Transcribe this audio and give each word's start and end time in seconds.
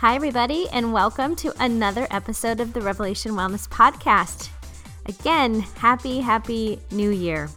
Hi, 0.00 0.14
everybody, 0.14 0.68
and 0.68 0.92
welcome 0.92 1.34
to 1.34 1.52
another 1.60 2.06
episode 2.12 2.60
of 2.60 2.72
the 2.72 2.80
Revelation 2.80 3.32
Wellness 3.32 3.68
Podcast. 3.68 4.48
Again, 5.06 5.58
happy, 5.58 6.20
happy 6.20 6.78
new 6.92 7.10
year. 7.10 7.50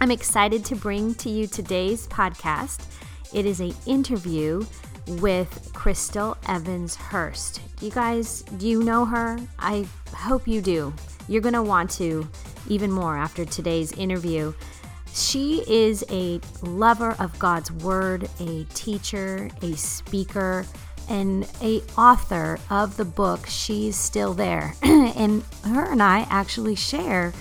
I'm 0.00 0.10
excited 0.10 0.64
to 0.64 0.74
bring 0.74 1.14
to 1.14 1.30
you 1.30 1.46
today's 1.46 2.08
podcast. 2.08 2.84
It 3.32 3.46
is 3.46 3.60
an 3.60 3.74
interview 3.86 4.66
with 5.20 5.70
Crystal 5.72 6.36
Evans 6.48 6.96
Hurst. 6.96 7.60
You 7.80 7.92
guys, 7.92 8.42
do 8.56 8.66
you 8.66 8.82
know 8.82 9.04
her? 9.04 9.38
I 9.60 9.86
hope 10.12 10.48
you 10.48 10.60
do. 10.60 10.92
You're 11.28 11.42
going 11.42 11.54
to 11.54 11.62
want 11.62 11.92
to 11.92 12.26
even 12.66 12.90
more 12.90 13.16
after 13.16 13.44
today's 13.44 13.92
interview. 13.92 14.52
She 15.14 15.62
is 15.68 16.04
a 16.10 16.40
lover 16.60 17.14
of 17.20 17.38
God's 17.38 17.70
Word, 17.70 18.28
a 18.40 18.64
teacher, 18.74 19.48
a 19.62 19.76
speaker, 19.76 20.66
and 21.08 21.48
a 21.62 21.80
author 21.96 22.58
of 22.70 22.96
the 22.96 23.04
book 23.04 23.46
She's 23.46 23.96
Still 23.96 24.34
There. 24.34 24.74
and 24.82 25.42
her 25.64 25.90
and 25.90 26.02
I 26.02 26.26
actually 26.30 26.74
share 26.74 27.32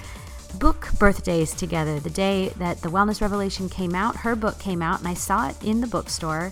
book 0.59 0.89
birthdays 0.97 1.53
together. 1.53 1.99
The 1.99 2.09
day 2.09 2.49
that 2.57 2.81
the 2.81 2.89
Wellness 2.89 3.21
Revelation 3.21 3.69
came 3.69 3.95
out, 3.95 4.15
her 4.17 4.35
book 4.35 4.59
came 4.59 4.81
out, 4.81 4.99
and 4.99 5.07
I 5.07 5.13
saw 5.13 5.49
it 5.49 5.63
in 5.63 5.81
the 5.81 5.87
bookstore. 5.87 6.51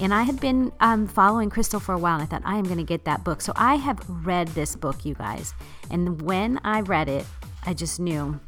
And 0.00 0.14
I 0.14 0.22
had 0.22 0.40
been 0.40 0.72
um, 0.80 1.06
following 1.06 1.50
Crystal 1.50 1.78
for 1.78 1.94
a 1.94 1.98
while, 1.98 2.14
and 2.14 2.22
I 2.22 2.26
thought, 2.26 2.42
I 2.44 2.56
am 2.56 2.64
going 2.64 2.78
to 2.78 2.84
get 2.84 3.04
that 3.04 3.24
book. 3.24 3.40
So 3.40 3.52
I 3.56 3.76
have 3.76 4.00
read 4.08 4.48
this 4.48 4.74
book, 4.74 5.04
you 5.04 5.14
guys. 5.14 5.54
And 5.90 6.22
when 6.22 6.60
I 6.64 6.80
read 6.80 7.08
it, 7.08 7.26
I 7.66 7.74
just 7.74 8.00
knew 8.00 8.40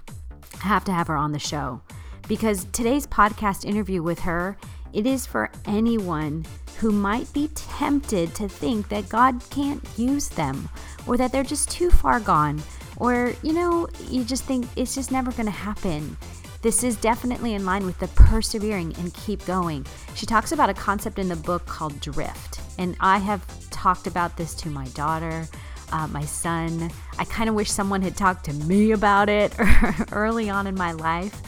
I 0.62 0.68
have 0.68 0.84
to 0.84 0.92
have 0.92 1.06
her 1.08 1.16
on 1.16 1.32
the 1.32 1.38
show 1.38 1.82
because 2.28 2.64
today's 2.72 3.06
podcast 3.06 3.64
interview 3.64 4.02
with 4.02 4.20
her, 4.20 4.56
it 4.92 5.06
is 5.06 5.26
for 5.26 5.50
anyone 5.66 6.46
who 6.84 6.92
might 6.92 7.32
be 7.32 7.48
tempted 7.54 8.34
to 8.34 8.46
think 8.46 8.90
that 8.90 9.08
God 9.08 9.40
can't 9.48 9.82
use 9.96 10.28
them 10.28 10.68
or 11.06 11.16
that 11.16 11.32
they're 11.32 11.42
just 11.42 11.70
too 11.70 11.90
far 11.90 12.20
gone 12.20 12.62
or, 12.98 13.32
you 13.42 13.54
know, 13.54 13.88
you 14.10 14.22
just 14.22 14.44
think 14.44 14.66
it's 14.76 14.94
just 14.94 15.10
never 15.10 15.32
going 15.32 15.46
to 15.46 15.50
happen. 15.50 16.14
This 16.60 16.84
is 16.84 16.96
definitely 16.96 17.54
in 17.54 17.64
line 17.64 17.86
with 17.86 17.98
the 18.00 18.08
persevering 18.08 18.94
and 18.98 19.14
keep 19.14 19.42
going. 19.46 19.86
She 20.14 20.26
talks 20.26 20.52
about 20.52 20.68
a 20.68 20.74
concept 20.74 21.18
in 21.18 21.26
the 21.26 21.36
book 21.36 21.64
called 21.64 21.98
drift. 22.00 22.60
And 22.76 22.98
I 23.00 23.16
have 23.16 23.46
talked 23.70 24.06
about 24.06 24.36
this 24.36 24.52
to 24.56 24.68
my 24.68 24.84
daughter, 24.88 25.48
uh, 25.90 26.06
my 26.08 26.26
son. 26.26 26.90
I 27.18 27.24
kind 27.24 27.48
of 27.48 27.54
wish 27.54 27.70
someone 27.70 28.02
had 28.02 28.14
talked 28.14 28.44
to 28.44 28.52
me 28.52 28.92
about 28.92 29.30
it 29.30 29.54
early 30.12 30.50
on 30.50 30.66
in 30.66 30.74
my 30.74 30.92
life. 30.92 31.40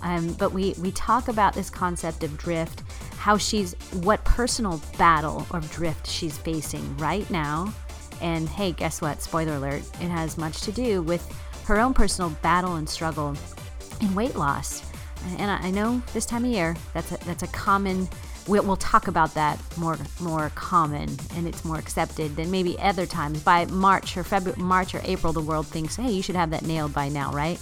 Um, 0.00 0.32
but 0.34 0.52
we, 0.52 0.74
we 0.80 0.92
talk 0.92 1.28
about 1.28 1.52
this 1.52 1.68
concept 1.68 2.22
of 2.24 2.38
drift 2.38 2.84
how 3.18 3.36
she's 3.36 3.74
what 3.92 4.24
personal 4.24 4.80
battle 4.96 5.46
or 5.50 5.60
drift 5.60 6.06
she's 6.06 6.38
facing 6.38 6.96
right 6.98 7.28
now. 7.30 7.72
And 8.20 8.48
hey, 8.48 8.72
guess 8.72 9.00
what? 9.00 9.20
Spoiler 9.20 9.56
alert, 9.56 9.82
it 10.00 10.08
has 10.08 10.38
much 10.38 10.60
to 10.62 10.72
do 10.72 11.02
with 11.02 11.26
her 11.66 11.78
own 11.78 11.94
personal 11.94 12.30
battle 12.42 12.76
and 12.76 12.88
struggle 12.88 13.34
in 14.00 14.14
weight 14.14 14.36
loss. 14.36 14.82
And 15.38 15.50
I 15.50 15.70
know 15.70 16.00
this 16.14 16.24
time 16.24 16.44
of 16.44 16.50
year, 16.50 16.76
that's 16.94 17.12
a, 17.12 17.18
that's 17.26 17.42
a 17.42 17.48
common. 17.48 18.08
We'll, 18.46 18.76
talk 18.76 19.08
about 19.08 19.34
that 19.34 19.60
more 19.76 19.98
more 20.20 20.50
common 20.54 21.10
and 21.36 21.46
it's 21.46 21.66
more 21.66 21.76
accepted 21.76 22.34
than 22.34 22.50
maybe 22.50 22.78
other 22.78 23.04
times. 23.04 23.42
By 23.42 23.66
March 23.66 24.16
or 24.16 24.24
February, 24.24 24.62
March 24.62 24.94
or 24.94 25.02
April, 25.04 25.34
the 25.34 25.40
world 25.40 25.66
thinks, 25.66 25.96
hey, 25.96 26.10
you 26.10 26.22
should 26.22 26.36
have 26.36 26.50
that 26.50 26.62
nailed 26.64 26.94
by 26.94 27.10
now, 27.10 27.30
right? 27.32 27.58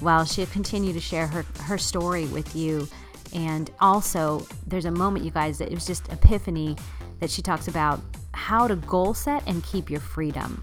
While 0.00 0.24
she'll 0.24 0.46
continue 0.46 0.94
to 0.94 1.00
share 1.00 1.26
her 1.26 1.44
her 1.64 1.76
story 1.76 2.24
with 2.26 2.56
you 2.56 2.88
and 3.32 3.70
also, 3.80 4.46
there's 4.66 4.84
a 4.84 4.90
moment, 4.90 5.24
you 5.24 5.30
guys, 5.30 5.58
that 5.58 5.68
it 5.70 5.74
was 5.74 5.86
just 5.86 6.10
epiphany 6.12 6.76
that 7.20 7.30
she 7.30 7.42
talks 7.42 7.68
about 7.68 8.00
how 8.32 8.66
to 8.66 8.76
goal 8.76 9.14
set 9.14 9.46
and 9.46 9.62
keep 9.64 9.90
your 9.90 10.00
freedom. 10.00 10.62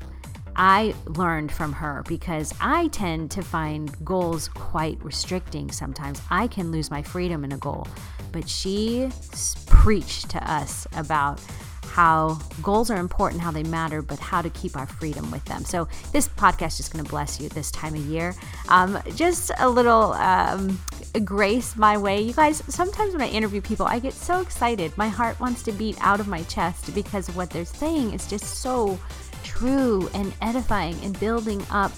I 0.56 0.94
learned 1.06 1.52
from 1.52 1.72
her 1.74 2.04
because 2.08 2.54
I 2.60 2.88
tend 2.88 3.32
to 3.32 3.42
find 3.42 3.96
goals 4.04 4.50
quite 4.50 5.02
restricting 5.02 5.72
sometimes. 5.72 6.22
I 6.30 6.48
can 6.48 6.72
lose 6.72 6.92
my 6.92 7.02
freedom 7.02 7.46
in 7.46 7.54
a 7.54 7.58
goal, 7.58 7.88
but 8.32 8.50
she 8.50 9.10
preached 9.68 10.30
to 10.32 10.52
us 10.52 10.86
about 10.98 11.40
how 11.90 12.40
goals 12.62 12.90
are 12.92 12.98
important, 12.98 13.42
how 13.42 13.52
they 13.52 13.64
matter, 13.64 14.02
but 14.02 14.20
how 14.20 14.42
to 14.42 14.50
keep 14.52 14.78
our 14.78 14.88
freedom 14.88 15.32
with 15.32 15.44
them. 15.46 15.64
So, 15.66 15.88
this 16.12 16.28
podcast 16.28 16.80
is 16.80 16.88
going 16.88 17.04
to 17.04 17.10
bless 17.10 17.40
you 17.40 17.50
this 17.50 17.72
time 17.72 17.96
of 17.96 18.06
year. 18.06 18.36
Um, 18.70 19.02
just 19.16 19.52
a 19.58 19.68
little 19.68 20.14
um, 20.14 20.80
grace 21.24 21.76
my 21.76 21.98
way. 21.98 22.22
You 22.22 22.34
guys, 22.34 22.64
sometimes 22.68 23.14
when 23.14 23.22
I 23.22 23.30
interview 23.30 23.62
people, 23.62 23.86
I 23.86 24.00
get 24.00 24.14
so 24.14 24.40
excited. 24.40 24.96
My 24.98 25.10
heart 25.10 25.40
wants 25.40 25.64
to 25.64 25.72
beat 25.72 25.98
out 26.02 26.20
of 26.20 26.28
my 26.28 26.44
chest 26.44 26.94
because 26.94 27.30
what 27.32 27.50
they're 27.50 27.66
saying 27.66 28.14
is 28.14 28.28
just 28.28 28.46
so 28.60 29.00
true 29.44 30.10
and 30.14 30.34
edifying 30.42 30.96
and 31.04 31.20
building 31.20 31.62
up 31.72 31.92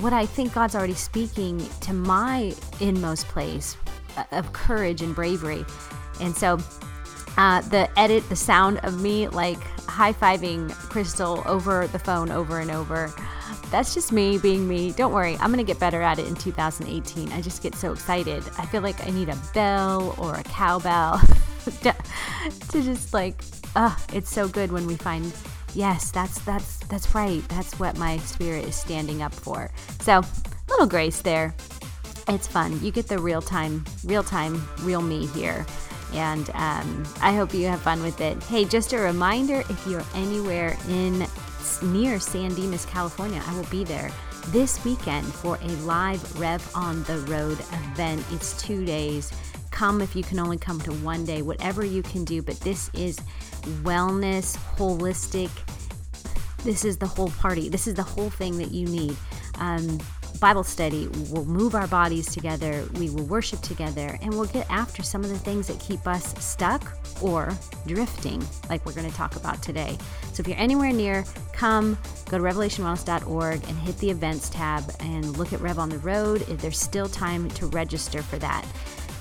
what 0.00 0.12
I 0.12 0.26
think 0.26 0.54
God's 0.54 0.74
already 0.74 0.94
speaking 0.94 1.66
to 1.80 1.92
my 1.92 2.54
inmost 2.80 3.26
place 3.28 3.76
of 4.32 4.52
courage 4.52 5.02
and 5.02 5.14
bravery. 5.14 5.64
And 6.20 6.36
so, 6.36 6.58
uh, 7.38 7.60
the 7.62 7.88
edit, 7.98 8.28
the 8.28 8.36
sound 8.36 8.78
of 8.82 9.00
me 9.00 9.28
like 9.28 9.62
high 9.88 10.12
fiving 10.12 10.70
Crystal 10.72 11.42
over 11.46 11.86
the 11.86 11.98
phone 11.98 12.30
over 12.30 12.58
and 12.58 12.70
over. 12.70 13.12
That's 13.70 13.94
just 13.94 14.12
me 14.12 14.38
being 14.38 14.66
me. 14.66 14.92
Don't 14.92 15.12
worry, 15.12 15.36
I'm 15.40 15.52
to 15.54 15.62
get 15.62 15.78
better 15.78 16.02
at 16.02 16.18
it 16.18 16.26
in 16.26 16.34
2018. 16.34 17.32
I 17.32 17.40
just 17.40 17.62
get 17.62 17.74
so 17.74 17.92
excited. 17.92 18.42
I 18.58 18.66
feel 18.66 18.82
like 18.82 19.06
I 19.06 19.10
need 19.10 19.28
a 19.28 19.38
bell 19.54 20.14
or 20.18 20.34
a 20.34 20.42
cowbell 20.42 21.20
to, 21.82 21.94
to 22.70 22.82
just 22.82 23.14
like, 23.14 23.42
uh, 23.76 23.94
it's 24.12 24.30
so 24.30 24.48
good 24.48 24.72
when 24.72 24.86
we 24.86 24.96
find 24.96 25.32
yes, 25.74 26.10
that's 26.10 26.40
that's 26.40 26.78
that's 26.86 27.14
right. 27.14 27.46
That's 27.48 27.78
what 27.78 27.96
my 27.98 28.18
spirit 28.18 28.64
is 28.64 28.74
standing 28.74 29.22
up 29.22 29.34
for. 29.34 29.70
So, 30.00 30.22
little 30.68 30.86
grace 30.86 31.22
there. 31.22 31.54
It's 32.26 32.46
fun. 32.46 32.82
You 32.82 32.90
get 32.90 33.06
the 33.06 33.18
real 33.18 33.40
time, 33.40 33.84
real 34.04 34.22
time, 34.22 34.66
real 34.80 35.00
me 35.00 35.26
here. 35.26 35.64
And 36.14 36.50
um, 36.54 37.04
I 37.20 37.34
hope 37.34 37.52
you 37.52 37.66
have 37.66 37.82
fun 37.82 38.02
with 38.02 38.20
it. 38.20 38.42
Hey, 38.44 38.64
just 38.64 38.92
a 38.92 38.98
reminder 38.98 39.62
if 39.68 39.86
you're 39.86 40.04
anywhere 40.14 40.76
in 40.88 41.26
near 41.82 42.18
San 42.18 42.54
Dimas, 42.54 42.84
California, 42.86 43.42
I 43.46 43.54
will 43.56 43.66
be 43.66 43.84
there 43.84 44.10
this 44.48 44.82
weekend 44.84 45.26
for 45.26 45.58
a 45.60 45.68
live 45.84 46.40
Rev 46.40 46.70
on 46.74 47.02
the 47.04 47.18
Road 47.28 47.58
event. 47.60 48.24
It's 48.32 48.60
two 48.60 48.84
days. 48.84 49.32
Come 49.70 50.00
if 50.00 50.16
you 50.16 50.22
can 50.22 50.38
only 50.38 50.56
come 50.58 50.80
to 50.80 50.92
one 50.92 51.24
day, 51.24 51.42
whatever 51.42 51.84
you 51.84 52.02
can 52.02 52.24
do. 52.24 52.42
But 52.42 52.58
this 52.60 52.90
is 52.94 53.18
wellness, 53.82 54.56
holistic. 54.76 55.50
This 56.64 56.84
is 56.84 56.96
the 56.96 57.06
whole 57.06 57.30
party. 57.30 57.68
This 57.68 57.86
is 57.86 57.94
the 57.94 58.02
whole 58.02 58.30
thing 58.30 58.58
that 58.58 58.72
you 58.72 58.86
need. 58.86 59.16
Um, 59.58 60.00
Bible 60.40 60.62
study. 60.62 61.08
We'll 61.30 61.44
move 61.44 61.74
our 61.74 61.88
bodies 61.88 62.32
together. 62.32 62.88
We 62.94 63.10
will 63.10 63.24
worship 63.24 63.60
together, 63.60 64.18
and 64.22 64.32
we'll 64.32 64.46
get 64.46 64.70
after 64.70 65.02
some 65.02 65.24
of 65.24 65.30
the 65.30 65.38
things 65.38 65.66
that 65.66 65.80
keep 65.80 66.06
us 66.06 66.32
stuck 66.42 66.96
or 67.20 67.52
drifting, 67.86 68.46
like 68.70 68.84
we're 68.86 68.92
going 68.92 69.10
to 69.10 69.16
talk 69.16 69.36
about 69.36 69.62
today. 69.62 69.98
So 70.32 70.40
if 70.40 70.48
you're 70.48 70.58
anywhere 70.58 70.92
near, 70.92 71.24
come 71.52 71.98
go 72.28 72.38
to 72.38 72.44
revelationwellness.org 72.44 73.64
and 73.68 73.78
hit 73.78 73.98
the 73.98 74.10
events 74.10 74.50
tab 74.50 74.84
and 75.00 75.36
look 75.36 75.52
at 75.52 75.60
Rev 75.60 75.78
on 75.78 75.88
the 75.88 75.98
Road. 75.98 76.42
There's 76.42 76.78
still 76.78 77.08
time 77.08 77.48
to 77.50 77.66
register 77.66 78.22
for 78.22 78.38
that. 78.38 78.64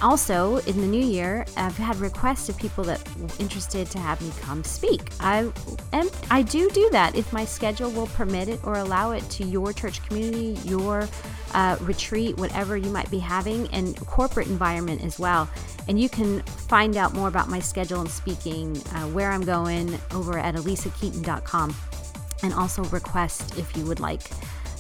Also, 0.02 0.58
in 0.58 0.80
the 0.80 0.86
new 0.86 1.04
year, 1.04 1.44
I've 1.56 1.76
had 1.76 1.96
requests 1.96 2.50
of 2.50 2.58
people 2.58 2.84
that 2.84 3.02
were 3.18 3.30
interested 3.40 3.90
to 3.92 4.00
have 4.00 4.22
me 4.22 4.32
come 4.42 4.64
speak. 4.64 5.10
I 5.20 5.52
am, 5.92 6.10
I 6.30 6.44
do 6.44 6.70
do 6.70 6.88
that 6.92 7.16
if 7.16 7.34
my 7.34 7.46
schedule 7.46 7.90
will 7.90 8.08
permit 8.08 8.48
it 8.48 8.60
or 8.64 8.76
allow 8.76 9.12
it 9.12 9.28
to 9.32 9.44
your 9.44 9.74
church 9.74 10.04
community, 10.08 10.60
your 10.68 11.10
uh, 11.56 11.78
retreat, 11.82 12.38
whatever 12.38 12.78
you 12.78 12.92
might 12.92 13.10
be 13.10 13.18
having, 13.18 13.68
and 13.70 13.98
corporate 14.06 14.48
environment 14.48 15.04
as 15.04 15.18
well. 15.18 15.50
And 15.88 16.00
you 16.00 16.10
can 16.10 16.42
find 16.44 16.96
out 16.96 17.16
more 17.16 17.28
about 17.28 17.50
my 17.50 17.60
schedule 17.60 18.02
and 18.02 18.10
speaking, 18.10 18.78
uh, 18.78 19.08
where 19.08 19.32
I'm 19.32 19.46
going, 19.46 19.98
over 20.14 20.38
at 20.38 20.54
alisakeeton.com, 20.54 21.76
and 22.44 22.54
also 22.54 22.84
request 22.86 23.58
if 23.58 23.76
you 23.76 23.84
would 23.86 24.00
like 24.00 24.22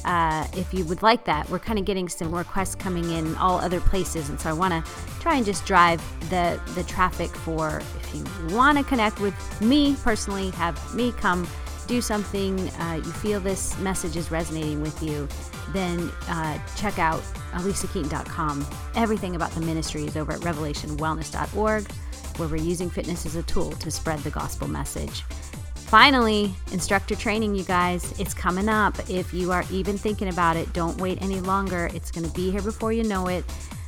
uh, 0.07 0.47
if 0.53 0.73
you 0.73 0.85
would 0.85 1.03
like 1.03 1.25
that. 1.25 1.47
We're 1.49 1.59
kind 1.59 1.77
of 1.77 1.85
getting 1.85 2.07
some 2.07 2.33
requests 2.33 2.75
coming 2.75 3.11
in 3.11 3.35
all 3.35 3.59
other 3.59 3.81
places, 3.81 4.29
and 4.29 4.39
so 4.39 4.49
I 4.49 4.53
want 4.53 4.73
to 4.73 4.91
try 5.19 5.35
and 5.35 5.45
just 5.45 5.65
drive 5.65 6.01
the 6.29 6.59
the 6.73 6.83
traffic 6.83 7.29
for 7.29 7.81
if 8.01 8.15
you 8.15 8.55
want 8.55 8.77
to 8.77 8.83
connect 8.85 9.19
with 9.19 9.35
me 9.61 9.95
personally, 10.03 10.49
have 10.51 10.95
me 10.95 11.11
come 11.11 11.47
do 11.87 12.01
something. 12.01 12.57
Uh, 12.69 13.01
you 13.03 13.11
feel 13.11 13.39
this 13.39 13.77
message 13.79 14.15
is 14.15 14.31
resonating 14.31 14.81
with 14.81 15.01
you, 15.03 15.27
then 15.73 16.09
uh, 16.29 16.57
check 16.75 16.99
out 16.99 17.21
alisakeeton.com. 17.51 18.65
Everything 18.95 19.35
about 19.35 19.51
the 19.51 19.61
ministry 19.61 20.05
is 20.05 20.15
over 20.15 20.31
at 20.31 20.39
revelationwellness.org, 20.39 21.91
where 22.37 22.47
we're 22.47 22.55
using 22.55 22.89
fitness 22.89 23.25
as 23.25 23.35
a 23.35 23.43
tool 23.43 23.71
to 23.71 23.91
spread 23.91 24.19
the 24.19 24.29
gospel 24.29 24.67
message. 24.69 25.23
Finally, 25.87 26.53
instructor 26.73 27.15
training, 27.15 27.55
you 27.55 27.63
guys, 27.63 28.13
it's 28.19 28.33
coming 28.33 28.67
up. 28.67 28.93
If 29.09 29.33
you 29.33 29.53
are 29.53 29.63
even 29.71 29.97
thinking 29.97 30.27
about 30.27 30.57
it, 30.57 30.73
don't 30.73 30.99
wait 30.99 31.21
any 31.21 31.39
longer. 31.39 31.89
It's 31.93 32.11
going 32.11 32.27
to 32.27 32.33
be 32.33 32.51
here 32.51 32.61
before 32.61 32.91
you 32.91 33.03
know 33.03 33.27
it. 33.27 33.45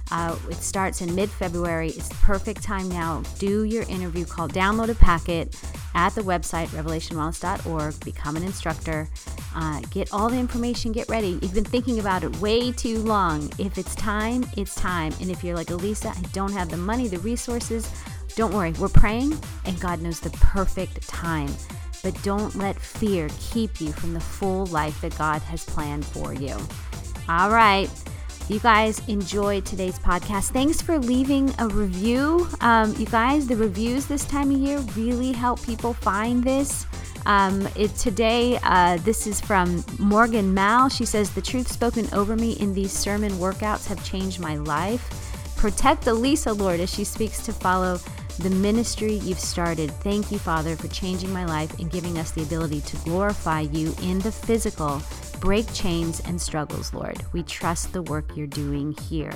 Uh, 0.10 0.34
it 0.50 0.56
starts 0.56 1.02
in 1.02 1.14
mid 1.14 1.30
February. 1.30 1.90
It's 1.90 2.08
the 2.08 2.16
perfect 2.16 2.64
time 2.64 2.88
now. 2.88 3.22
Do 3.38 3.66
your 3.66 3.84
interview 3.84 4.24
call, 4.26 4.48
download 4.48 4.90
a 4.90 4.96
packet 4.96 5.62
at 5.94 6.16
the 6.16 6.22
website, 6.22 6.68
revelationwellness.org, 6.68 8.06
become 8.06 8.38
an 8.38 8.44
instructor, 8.44 9.10
uh, 9.54 9.82
get 9.92 10.14
all 10.14 10.30
the 10.30 10.38
information, 10.38 10.94
get 10.94 11.10
ready. 11.10 11.38
You've 11.42 11.54
been 11.54 11.66
thinking 11.66 12.00
about 12.00 12.24
it 12.24 12.34
way 12.38 12.72
too 12.72 13.00
long. 13.00 13.52
If 13.58 13.78
it's 13.78 13.94
time, 13.96 14.46
it's 14.56 14.74
time. 14.74 15.14
And 15.20 15.30
if 15.30 15.44
you're 15.44 15.56
like, 15.56 15.68
Alisa, 15.68 16.18
I 16.18 16.22
don't 16.32 16.54
have 16.54 16.70
the 16.70 16.78
money, 16.78 17.10
the 17.10 17.20
resources, 17.20 17.92
don't 18.36 18.54
worry. 18.54 18.72
We're 18.80 18.88
praying, 18.88 19.38
and 19.66 19.78
God 19.82 20.02
knows 20.02 20.22
the 20.22 20.30
perfect 20.30 21.06
time. 21.10 21.50
But 22.02 22.22
don't 22.24 22.56
let 22.56 22.80
fear 22.80 23.30
keep 23.40 23.82
you 23.82 23.92
from 23.92 24.14
the 24.14 24.20
full 24.20 24.66
life 24.68 25.02
that 25.02 25.18
God 25.18 25.42
has 25.44 25.66
planned 25.66 26.06
for 26.06 26.34
you. 26.34 26.58
All 27.28 27.52
right 27.52 27.90
you 28.50 28.60
guys 28.60 29.08
enjoyed 29.08 29.64
today's 29.64 30.00
podcast, 30.00 30.50
thanks 30.50 30.82
for 30.82 30.98
leaving 30.98 31.54
a 31.60 31.68
review. 31.68 32.48
Um, 32.62 32.96
you 32.98 33.06
guys, 33.06 33.46
the 33.46 33.56
reviews 33.56 34.08
this 34.08 34.26
time 34.26 34.50
of 34.50 34.58
year 34.58 34.80
really 34.96 35.32
help 35.32 35.62
people 35.62 35.94
find 35.94 36.44
this. 36.44 36.88
Um, 37.28 37.68
it, 37.76 37.94
today, 37.96 38.58
uh, 38.64 38.98
this 39.04 39.28
is 39.28 39.40
from 39.40 39.86
Morgan 40.00 40.52
Mal. 40.52 40.90
She 40.90 41.06
says, 41.06 41.30
The 41.30 41.44
truth 41.44 41.72
spoken 41.72 42.12
over 42.12 42.36
me 42.36 42.54
in 42.54 42.74
these 42.74 42.92
sermon 42.92 43.34
workouts 43.34 43.86
have 43.86 44.04
changed 44.04 44.40
my 44.40 44.56
life. 44.56 45.56
Protect 45.56 46.06
Alisa, 46.06 46.58
Lord, 46.58 46.80
as 46.80 46.92
she 46.92 47.04
speaks 47.04 47.46
to 47.46 47.54
follow 47.54 48.00
the 48.38 48.50
ministry 48.50 49.16
you've 49.16 49.40
started. 49.40 49.92
Thank 49.92 50.32
you, 50.32 50.40
Father, 50.40 50.76
for 50.76 50.88
changing 50.88 51.34
my 51.34 51.46
life 51.46 51.78
and 51.80 51.92
giving 51.92 52.18
us 52.18 52.32
the 52.32 52.44
ability 52.44 52.82
to 52.82 52.98
glorify 52.98 53.62
you 53.62 53.94
in 54.02 54.20
the 54.20 54.32
physical 54.32 55.02
break 55.40 55.72
chains 55.74 56.20
and 56.22 56.40
struggles, 56.40 56.94
Lord. 56.94 57.24
We 57.34 57.44
trust 57.44 57.94
the 57.94 58.02
work 58.04 58.36
you're 58.36 58.48
doing 58.48 58.94
here. 58.94 59.34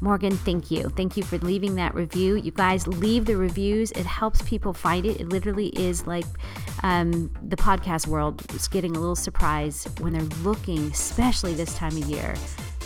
Morgan, 0.00 0.36
thank 0.36 0.70
you. 0.70 0.90
Thank 0.90 1.16
you 1.16 1.22
for 1.22 1.38
leaving 1.38 1.74
that 1.76 1.94
review. 1.94 2.36
You 2.36 2.50
guys 2.50 2.86
leave 2.86 3.24
the 3.24 3.36
reviews. 3.36 3.92
It 3.92 4.04
helps 4.04 4.42
people 4.42 4.74
find 4.74 5.06
it. 5.06 5.20
It 5.20 5.30
literally 5.30 5.68
is 5.68 6.06
like 6.06 6.26
um, 6.82 7.30
the 7.42 7.56
podcast 7.56 8.06
world 8.06 8.44
is 8.54 8.68
getting 8.68 8.94
a 8.94 9.00
little 9.00 9.16
surprise 9.16 9.88
when 10.00 10.12
they're 10.12 10.22
looking, 10.42 10.90
especially 10.90 11.54
this 11.54 11.74
time 11.74 11.96
of 11.96 12.04
year, 12.04 12.34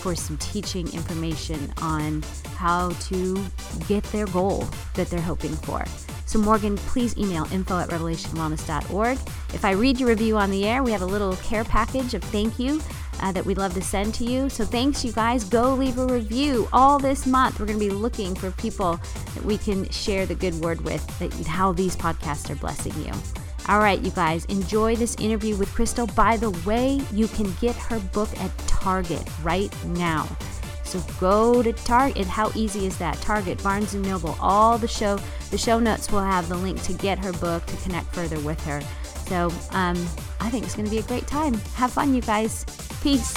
for 0.01 0.15
some 0.15 0.37
teaching 0.39 0.93
information 0.93 1.73
on 1.83 2.23
how 2.57 2.91
to 3.09 3.45
get 3.87 4.03
their 4.05 4.27
goal 4.27 4.67
that 4.95 5.09
they're 5.09 5.21
hoping 5.21 5.55
for. 5.57 5.85
So, 6.27 6.39
Morgan, 6.39 6.77
please 6.77 7.17
email 7.19 7.45
info 7.53 7.79
at 7.79 7.89
revelationwellness.org. 7.89 9.19
If 9.53 9.65
I 9.65 9.73
read 9.73 9.99
your 9.99 10.09
review 10.09 10.37
on 10.37 10.51
the 10.51 10.65
air, 10.65 10.83
we 10.83 10.93
have 10.93 11.03
a 11.03 11.07
little 11.07 11.35
care 11.37 11.65
package 11.65 12.15
of 12.15 12.23
thank 12.23 12.59
you 12.59 12.81
uh, 13.21 13.33
that 13.33 13.45
we'd 13.45 13.59
love 13.59 13.75
to 13.75 13.83
send 13.83 14.15
to 14.15 14.25
you. 14.25 14.49
So, 14.49 14.65
thanks, 14.65 15.05
you 15.05 15.13
guys. 15.13 15.43
Go 15.43 15.75
leave 15.75 15.99
a 15.99 16.07
review 16.07 16.69
all 16.73 16.99
this 16.99 17.27
month. 17.27 17.59
We're 17.59 17.67
going 17.67 17.81
to 17.81 17.85
be 17.85 17.91
looking 17.91 18.37
for 18.37 18.53
people 18.53 19.01
that 19.35 19.45
we 19.45 19.59
can 19.59 19.89
share 19.91 20.25
the 20.25 20.37
good 20.37 20.55
word 20.55 20.83
with, 20.83 21.05
that, 21.19 21.33
how 21.47 21.73
these 21.73 21.97
podcasts 21.97 22.49
are 22.49 22.57
blessing 22.57 22.95
you. 23.05 23.13
All 23.69 23.79
right, 23.79 24.01
you 24.01 24.11
guys, 24.11 24.45
enjoy 24.47 24.97
this 24.97 25.15
interview 25.17 25.57
with 25.57 25.73
Crystal. 25.73 26.07
By 26.09 26.37
the 26.37 26.51
way, 26.67 27.01
you 27.13 27.29
can 27.29 27.53
get 27.61 27.77
her 27.77 28.01
book 28.13 28.29
at 28.41 28.57
Target 28.67 29.23
right 29.43 29.73
now. 29.87 30.29
So 30.83 31.01
go 31.21 31.63
to 31.63 31.73
Target. 31.73 32.27
How 32.27 32.51
easy 32.57 32.87
is 32.87 32.99
that? 32.99 33.15
Target, 33.21 33.63
Barnes 33.63 33.95
and 33.95 34.05
Noble, 34.05 34.37
all 34.41 34.77
the 34.77 34.89
show. 34.89 35.21
The 35.53 35.59
show 35.59 35.79
notes 35.79 36.11
will 36.11 36.19
have 36.21 36.49
the 36.49 36.57
link 36.57 36.83
to 36.83 36.93
get 36.95 37.17
her 37.19 37.33
book 37.35 37.65
to 37.67 37.77
connect 37.77 38.13
further 38.13 38.41
with 38.41 38.61
her. 38.65 38.81
So 39.29 39.53
um, 39.71 39.97
I 40.41 40.51
think 40.51 40.65
it's 40.65 40.75
going 40.75 40.87
to 40.87 40.91
be 40.91 40.99
a 40.99 41.03
great 41.03 41.29
time. 41.29 41.55
Have 41.75 41.93
fun, 41.93 42.13
you 42.13 42.23
guys. 42.23 42.65
Peace. 43.03 43.33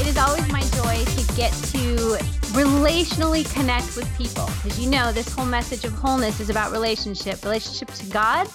It 0.00 0.06
is 0.08 0.16
always 0.16 0.50
my 0.50 0.62
joy 0.62 1.04
to 1.04 1.36
get 1.36 1.52
to 1.52 2.37
relationally 2.52 3.50
connect 3.54 3.96
with 3.96 4.08
people. 4.16 4.46
Because 4.62 4.78
you 4.78 4.90
know, 4.90 5.12
this 5.12 5.32
whole 5.32 5.46
message 5.46 5.84
of 5.84 5.92
wholeness 5.92 6.40
is 6.40 6.50
about 6.50 6.72
relationship 6.72 7.44
relationship 7.44 7.88
to 7.94 8.06
God, 8.06 8.48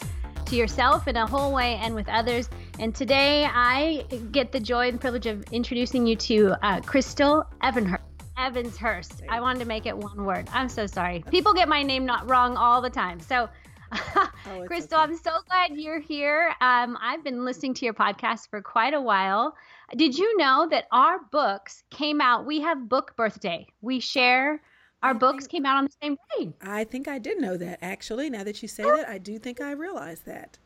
to 0.45 0.55
yourself 0.55 1.07
in 1.07 1.15
a 1.15 1.25
whole 1.25 1.53
way, 1.53 1.75
and 1.75 1.93
with 1.93 2.09
others. 2.09 2.49
And 2.79 2.93
today 2.93 3.45
I 3.45 4.05
get 4.31 4.51
the 4.51 4.59
joy 4.59 4.89
and 4.89 4.99
privilege 4.99 5.27
of 5.27 5.43
introducing 5.51 6.07
you 6.07 6.15
to 6.17 6.55
uh, 6.61 6.81
Crystal 6.81 7.45
Evanhurst. 7.61 7.99
Evanshurst. 8.37 9.21
I 9.29 9.39
wanted 9.41 9.59
to 9.59 9.65
make 9.65 9.85
it 9.85 9.95
one 9.95 10.25
word. 10.25 10.47
I'm 10.51 10.69
so 10.69 10.87
sorry. 10.87 11.23
People 11.29 11.53
get 11.53 11.69
my 11.69 11.83
name 11.83 12.05
not 12.05 12.27
wrong 12.27 12.57
all 12.57 12.81
the 12.81 12.89
time. 12.89 13.19
So, 13.19 13.47
oh, 13.91 14.29
Crystal, 14.65 14.99
okay. 14.99 15.11
I'm 15.11 15.17
so 15.17 15.31
glad 15.47 15.77
you're 15.77 15.99
here. 15.99 16.53
Um, 16.59 16.97
I've 16.99 17.23
been 17.23 17.45
listening 17.45 17.75
to 17.75 17.85
your 17.85 17.93
podcast 17.93 18.49
for 18.49 18.61
quite 18.61 18.95
a 18.95 19.01
while. 19.01 19.55
Did 19.95 20.17
you 20.17 20.37
know 20.37 20.67
that 20.69 20.85
our 20.91 21.19
books 21.31 21.83
came 21.89 22.21
out? 22.21 22.45
We 22.45 22.61
have 22.61 22.89
book 22.89 23.15
birthday. 23.15 23.67
We 23.81 23.99
share. 23.99 24.61
Our 25.01 25.09
I 25.09 25.13
books 25.13 25.43
think, 25.43 25.51
came 25.51 25.65
out 25.65 25.77
on 25.77 25.85
the 25.85 25.93
same 26.01 26.17
day. 26.37 26.53
I 26.61 26.85
think 26.85 27.07
I 27.07 27.19
did 27.19 27.39
know 27.41 27.57
that 27.57 27.79
actually. 27.81 28.29
Now 28.29 28.43
that 28.43 28.61
you 28.61 28.67
say 28.67 28.83
that, 28.83 29.07
I 29.07 29.17
do 29.17 29.37
think 29.37 29.59
I 29.59 29.71
realized 29.71 30.25
that. 30.25 30.57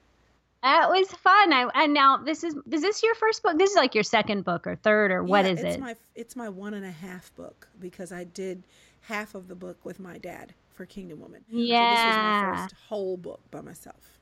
That 0.63 0.89
was 0.89 1.07
fun. 1.07 1.53
I 1.53 1.69
and 1.73 1.93
now 1.93 2.17
this 2.17 2.43
is 2.43 2.55
is 2.71 2.81
this 2.81 3.01
your 3.01 3.15
first 3.15 3.41
book? 3.41 3.57
This 3.57 3.71
is 3.71 3.75
like 3.75 3.95
your 3.95 4.03
second 4.03 4.43
book 4.43 4.67
or 4.67 4.75
third 4.75 5.11
or 5.11 5.23
what 5.23 5.45
yeah, 5.45 5.51
is 5.51 5.59
it's 5.61 5.75
it? 5.75 5.79
My, 5.79 5.95
it's 6.15 6.35
my 6.35 6.49
one 6.49 6.73
and 6.73 6.85
a 6.85 6.91
half 6.91 7.33
book 7.35 7.67
because 7.79 8.11
I 8.11 8.25
did 8.25 8.63
half 9.01 9.35
of 9.35 9.47
the 9.47 9.55
book 9.55 9.77
with 9.83 9.99
my 9.99 10.17
dad 10.17 10.53
for 10.73 10.85
Kingdom 10.85 11.19
Woman. 11.19 11.43
Yeah, 11.47 11.95
so 11.95 11.95
this 11.95 12.05
was 12.05 12.57
my 12.57 12.61
first 12.61 12.75
whole 12.87 13.17
book 13.17 13.41
by 13.49 13.61
myself. 13.61 14.19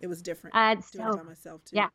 It 0.00 0.08
was 0.08 0.22
different 0.22 0.56
uh, 0.56 0.74
doing 0.74 0.82
so, 0.82 1.10
it 1.10 1.16
by 1.16 1.22
myself 1.22 1.64
too. 1.64 1.76
Yeah. 1.76 1.88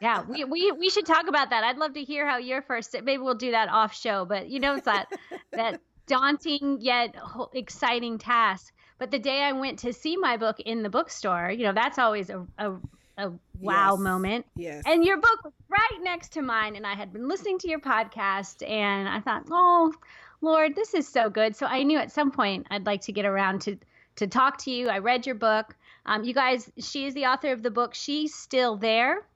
Yeah, 0.00 0.22
we, 0.28 0.44
we 0.44 0.72
we 0.72 0.90
should 0.90 1.06
talk 1.06 1.28
about 1.28 1.50
that. 1.50 1.64
I'd 1.64 1.78
love 1.78 1.94
to 1.94 2.02
hear 2.02 2.28
how 2.28 2.38
your 2.38 2.62
first. 2.62 2.92
Maybe 2.92 3.18
we'll 3.18 3.34
do 3.34 3.50
that 3.52 3.68
off 3.68 3.94
show. 3.94 4.24
But 4.24 4.48
you 4.48 4.60
know, 4.60 4.74
it's 4.74 4.84
that 4.84 5.06
that 5.52 5.80
daunting 6.06 6.78
yet 6.80 7.14
exciting 7.54 8.18
task 8.18 8.72
but 9.02 9.10
the 9.10 9.18
day 9.18 9.42
I 9.42 9.50
went 9.50 9.80
to 9.80 9.92
see 9.92 10.16
my 10.16 10.36
book 10.36 10.60
in 10.60 10.84
the 10.84 10.88
bookstore, 10.88 11.50
you 11.50 11.64
know, 11.64 11.72
that's 11.72 11.98
always 11.98 12.30
a, 12.30 12.46
a, 12.56 12.74
a 13.18 13.32
wow 13.60 13.94
yes. 13.94 13.98
moment. 13.98 14.46
Yes. 14.54 14.84
And 14.86 15.04
your 15.04 15.16
book 15.16 15.42
was 15.42 15.52
right 15.68 16.00
next 16.02 16.28
to 16.34 16.40
mine. 16.40 16.76
And 16.76 16.86
I 16.86 16.94
had 16.94 17.12
been 17.12 17.26
listening 17.26 17.58
to 17.58 17.68
your 17.68 17.80
podcast 17.80 18.64
and 18.70 19.08
I 19.08 19.18
thought, 19.18 19.42
oh, 19.50 19.92
Lord, 20.40 20.76
this 20.76 20.94
is 20.94 21.08
so 21.08 21.28
good. 21.28 21.56
So 21.56 21.66
I 21.66 21.82
knew 21.82 21.98
at 21.98 22.12
some 22.12 22.30
point 22.30 22.68
I'd 22.70 22.86
like 22.86 23.00
to 23.00 23.12
get 23.12 23.24
around 23.24 23.62
to, 23.62 23.76
to 24.14 24.28
talk 24.28 24.58
to 24.58 24.70
you. 24.70 24.88
I 24.88 24.98
read 24.98 25.26
your 25.26 25.34
book. 25.34 25.74
Um, 26.06 26.24
you 26.24 26.34
guys, 26.34 26.70
she 26.78 27.06
is 27.06 27.14
the 27.14 27.26
author 27.26 27.52
of 27.52 27.62
the 27.62 27.70
book, 27.70 27.94
She's 27.94 28.34
Still 28.34 28.76
There. 28.76 29.26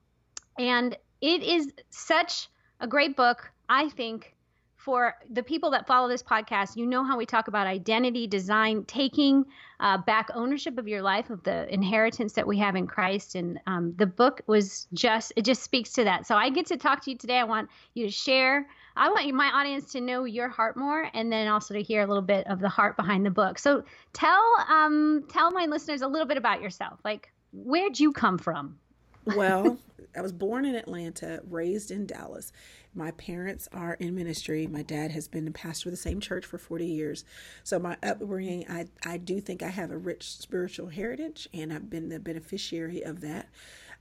And 0.59 0.97
it 1.21 1.43
is 1.43 1.71
such 1.89 2.49
a 2.79 2.87
great 2.87 3.15
book, 3.15 3.51
I 3.69 3.89
think, 3.89 4.35
for 4.75 5.15
the 5.29 5.43
people 5.43 5.71
that 5.71 5.85
follow 5.85 6.07
this 6.07 6.23
podcast, 6.23 6.77
you 6.77 6.85
know 6.85 7.03
how 7.03 7.17
we 7.17 7.25
talk 7.25 7.49
about 7.49 7.67
identity, 7.67 8.25
design, 8.25 8.85
taking 8.85 9.45
uh, 9.81 9.97
back 9.97 10.29
ownership 10.33 10.77
of 10.77 10.87
your 10.87 11.01
life, 11.01 11.29
of 11.29 11.43
the 11.43 11.71
inheritance 11.73 12.33
that 12.33 12.47
we 12.47 12.57
have 12.57 12.75
in 12.75 12.87
Christ. 12.87 13.35
And 13.35 13.59
um, 13.67 13.93
the 13.97 14.05
book 14.05 14.41
was 14.47 14.87
just, 14.93 15.33
it 15.35 15.43
just 15.43 15.61
speaks 15.61 15.91
to 15.93 16.05
that. 16.05 16.25
So 16.25 16.35
I 16.35 16.49
get 16.49 16.67
to 16.67 16.77
talk 16.77 17.03
to 17.03 17.11
you 17.11 17.17
today. 17.17 17.37
I 17.37 17.43
want 17.43 17.69
you 17.95 18.05
to 18.05 18.11
share. 18.11 18.67
I 18.97 19.09
want 19.09 19.25
you, 19.25 19.33
my 19.33 19.51
audience 19.53 19.91
to 19.93 20.01
know 20.01 20.25
your 20.25 20.49
heart 20.49 20.75
more, 20.75 21.09
and 21.13 21.31
then 21.31 21.47
also 21.47 21.73
to 21.73 21.81
hear 21.81 22.01
a 22.01 22.07
little 22.07 22.23
bit 22.23 22.47
of 22.47 22.59
the 22.59 22.69
heart 22.69 22.95
behind 22.95 23.25
the 23.25 23.31
book. 23.31 23.59
So 23.59 23.83
tell 24.13 24.43
um, 24.67 25.23
tell 25.29 25.51
my 25.51 25.65
listeners 25.65 26.01
a 26.01 26.07
little 26.07 26.27
bit 26.27 26.37
about 26.37 26.61
yourself. 26.61 26.99
Like, 27.05 27.31
where'd 27.53 27.99
you 27.99 28.11
come 28.11 28.37
from? 28.37 28.77
well, 29.25 29.77
I 30.15 30.21
was 30.21 30.31
born 30.31 30.65
in 30.65 30.75
Atlanta, 30.75 31.41
raised 31.49 31.91
in 31.91 32.05
Dallas. 32.05 32.51
My 32.95 33.11
parents 33.11 33.67
are 33.71 33.93
in 33.95 34.15
ministry. 34.15 34.65
My 34.65 34.81
dad 34.81 35.11
has 35.11 35.27
been 35.27 35.47
a 35.47 35.51
pastor 35.51 35.89
of 35.89 35.93
the 35.93 35.97
same 35.97 36.19
church 36.19 36.45
for 36.45 36.57
40 36.57 36.87
years. 36.87 37.25
So 37.63 37.77
my 37.77 37.97
upbringing, 38.01 38.65
I, 38.67 38.87
I 39.05 39.17
do 39.17 39.39
think 39.39 39.61
I 39.61 39.69
have 39.69 39.91
a 39.91 39.97
rich 39.97 40.31
spiritual 40.37 40.87
heritage, 40.87 41.47
and 41.53 41.71
I've 41.71 41.89
been 41.89 42.09
the 42.09 42.19
beneficiary 42.19 43.03
of 43.03 43.21
that. 43.21 43.49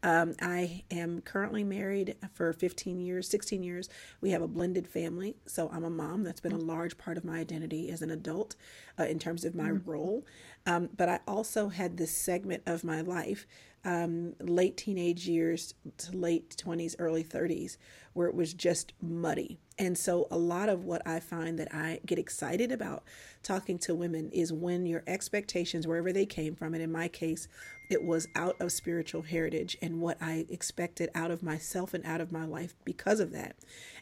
Um, 0.03 0.35
I 0.41 0.85
am 0.91 1.21
currently 1.21 1.65
married 1.65 2.17
for 2.35 2.53
15 2.53 3.01
years, 3.01 3.29
16 3.29 3.63
years. 3.63 3.89
We 4.21 4.31
have 4.31 4.43
a 4.43 4.49
blended 4.49 4.87
family. 4.87 5.37
So 5.47 5.71
I'm 5.73 5.85
a 5.85 5.91
mom. 5.91 6.23
That's 6.23 6.41
been 6.41 6.53
a 6.53 6.59
large 6.59 6.99
part 6.99 7.17
of 7.17 7.25
my 7.25 7.39
identity 7.39 7.91
as 7.91 8.03
an 8.03 8.11
adult 8.11 8.57
uh, 8.99 9.05
in 9.05 9.19
terms 9.19 9.45
of 9.45 9.55
my 9.55 9.71
mm-hmm. 9.71 9.91
role. 9.91 10.27
Um, 10.67 10.89
but 10.97 11.09
I 11.09 11.21
also 11.27 11.69
had 11.69 11.97
this 11.97 12.11
segment 12.11 12.63
of 12.67 12.85
my 12.85 13.01
life 13.01 13.47
um, 13.85 14.35
late 14.41 14.77
teenage 14.77 15.29
years 15.29 15.75
to 15.99 16.17
late 16.17 16.57
20s, 16.57 16.97
early 16.99 17.23
30s, 17.23 17.77
where 18.13 18.27
it 18.27 18.35
was 18.35 18.53
just 18.53 18.93
muddy. 19.01 19.59
And 19.79 19.99
so, 19.99 20.27
a 20.31 20.39
lot 20.39 20.71
of 20.71 20.85
what 20.85 21.07
I 21.07 21.21
find 21.21 21.59
that 21.59 21.75
I 21.75 22.01
get 22.07 22.19
excited 22.19 22.73
about 22.73 23.05
talking 23.43 23.79
to 23.81 23.95
women 23.95 24.31
is 24.31 24.51
when 24.51 24.87
your 24.87 25.03
expectations, 25.07 25.87
wherever 25.87 26.13
they 26.15 26.25
came 26.25 26.55
from, 26.55 26.73
and 26.73 26.83
in 26.83 26.91
my 26.91 27.09
case, 27.09 27.47
it 27.91 28.03
was 28.03 28.27
out 28.35 28.57
of 28.59 28.73
spiritual 28.73 29.23
heritage 29.23 29.77
and 29.83 30.01
what 30.01 30.17
I 30.21 30.47
expected 30.49 31.11
out 31.15 31.31
of 31.31 31.43
myself 31.43 31.93
and 31.93 32.05
out 32.07 32.23
of 32.23 32.33
my 32.33 32.47
life 32.47 32.75
because 32.85 33.21
of 33.21 33.33
that, 33.33 33.57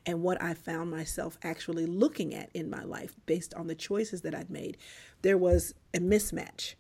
and 0.07 0.23
what 0.23 0.41
I 0.41 0.55
found 0.55 0.93
myself 0.93 1.39
actually 1.43 1.87
looking 1.87 2.35
at 2.35 2.51
in 2.55 2.71
my 2.71 2.85
life 2.85 3.17
based 3.27 3.53
on 3.55 3.67
the 3.67 3.75
choices 3.75 4.21
that 4.23 4.35
I'd 4.35 4.51
made, 4.51 4.77
there 5.23 5.39
was 5.39 5.75
a 5.93 5.99
mismatch. 5.99 6.75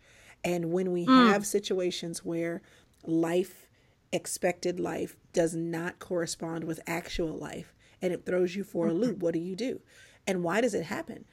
And 0.44 0.70
when 0.70 0.92
we 0.92 1.04
mm. 1.04 1.32
have 1.32 1.46
situations 1.46 2.24
where 2.24 2.62
life, 3.04 3.66
expected 4.12 4.78
life, 4.78 5.16
does 5.32 5.56
not 5.56 5.98
correspond 5.98 6.62
with 6.62 6.80
actual 6.86 7.36
life. 7.36 7.73
And 8.04 8.12
it 8.12 8.26
throws 8.26 8.54
you 8.54 8.62
for 8.62 8.86
a 8.86 8.92
loop. 8.92 9.20
What 9.20 9.32
do 9.32 9.40
you 9.40 9.56
do? 9.56 9.80
And 10.26 10.44
why 10.44 10.60
does 10.60 10.74
it 10.74 10.84
happen? 10.84 11.24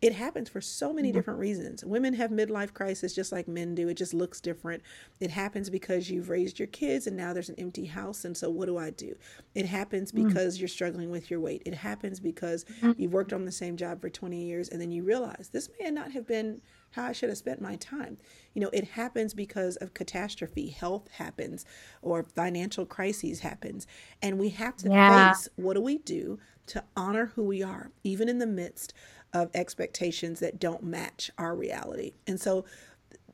It 0.00 0.14
happens 0.14 0.48
for 0.48 0.60
so 0.60 0.92
many 0.92 1.10
different 1.10 1.40
reasons. 1.40 1.84
Women 1.84 2.14
have 2.14 2.30
midlife 2.30 2.72
crisis 2.72 3.14
just 3.14 3.32
like 3.32 3.48
men 3.48 3.74
do. 3.74 3.88
It 3.88 3.94
just 3.94 4.14
looks 4.14 4.40
different. 4.40 4.82
It 5.18 5.30
happens 5.30 5.70
because 5.70 6.08
you've 6.08 6.28
raised 6.28 6.58
your 6.58 6.68
kids 6.68 7.08
and 7.08 7.16
now 7.16 7.32
there's 7.32 7.48
an 7.48 7.58
empty 7.58 7.86
house. 7.86 8.24
And 8.24 8.36
so, 8.36 8.48
what 8.48 8.66
do 8.66 8.78
I 8.78 8.90
do? 8.90 9.16
It 9.56 9.66
happens 9.66 10.12
mm. 10.12 10.26
because 10.26 10.56
mm. 10.56 10.60
you're 10.60 10.68
struggling 10.68 11.10
with 11.10 11.30
your 11.30 11.40
weight. 11.40 11.62
It 11.66 11.74
happens 11.74 12.20
because 12.20 12.64
mm. 12.80 12.94
you've 12.96 13.12
worked 13.12 13.32
on 13.32 13.44
the 13.44 13.52
same 13.52 13.76
job 13.76 14.00
for 14.00 14.08
20 14.08 14.40
years 14.40 14.68
and 14.68 14.80
then 14.80 14.92
you 14.92 15.02
realize 15.02 15.50
this 15.52 15.68
may 15.80 15.90
not 15.90 16.12
have 16.12 16.26
been 16.26 16.60
how 16.92 17.04
I 17.04 17.12
should 17.12 17.28
have 17.28 17.38
spent 17.38 17.60
my 17.60 17.76
time. 17.76 18.18
You 18.54 18.62
know, 18.62 18.70
it 18.72 18.84
happens 18.84 19.34
because 19.34 19.76
of 19.76 19.94
catastrophe. 19.94 20.68
Health 20.68 21.08
happens 21.12 21.64
or 22.02 22.22
financial 22.22 22.86
crises 22.86 23.40
happens. 23.40 23.86
And 24.22 24.38
we 24.38 24.50
have 24.50 24.76
to 24.78 24.88
yeah. 24.88 25.32
face 25.32 25.48
what 25.56 25.74
do 25.74 25.82
we 25.82 25.98
do 25.98 26.38
to 26.68 26.84
honor 26.96 27.32
who 27.34 27.44
we 27.44 27.62
are, 27.62 27.90
even 28.04 28.28
in 28.28 28.38
the 28.38 28.46
midst 28.46 28.92
of 29.32 29.50
expectations 29.54 30.40
that 30.40 30.58
don't 30.58 30.82
match 30.82 31.30
our 31.38 31.54
reality. 31.54 32.14
And 32.26 32.40
so, 32.40 32.64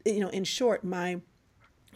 you 0.05 0.21
know, 0.21 0.29
in 0.29 0.45
short, 0.45 0.85
my 0.85 1.21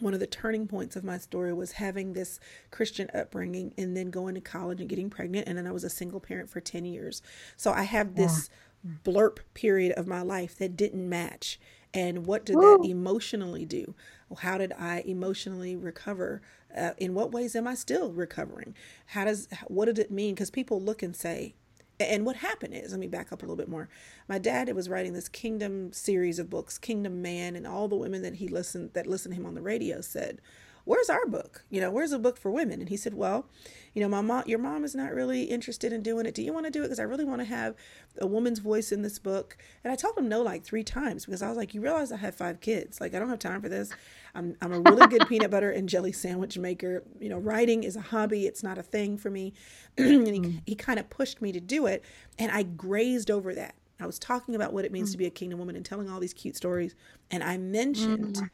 one 0.01 0.13
of 0.13 0.19
the 0.19 0.27
turning 0.27 0.67
points 0.67 0.95
of 0.95 1.03
my 1.03 1.17
story 1.17 1.53
was 1.53 1.73
having 1.73 2.13
this 2.13 2.39
Christian 2.71 3.09
upbringing 3.13 3.73
and 3.77 3.95
then 3.95 4.09
going 4.09 4.35
to 4.35 4.41
college 4.41 4.79
and 4.79 4.89
getting 4.89 5.09
pregnant. 5.09 5.47
And 5.47 5.57
then 5.57 5.67
I 5.67 5.71
was 5.71 5.83
a 5.83 5.89
single 5.89 6.19
parent 6.19 6.49
for 6.49 6.61
10 6.61 6.85
years. 6.85 7.21
So 7.57 7.71
I 7.71 7.83
have 7.83 8.15
this 8.15 8.49
yeah. 8.83 8.91
blurb 9.03 9.39
period 9.53 9.91
of 9.93 10.07
my 10.07 10.21
life 10.21 10.57
that 10.57 10.75
didn't 10.75 11.07
match. 11.07 11.59
And 11.93 12.25
what 12.25 12.45
did 12.45 12.55
Woo. 12.55 12.77
that 12.77 12.87
emotionally 12.87 13.65
do? 13.65 13.95
How 14.37 14.57
did 14.57 14.73
I 14.73 15.03
emotionally 15.05 15.75
recover? 15.75 16.41
Uh, 16.75 16.91
in 16.97 17.15
what 17.15 17.31
ways 17.31 17.55
am 17.55 17.67
I 17.67 17.73
still 17.73 18.11
recovering? 18.11 18.75
How 19.07 19.25
does, 19.25 19.47
what 19.67 19.85
did 19.85 19.97
it 19.97 20.11
mean? 20.11 20.35
Because 20.35 20.51
people 20.51 20.79
look 20.79 21.01
and 21.01 21.15
say, 21.15 21.55
and 21.99 22.25
what 22.25 22.37
happened 22.37 22.73
is, 22.73 22.91
let 22.91 22.99
me 22.99 23.07
back 23.07 23.31
up 23.31 23.41
a 23.41 23.45
little 23.45 23.55
bit 23.55 23.69
more. 23.69 23.89
My 24.27 24.39
dad 24.39 24.73
was 24.75 24.89
writing 24.89 25.13
this 25.13 25.27
Kingdom 25.27 25.91
series 25.91 26.39
of 26.39 26.49
books, 26.49 26.77
Kingdom 26.77 27.21
Man, 27.21 27.55
and 27.55 27.67
all 27.67 27.87
the 27.87 27.95
women 27.95 28.21
that 28.21 28.35
he 28.35 28.47
listened 28.47 28.91
that 28.93 29.07
listened 29.07 29.33
to 29.33 29.41
him 29.41 29.45
on 29.45 29.55
the 29.55 29.61
radio 29.61 30.01
said, 30.01 30.41
"Where's 30.89 31.09
our 31.09 31.27
book? 31.27 31.63
You 31.69 31.81
know, 31.81 31.91
where's 31.91 32.11
a 32.11 32.17
book 32.17 32.35
for 32.35 32.49
women?" 32.49 32.79
And 32.79 32.89
he 32.89 32.97
said, 32.97 33.13
"Well, 33.13 33.45
you 33.93 34.01
know, 34.01 34.09
my 34.09 34.21
mom, 34.21 34.43
your 34.47 34.57
mom 34.57 34.83
is 34.83 34.95
not 34.95 35.13
really 35.13 35.43
interested 35.43 35.93
in 35.93 36.01
doing 36.01 36.25
it. 36.25 36.33
Do 36.33 36.41
you 36.41 36.51
want 36.51 36.65
to 36.65 36.71
do 36.71 36.79
it? 36.81 36.85
Because 36.85 36.99
I 36.99 37.03
really 37.03 37.25
want 37.25 37.41
to 37.41 37.45
have 37.45 37.75
a 38.17 38.25
woman's 38.25 38.59
voice 38.59 38.91
in 38.91 39.03
this 39.03 39.19
book." 39.19 39.55
And 39.83 39.93
I 39.93 39.95
told 39.95 40.17
him 40.17 40.27
no 40.27 40.41
like 40.41 40.63
three 40.63 40.83
times 40.83 41.25
because 41.25 41.43
I 41.43 41.49
was 41.49 41.57
like, 41.57 41.75
"You 41.75 41.81
realize 41.81 42.11
I 42.11 42.17
have 42.17 42.33
five 42.35 42.59
kids? 42.59 42.99
Like, 42.99 43.13
I 43.13 43.19
don't 43.19 43.29
have 43.29 43.39
time 43.39 43.61
for 43.61 43.69
this. 43.69 43.91
I'm, 44.35 44.55
I'm 44.61 44.73
a 44.73 44.79
really 44.79 45.07
good 45.07 45.27
peanut 45.29 45.51
butter 45.51 45.71
and 45.71 45.87
jelly 45.87 46.11
sandwich 46.11 46.57
maker. 46.57 47.03
You 47.19 47.29
know, 47.29 47.37
writing 47.37 47.83
is 47.83 47.95
a 47.95 48.01
hobby, 48.01 48.47
it's 48.47 48.63
not 48.63 48.77
a 48.77 48.83
thing 48.83 49.17
for 49.17 49.29
me. 49.29 49.53
and 49.97 50.27
he, 50.27 50.39
mm. 50.39 50.61
he 50.65 50.75
kind 50.75 50.99
of 50.99 51.09
pushed 51.09 51.41
me 51.41 51.51
to 51.51 51.59
do 51.59 51.85
it. 51.85 52.03
And 52.37 52.51
I 52.51 52.63
grazed 52.63 53.29
over 53.31 53.53
that. 53.55 53.75
I 53.99 54.05
was 54.05 54.17
talking 54.17 54.55
about 54.55 54.73
what 54.73 54.85
it 54.85 54.91
means 54.91 55.09
mm. 55.09 55.13
to 55.13 55.17
be 55.17 55.25
a 55.25 55.29
kingdom 55.29 55.59
woman 55.59 55.75
and 55.75 55.85
telling 55.85 56.09
all 56.09 56.19
these 56.19 56.33
cute 56.33 56.55
stories. 56.55 56.95
And 57.31 57.43
I 57.43 57.57
mentioned 57.57 58.35
mm. 58.35 58.49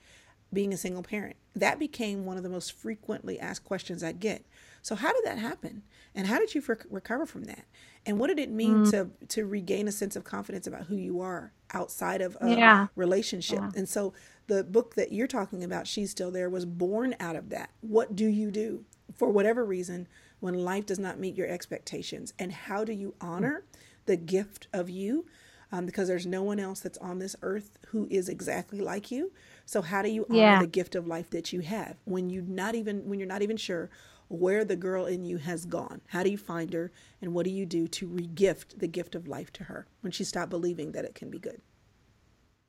Being 0.55 0.73
a 0.73 0.77
single 0.77 1.03
parent. 1.03 1.35
That 1.55 1.77
became 1.77 2.25
one 2.25 2.37
of 2.37 2.43
the 2.43 2.49
most 2.49 2.71
frequently 2.71 3.39
asked 3.39 3.63
questions 3.63 4.03
I 4.03 4.11
get. 4.11 4.43
So, 4.81 4.95
how 4.95 5.13
did 5.13 5.23
that 5.25 5.37
happen? 5.37 5.83
And 6.15 6.27
how 6.27 6.39
did 6.39 6.55
you 6.55 6.63
recover 6.89 7.25
from 7.25 7.43
that? 7.43 7.65
And 8.05 8.19
what 8.19 8.27
did 8.27 8.39
it 8.39 8.49
mean 8.49 8.85
mm. 8.85 8.91
to 8.91 9.09
to 9.27 9.45
regain 9.45 9.87
a 9.87 9.91
sense 9.91 10.15
of 10.15 10.23
confidence 10.23 10.65
about 10.65 10.85
who 10.85 10.95
you 10.95 11.21
are 11.21 11.51
outside 11.73 12.21
of 12.21 12.37
a 12.41 12.49
yeah. 12.49 12.87
relationship? 12.95 13.59
Yeah. 13.59 13.71
And 13.75 13.87
so 13.87 14.13
the 14.47 14.63
book 14.63 14.95
that 14.95 15.11
you're 15.11 15.27
talking 15.27 15.63
about, 15.63 15.87
She's 15.87 16.11
Still 16.11 16.31
There, 16.31 16.49
was 16.49 16.65
born 16.65 17.15
out 17.19 17.35
of 17.35 17.49
that. 17.49 17.69
What 17.81 18.15
do 18.15 18.25
you 18.25 18.51
do 18.51 18.85
for 19.15 19.29
whatever 19.29 19.65
reason 19.65 20.07
when 20.39 20.53
life 20.53 20.85
does 20.85 20.99
not 20.99 21.19
meet 21.19 21.35
your 21.35 21.47
expectations? 21.47 22.33
And 22.37 22.51
how 22.51 22.83
do 22.83 22.93
you 22.93 23.15
honor 23.19 23.65
the 24.05 24.17
gift 24.17 24.67
of 24.71 24.89
you? 24.89 25.25
Um, 25.71 25.85
because 25.85 26.07
there's 26.07 26.27
no 26.27 26.43
one 26.43 26.59
else 26.59 26.79
that's 26.79 26.97
on 26.99 27.19
this 27.19 27.35
earth 27.41 27.77
who 27.87 28.07
is 28.09 28.29
exactly 28.29 28.79
like 28.79 29.11
you. 29.11 29.31
So 29.65 29.81
how 29.81 30.01
do 30.01 30.09
you 30.09 30.25
honor 30.29 30.39
yeah. 30.39 30.59
the 30.59 30.67
gift 30.67 30.95
of 30.95 31.07
life 31.07 31.31
that 31.31 31.51
you 31.51 31.61
have 31.61 31.97
when 32.05 32.29
you 32.29 32.43
not 32.47 32.75
even 32.75 33.07
when 33.09 33.19
you're 33.19 33.27
not 33.27 33.41
even 33.41 33.57
sure 33.57 33.89
where 34.27 34.65
the 34.65 34.75
girl 34.75 35.05
in 35.05 35.25
you 35.25 35.37
has 35.37 35.65
gone? 35.65 36.01
How 36.07 36.23
do 36.23 36.29
you 36.29 36.37
find 36.37 36.71
her 36.73 36.91
and 37.21 37.33
what 37.33 37.45
do 37.45 37.51
you 37.51 37.65
do 37.65 37.87
to 37.87 38.07
regift 38.07 38.77
the 38.79 38.87
gift 38.87 39.15
of 39.15 39.27
life 39.27 39.51
to 39.53 39.63
her 39.65 39.87
when 40.01 40.11
she 40.11 40.23
stopped 40.23 40.49
believing 40.49 40.91
that 40.91 41.05
it 41.05 41.15
can 41.15 41.29
be 41.29 41.39
good? 41.39 41.61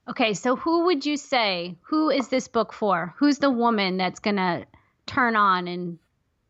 Okay, 0.08 0.34
so 0.34 0.54
who 0.54 0.84
would 0.84 1.04
you 1.04 1.16
say? 1.16 1.76
Who 1.82 2.10
is 2.10 2.28
this 2.28 2.46
book 2.46 2.72
for? 2.72 3.14
Who's 3.16 3.38
the 3.38 3.50
woman 3.50 3.96
that's 3.96 4.20
going 4.20 4.36
to 4.36 4.64
turn 5.06 5.34
on 5.34 5.66
and 5.66 5.98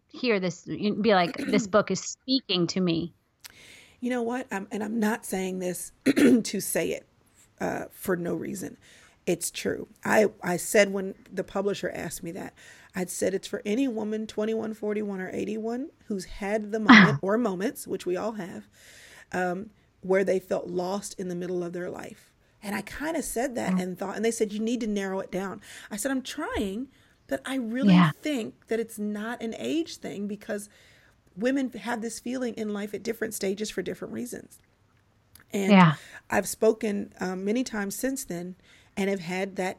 hear 0.09 0.41
this 0.41 0.63
be 0.65 1.15
like 1.15 1.37
this 1.37 1.67
book 1.67 1.91
is 1.91 2.01
speaking 2.01 2.67
to 2.69 2.81
me? 2.81 3.15
You 4.07 4.11
know 4.11 4.23
what? 4.23 4.47
I'm, 4.53 4.69
and 4.71 4.85
I'm 4.85 5.01
not 5.01 5.27
saying 5.27 5.59
this 5.59 5.91
to 6.05 6.61
say 6.61 6.91
it 6.91 7.09
uh, 7.61 7.87
for 7.91 8.15
no 8.15 8.35
reason. 8.35 8.77
It's 9.27 9.51
true. 9.51 9.89
I, 10.05 10.27
I 10.45 10.59
said 10.59 10.93
when 10.93 11.17
the 11.33 11.43
publisher 11.43 11.91
asked 11.93 12.23
me 12.23 12.31
that, 12.31 12.55
I'd 12.95 13.11
said 13.11 13.35
it's 13.35 13.49
for 13.49 13.63
any 13.67 13.89
woman 13.89 14.29
21, 14.29 14.75
41, 14.75 15.21
or 15.21 15.31
81 15.33 15.89
who's 16.07 16.25
had 16.27 16.71
the 16.71 16.79
moment 16.79 17.19
or 17.21 17.37
moments, 17.37 17.89
which 17.89 18.07
we 18.07 18.17
all 18.17 18.35
have, 18.35 18.69
um, 19.33 19.71
where 20.03 20.23
they 20.23 20.39
felt 20.39 20.69
lost 20.69 21.19
in 21.19 21.27
the 21.27 21.35
middle 21.35 21.65
of 21.65 21.73
their 21.73 21.91
life 21.91 22.31
and 22.63 22.77
I 22.77 22.83
kind 22.83 23.17
of 23.17 23.25
said 23.25 23.55
that 23.57 23.75
mm. 23.75 23.83
and 23.83 23.99
thought, 23.99 24.17
and 24.17 24.25
they 24.25 24.31
said, 24.31 24.53
you 24.53 24.61
need 24.61 24.81
to 24.81 24.87
narrow 24.87 25.21
it 25.21 25.31
down. 25.31 25.61
I 25.91 25.97
said, 25.97 26.11
I'm 26.11 26.23
trying, 26.23 26.89
but 27.27 27.41
I 27.45 27.57
really 27.57 27.95
yeah. 27.95 28.13
think 28.23 28.69
that 28.69 28.81
it's 28.81 28.99
not 28.99 29.43
an 29.43 29.55
age 29.59 29.97
thing 29.97 30.27
because 30.27 30.69
women 31.37 31.71
have 31.73 32.01
this 32.01 32.19
feeling 32.19 32.55
in 32.55 32.73
life 32.73 32.95
at 32.95 33.03
different 33.03 33.35
stages 33.35 33.71
for 33.71 33.83
different 33.83 34.15
reasons. 34.15 34.59
And 35.53 35.73
yeah. 35.73 35.95
I've 36.31 36.49
spoken 36.49 37.13
um, 37.21 37.45
many 37.45 37.65
times 37.65 37.97
since 37.97 38.25
then 38.25 38.57
and 38.97 39.09
have 39.11 39.21
had 39.21 39.57
that 39.57 39.79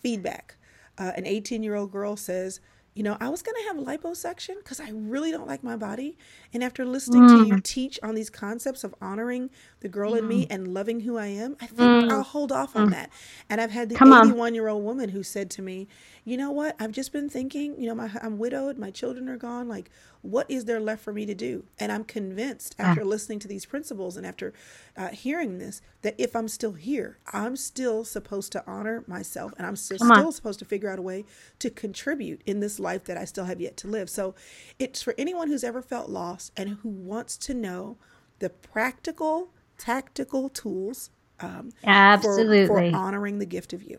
feedback. 0.00 0.56
Uh, 0.98 1.12
an 1.16 1.26
18 1.26 1.62
year 1.62 1.74
old 1.74 1.90
girl 1.90 2.16
says, 2.16 2.60
you 2.94 3.02
know, 3.02 3.16
I 3.20 3.30
was 3.30 3.40
going 3.40 3.54
to 3.54 3.68
have 3.68 3.76
liposuction 3.86 4.56
because 4.58 4.78
I 4.78 4.90
really 4.90 5.30
don't 5.30 5.46
like 5.46 5.64
my 5.64 5.76
body. 5.76 6.18
And 6.52 6.62
after 6.62 6.84
listening 6.84 7.22
mm. 7.22 7.28
to 7.28 7.46
you 7.46 7.54
mm. 7.54 7.64
teach 7.64 7.98
on 8.02 8.14
these 8.14 8.28
concepts 8.28 8.84
of 8.84 8.94
honoring 9.00 9.48
the 9.80 9.88
girl 9.88 10.12
mm. 10.12 10.18
in 10.18 10.28
me 10.28 10.44
mm. 10.44 10.48
and 10.50 10.74
loving 10.74 11.00
who 11.00 11.16
I 11.16 11.28
am, 11.28 11.56
I 11.62 11.66
think 11.66 11.80
mm. 11.80 12.10
I'll 12.10 12.22
hold 12.22 12.52
off 12.52 12.76
on 12.76 12.88
mm. 12.88 12.90
that. 12.90 13.10
And 13.48 13.62
I've 13.62 13.70
had 13.70 13.88
the 13.88 13.96
81 13.96 14.54
year 14.54 14.68
old 14.68 14.84
woman 14.84 15.08
who 15.08 15.22
said 15.22 15.48
to 15.52 15.62
me, 15.62 15.88
you 16.24 16.36
know 16.36 16.50
what? 16.50 16.76
I've 16.78 16.92
just 16.92 17.12
been 17.12 17.30
thinking, 17.30 17.80
you 17.80 17.88
know, 17.88 17.94
my, 17.94 18.10
I'm 18.22 18.38
widowed, 18.38 18.76
my 18.76 18.90
children 18.90 19.26
are 19.30 19.38
gone. 19.38 19.68
Like, 19.68 19.90
what 20.22 20.48
is 20.48 20.64
there 20.64 20.80
left 20.80 21.02
for 21.02 21.12
me 21.12 21.26
to 21.26 21.34
do? 21.34 21.64
And 21.78 21.90
I'm 21.90 22.04
convinced 22.04 22.76
after 22.78 23.04
listening 23.04 23.40
to 23.40 23.48
these 23.48 23.66
principles 23.66 24.16
and 24.16 24.24
after 24.24 24.52
uh, 24.96 25.08
hearing 25.08 25.58
this 25.58 25.82
that 26.02 26.14
if 26.16 26.34
I'm 26.36 26.48
still 26.48 26.72
here, 26.72 27.18
I'm 27.32 27.56
still 27.56 28.04
supposed 28.04 28.52
to 28.52 28.64
honor 28.66 29.04
myself 29.06 29.52
and 29.58 29.66
I'm 29.66 29.76
still, 29.76 29.98
still 29.98 30.32
supposed 30.32 30.60
to 30.60 30.64
figure 30.64 30.88
out 30.90 30.98
a 30.98 31.02
way 31.02 31.24
to 31.58 31.70
contribute 31.70 32.40
in 32.46 32.60
this 32.60 32.78
life 32.78 33.04
that 33.04 33.16
I 33.16 33.24
still 33.24 33.44
have 33.44 33.60
yet 33.60 33.76
to 33.78 33.88
live. 33.88 34.08
So 34.08 34.34
it's 34.78 35.02
for 35.02 35.14
anyone 35.18 35.48
who's 35.48 35.64
ever 35.64 35.82
felt 35.82 36.08
lost 36.08 36.52
and 36.56 36.68
who 36.68 36.88
wants 36.88 37.36
to 37.38 37.54
know 37.54 37.96
the 38.38 38.50
practical, 38.50 39.50
tactical 39.76 40.48
tools 40.48 41.10
um, 41.40 41.72
Absolutely. 41.84 42.66
For, 42.66 42.90
for 42.90 42.96
honoring 42.96 43.38
the 43.38 43.46
gift 43.46 43.72
of 43.72 43.82
you. 43.82 43.98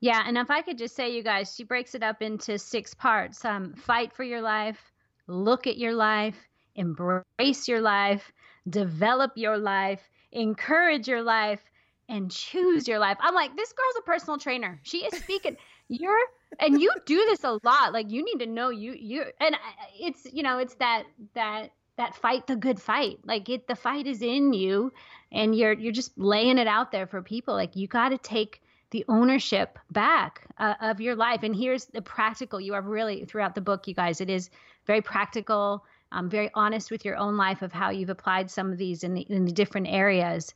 Yeah, 0.00 0.22
and 0.26 0.36
if 0.36 0.50
I 0.50 0.62
could 0.62 0.78
just 0.78 0.94
say, 0.94 1.14
you 1.14 1.22
guys, 1.22 1.54
she 1.54 1.64
breaks 1.64 1.94
it 1.94 2.02
up 2.02 2.20
into 2.20 2.58
six 2.58 2.94
parts. 2.94 3.44
Um, 3.44 3.74
fight 3.74 4.12
for 4.12 4.24
your 4.24 4.42
life, 4.42 4.78
look 5.26 5.66
at 5.66 5.78
your 5.78 5.94
life, 5.94 6.36
embrace 6.74 7.66
your 7.66 7.80
life, 7.80 8.30
develop 8.68 9.32
your 9.36 9.56
life, 9.56 10.00
encourage 10.32 11.08
your 11.08 11.22
life, 11.22 11.60
and 12.08 12.30
choose 12.30 12.86
your 12.86 12.98
life. 12.98 13.16
I'm 13.20 13.34
like, 13.34 13.56
this 13.56 13.72
girl's 13.72 13.96
a 13.98 14.02
personal 14.02 14.38
trainer. 14.38 14.80
She 14.82 14.98
is 14.98 15.18
speaking. 15.18 15.56
You're 15.88 16.18
and 16.58 16.80
you 16.80 16.90
do 17.04 17.16
this 17.26 17.44
a 17.44 17.58
lot. 17.62 17.92
Like 17.92 18.10
you 18.10 18.24
need 18.24 18.44
to 18.44 18.50
know 18.50 18.70
you 18.70 18.92
you 18.92 19.24
and 19.40 19.56
it's 20.00 20.26
you 20.32 20.42
know 20.42 20.58
it's 20.58 20.74
that 20.76 21.04
that 21.34 21.70
that 21.96 22.16
fight 22.16 22.46
the 22.48 22.56
good 22.56 22.80
fight. 22.80 23.18
Like 23.24 23.48
it 23.48 23.68
the 23.68 23.76
fight 23.76 24.08
is 24.08 24.20
in 24.20 24.52
you, 24.52 24.92
and 25.30 25.54
you're 25.54 25.72
you're 25.72 25.92
just 25.92 26.16
laying 26.18 26.58
it 26.58 26.66
out 26.66 26.90
there 26.90 27.06
for 27.06 27.22
people. 27.22 27.54
Like 27.54 27.76
you 27.76 27.86
got 27.86 28.08
to 28.08 28.18
take 28.18 28.62
the 28.90 29.04
ownership 29.08 29.78
back 29.90 30.46
uh, 30.58 30.74
of 30.80 31.00
your 31.00 31.16
life. 31.16 31.42
And 31.42 31.54
here's 31.54 31.86
the 31.86 32.02
practical. 32.02 32.60
You 32.60 32.74
are 32.74 32.82
really 32.82 33.24
throughout 33.24 33.54
the 33.54 33.60
book, 33.60 33.88
you 33.88 33.94
guys. 33.94 34.20
It 34.20 34.30
is 34.30 34.50
very 34.86 35.02
practical. 35.02 35.84
Um, 36.12 36.30
very 36.30 36.50
honest 36.54 36.90
with 36.92 37.04
your 37.04 37.16
own 37.16 37.36
life 37.36 37.62
of 37.62 37.72
how 37.72 37.90
you've 37.90 38.10
applied 38.10 38.48
some 38.50 38.70
of 38.70 38.78
these 38.78 39.02
in 39.02 39.14
the 39.14 39.22
in 39.22 39.44
the 39.44 39.52
different 39.52 39.88
areas. 39.88 40.54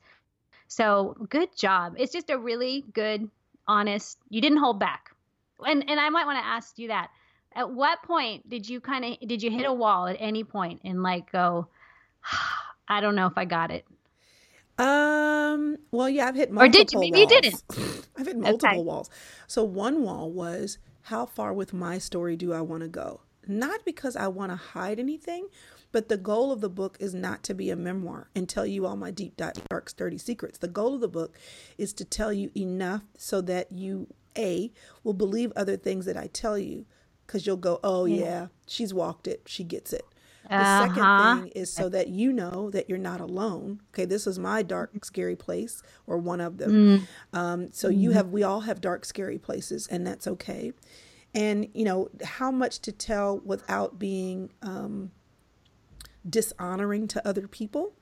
So 0.68 1.16
good 1.28 1.54
job. 1.56 1.96
It's 1.98 2.12
just 2.12 2.30
a 2.30 2.38
really 2.38 2.84
good, 2.94 3.28
honest. 3.66 4.16
You 4.28 4.40
didn't 4.40 4.58
hold 4.58 4.78
back. 4.78 5.10
And 5.66 5.84
and 5.90 5.98
I 5.98 6.08
might 6.08 6.26
want 6.26 6.38
to 6.38 6.46
ask 6.46 6.78
you 6.78 6.88
that. 6.88 7.10
At 7.52 7.68
what 7.68 8.00
point 8.04 8.48
did 8.48 8.68
you 8.68 8.80
kind 8.80 9.04
of 9.04 9.28
did 9.28 9.42
you 9.42 9.50
hit 9.50 9.66
a 9.66 9.72
wall 9.72 10.06
at 10.06 10.16
any 10.20 10.44
point 10.44 10.82
and 10.84 11.02
like 11.02 11.32
go, 11.32 11.66
I 12.88 13.00
don't 13.00 13.16
know 13.16 13.26
if 13.26 13.36
I 13.36 13.44
got 13.44 13.72
it. 13.72 13.84
Um. 14.80 15.76
Well, 15.90 16.08
yeah, 16.08 16.26
I've 16.26 16.34
hit 16.36 16.50
multiple. 16.50 16.80
Or 16.80 16.84
did 16.84 16.92
you? 16.92 17.00
Maybe 17.00 17.18
walls. 17.18 17.32
you 17.32 17.40
didn't. 17.40 17.64
I've 18.16 18.26
hit 18.26 18.36
multiple 18.38 18.68
okay. 18.68 18.82
walls. 18.82 19.10
So 19.46 19.64
one 19.64 20.02
wall 20.02 20.30
was 20.30 20.78
how 21.02 21.26
far 21.26 21.52
with 21.52 21.72
my 21.72 21.98
story 21.98 22.36
do 22.36 22.52
I 22.52 22.60
want 22.60 22.82
to 22.82 22.88
go? 22.88 23.20
Not 23.46 23.84
because 23.84 24.16
I 24.16 24.28
want 24.28 24.52
to 24.52 24.56
hide 24.56 25.00
anything, 25.00 25.48
But 25.92 26.08
the 26.08 26.16
goal 26.16 26.52
of 26.52 26.60
the 26.60 26.68
book 26.68 26.96
is 27.00 27.14
not 27.14 27.42
to 27.44 27.54
be 27.54 27.70
a 27.70 27.76
memoir 27.76 28.30
and 28.34 28.48
tell 28.48 28.66
you 28.66 28.86
all 28.86 28.96
my 28.96 29.10
deep, 29.10 29.36
dark, 29.36 29.56
dirty 29.96 30.18
secrets. 30.18 30.58
The 30.58 30.68
goal 30.68 30.94
of 30.94 31.00
the 31.00 31.08
book 31.08 31.36
is 31.78 31.92
to 31.94 32.04
tell 32.04 32.32
you 32.32 32.50
enough 32.56 33.02
so 33.18 33.40
that 33.42 33.72
you, 33.72 34.06
A, 34.38 34.72
will 35.02 35.14
believe 35.14 35.52
other 35.56 35.76
things 35.76 36.06
that 36.06 36.16
I 36.16 36.28
tell 36.28 36.56
you 36.58 36.86
because 37.26 37.46
you'll 37.46 37.56
go, 37.56 37.80
oh, 37.82 38.04
yeah. 38.04 38.20
yeah, 38.20 38.46
she's 38.66 38.94
walked 38.94 39.26
it. 39.26 39.42
She 39.46 39.64
gets 39.64 39.92
it. 39.92 40.04
The 40.50 40.56
uh-huh. 40.56 40.88
second 40.88 41.42
thing 41.42 41.52
is 41.62 41.72
so 41.72 41.88
that 41.90 42.08
you 42.08 42.32
know 42.32 42.70
that 42.70 42.88
you're 42.88 42.98
not 42.98 43.20
alone. 43.20 43.80
Okay, 43.94 44.04
this 44.04 44.26
is 44.26 44.36
my 44.36 44.64
dark, 44.64 45.04
scary 45.04 45.36
place, 45.36 45.80
or 46.08 46.18
one 46.18 46.40
of 46.40 46.58
them. 46.58 46.72
Mm. 46.72 47.38
Um, 47.38 47.68
so 47.72 47.88
mm. 47.88 47.96
you 47.96 48.10
have, 48.10 48.30
we 48.30 48.42
all 48.42 48.62
have 48.62 48.80
dark, 48.80 49.04
scary 49.04 49.38
places, 49.38 49.86
and 49.86 50.04
that's 50.04 50.26
okay. 50.26 50.72
And 51.36 51.68
you 51.72 51.84
know 51.84 52.08
how 52.24 52.50
much 52.50 52.80
to 52.80 52.90
tell 52.90 53.38
without 53.44 54.00
being 54.00 54.50
um, 54.60 55.12
dishonoring 56.28 57.06
to 57.08 57.26
other 57.26 57.46
people. 57.46 57.94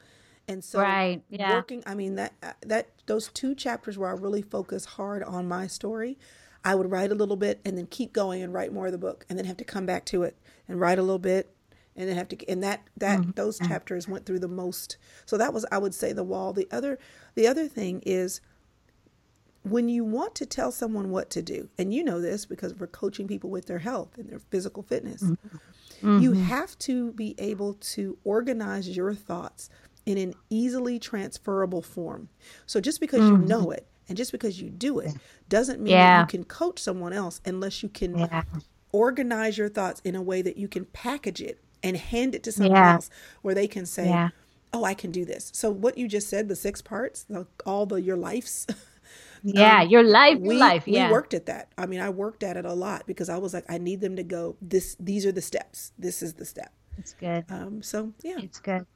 And 0.48 0.64
so, 0.64 0.80
right, 0.80 1.22
yeah. 1.28 1.52
working. 1.52 1.82
I 1.84 1.94
mean 1.94 2.14
that 2.14 2.32
uh, 2.42 2.52
that 2.62 2.88
those 3.04 3.28
two 3.28 3.54
chapters 3.54 3.98
where 3.98 4.08
I 4.08 4.14
really 4.14 4.40
focus 4.40 4.86
hard 4.86 5.22
on 5.22 5.46
my 5.46 5.66
story. 5.66 6.16
I 6.64 6.74
would 6.74 6.90
write 6.90 7.12
a 7.12 7.14
little 7.14 7.36
bit 7.36 7.60
and 7.66 7.76
then 7.76 7.86
keep 7.86 8.14
going 8.14 8.42
and 8.42 8.54
write 8.54 8.72
more 8.72 8.86
of 8.86 8.92
the 8.92 8.98
book, 8.98 9.26
and 9.28 9.38
then 9.38 9.44
have 9.44 9.58
to 9.58 9.64
come 9.64 9.84
back 9.84 10.06
to 10.06 10.22
it 10.22 10.38
and 10.66 10.80
write 10.80 10.98
a 10.98 11.02
little 11.02 11.18
bit 11.18 11.54
and 11.98 12.08
then 12.08 12.16
have 12.16 12.28
to 12.28 12.48
and 12.48 12.62
that 12.62 12.88
that 12.96 13.20
mm-hmm. 13.20 13.30
those 13.34 13.58
chapters 13.58 14.08
went 14.08 14.24
through 14.24 14.38
the 14.38 14.48
most 14.48 14.96
so 15.26 15.36
that 15.36 15.52
was 15.52 15.66
i 15.70 15.76
would 15.76 15.92
say 15.92 16.12
the 16.12 16.24
wall 16.24 16.52
the 16.52 16.68
other 16.70 16.98
the 17.34 17.46
other 17.46 17.66
thing 17.68 18.00
is 18.06 18.40
when 19.64 19.88
you 19.88 20.04
want 20.04 20.34
to 20.36 20.46
tell 20.46 20.70
someone 20.70 21.10
what 21.10 21.28
to 21.28 21.42
do 21.42 21.68
and 21.76 21.92
you 21.92 22.02
know 22.02 22.20
this 22.20 22.46
because 22.46 22.74
we're 22.76 22.86
coaching 22.86 23.26
people 23.26 23.50
with 23.50 23.66
their 23.66 23.80
health 23.80 24.16
and 24.16 24.30
their 24.30 24.38
physical 24.38 24.82
fitness 24.82 25.22
mm-hmm. 25.22 26.18
you 26.20 26.32
have 26.32 26.78
to 26.78 27.12
be 27.12 27.34
able 27.38 27.74
to 27.74 28.16
organize 28.24 28.96
your 28.96 29.12
thoughts 29.12 29.68
in 30.06 30.16
an 30.16 30.32
easily 30.48 30.98
transferable 30.98 31.82
form 31.82 32.28
so 32.64 32.80
just 32.80 33.00
because 33.00 33.20
mm-hmm. 33.20 33.42
you 33.42 33.48
know 33.48 33.70
it 33.70 33.86
and 34.08 34.16
just 34.16 34.32
because 34.32 34.62
you 34.62 34.70
do 34.70 35.00
it 35.00 35.12
doesn't 35.48 35.80
mean 35.80 35.92
yeah. 35.92 36.20
you 36.20 36.26
can 36.26 36.44
coach 36.44 36.78
someone 36.78 37.12
else 37.12 37.40
unless 37.44 37.82
you 37.82 37.88
can 37.88 38.16
yeah. 38.16 38.42
organize 38.92 39.58
your 39.58 39.68
thoughts 39.68 40.00
in 40.04 40.14
a 40.14 40.22
way 40.22 40.40
that 40.40 40.56
you 40.56 40.68
can 40.68 40.84
package 40.86 41.42
it 41.42 41.60
and 41.82 41.96
hand 41.96 42.34
it 42.34 42.42
to 42.44 42.52
someone 42.52 42.76
yeah. 42.76 42.94
else 42.94 43.10
where 43.42 43.54
they 43.54 43.66
can 43.66 43.86
say, 43.86 44.08
yeah. 44.08 44.30
"Oh, 44.72 44.84
I 44.84 44.94
can 44.94 45.10
do 45.10 45.24
this." 45.24 45.50
So 45.54 45.70
what 45.70 45.98
you 45.98 46.08
just 46.08 46.28
said, 46.28 46.48
the 46.48 46.56
six 46.56 46.82
parts, 46.82 47.24
the, 47.24 47.46
all 47.66 47.86
the 47.86 48.00
your 48.00 48.16
life's. 48.16 48.66
yeah, 49.42 49.82
um, 49.82 49.88
your 49.88 50.02
life, 50.02 50.38
we, 50.38 50.56
life. 50.56 50.84
Yeah, 50.86 51.08
we 51.08 51.12
worked 51.12 51.34
at 51.34 51.46
that. 51.46 51.72
I 51.78 51.86
mean, 51.86 52.00
I 52.00 52.10
worked 52.10 52.42
at 52.42 52.56
it 52.56 52.64
a 52.64 52.72
lot 52.72 53.06
because 53.06 53.28
I 53.28 53.38
was 53.38 53.54
like, 53.54 53.64
I 53.68 53.78
need 53.78 54.00
them 54.00 54.16
to 54.16 54.22
go. 54.22 54.56
This, 54.60 54.96
these 54.98 55.24
are 55.26 55.32
the 55.32 55.42
steps. 55.42 55.92
This 55.98 56.22
is 56.22 56.34
the 56.34 56.44
step. 56.44 56.72
It's 56.98 57.14
good. 57.14 57.44
Um, 57.48 57.82
so 57.82 58.12
yeah, 58.22 58.38
it's 58.38 58.60
good. 58.60 58.86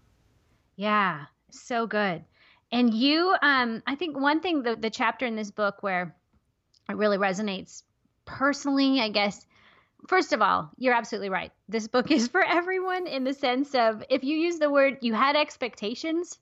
Yeah, 0.77 1.27
so 1.51 1.87
good. 1.87 2.25
And 2.73 2.93
you, 2.93 3.35
um, 3.43 3.83
I 3.87 3.95
think 3.95 4.19
one 4.19 4.41
thing 4.41 4.63
the 4.63 4.77
the 4.77 4.91
chapter 4.91 5.27
in 5.27 5.37
this 5.37 5.51
book 5.51 5.83
where 5.83 6.17
it 6.89 6.97
really 6.97 7.19
resonates 7.19 7.83
personally, 8.25 9.01
I 9.01 9.09
guess, 9.09 9.47
first 10.07 10.33
of 10.33 10.43
all, 10.43 10.71
you're 10.77 10.95
absolutely 10.95 11.31
right. 11.31 11.53
This 11.69 11.89
book 11.89 12.11
is 12.11 12.29
for 12.29 12.43
everyone 12.43 13.07
in 13.07 13.25
the 13.25 13.35
sense 13.35 13.75
of 13.75 14.03
if 14.11 14.25
you 14.25 14.37
use 14.37 14.59
the 14.59 14.71
word 14.71 14.99
you 15.01 15.15
had 15.15 15.37
expectations 15.37 16.39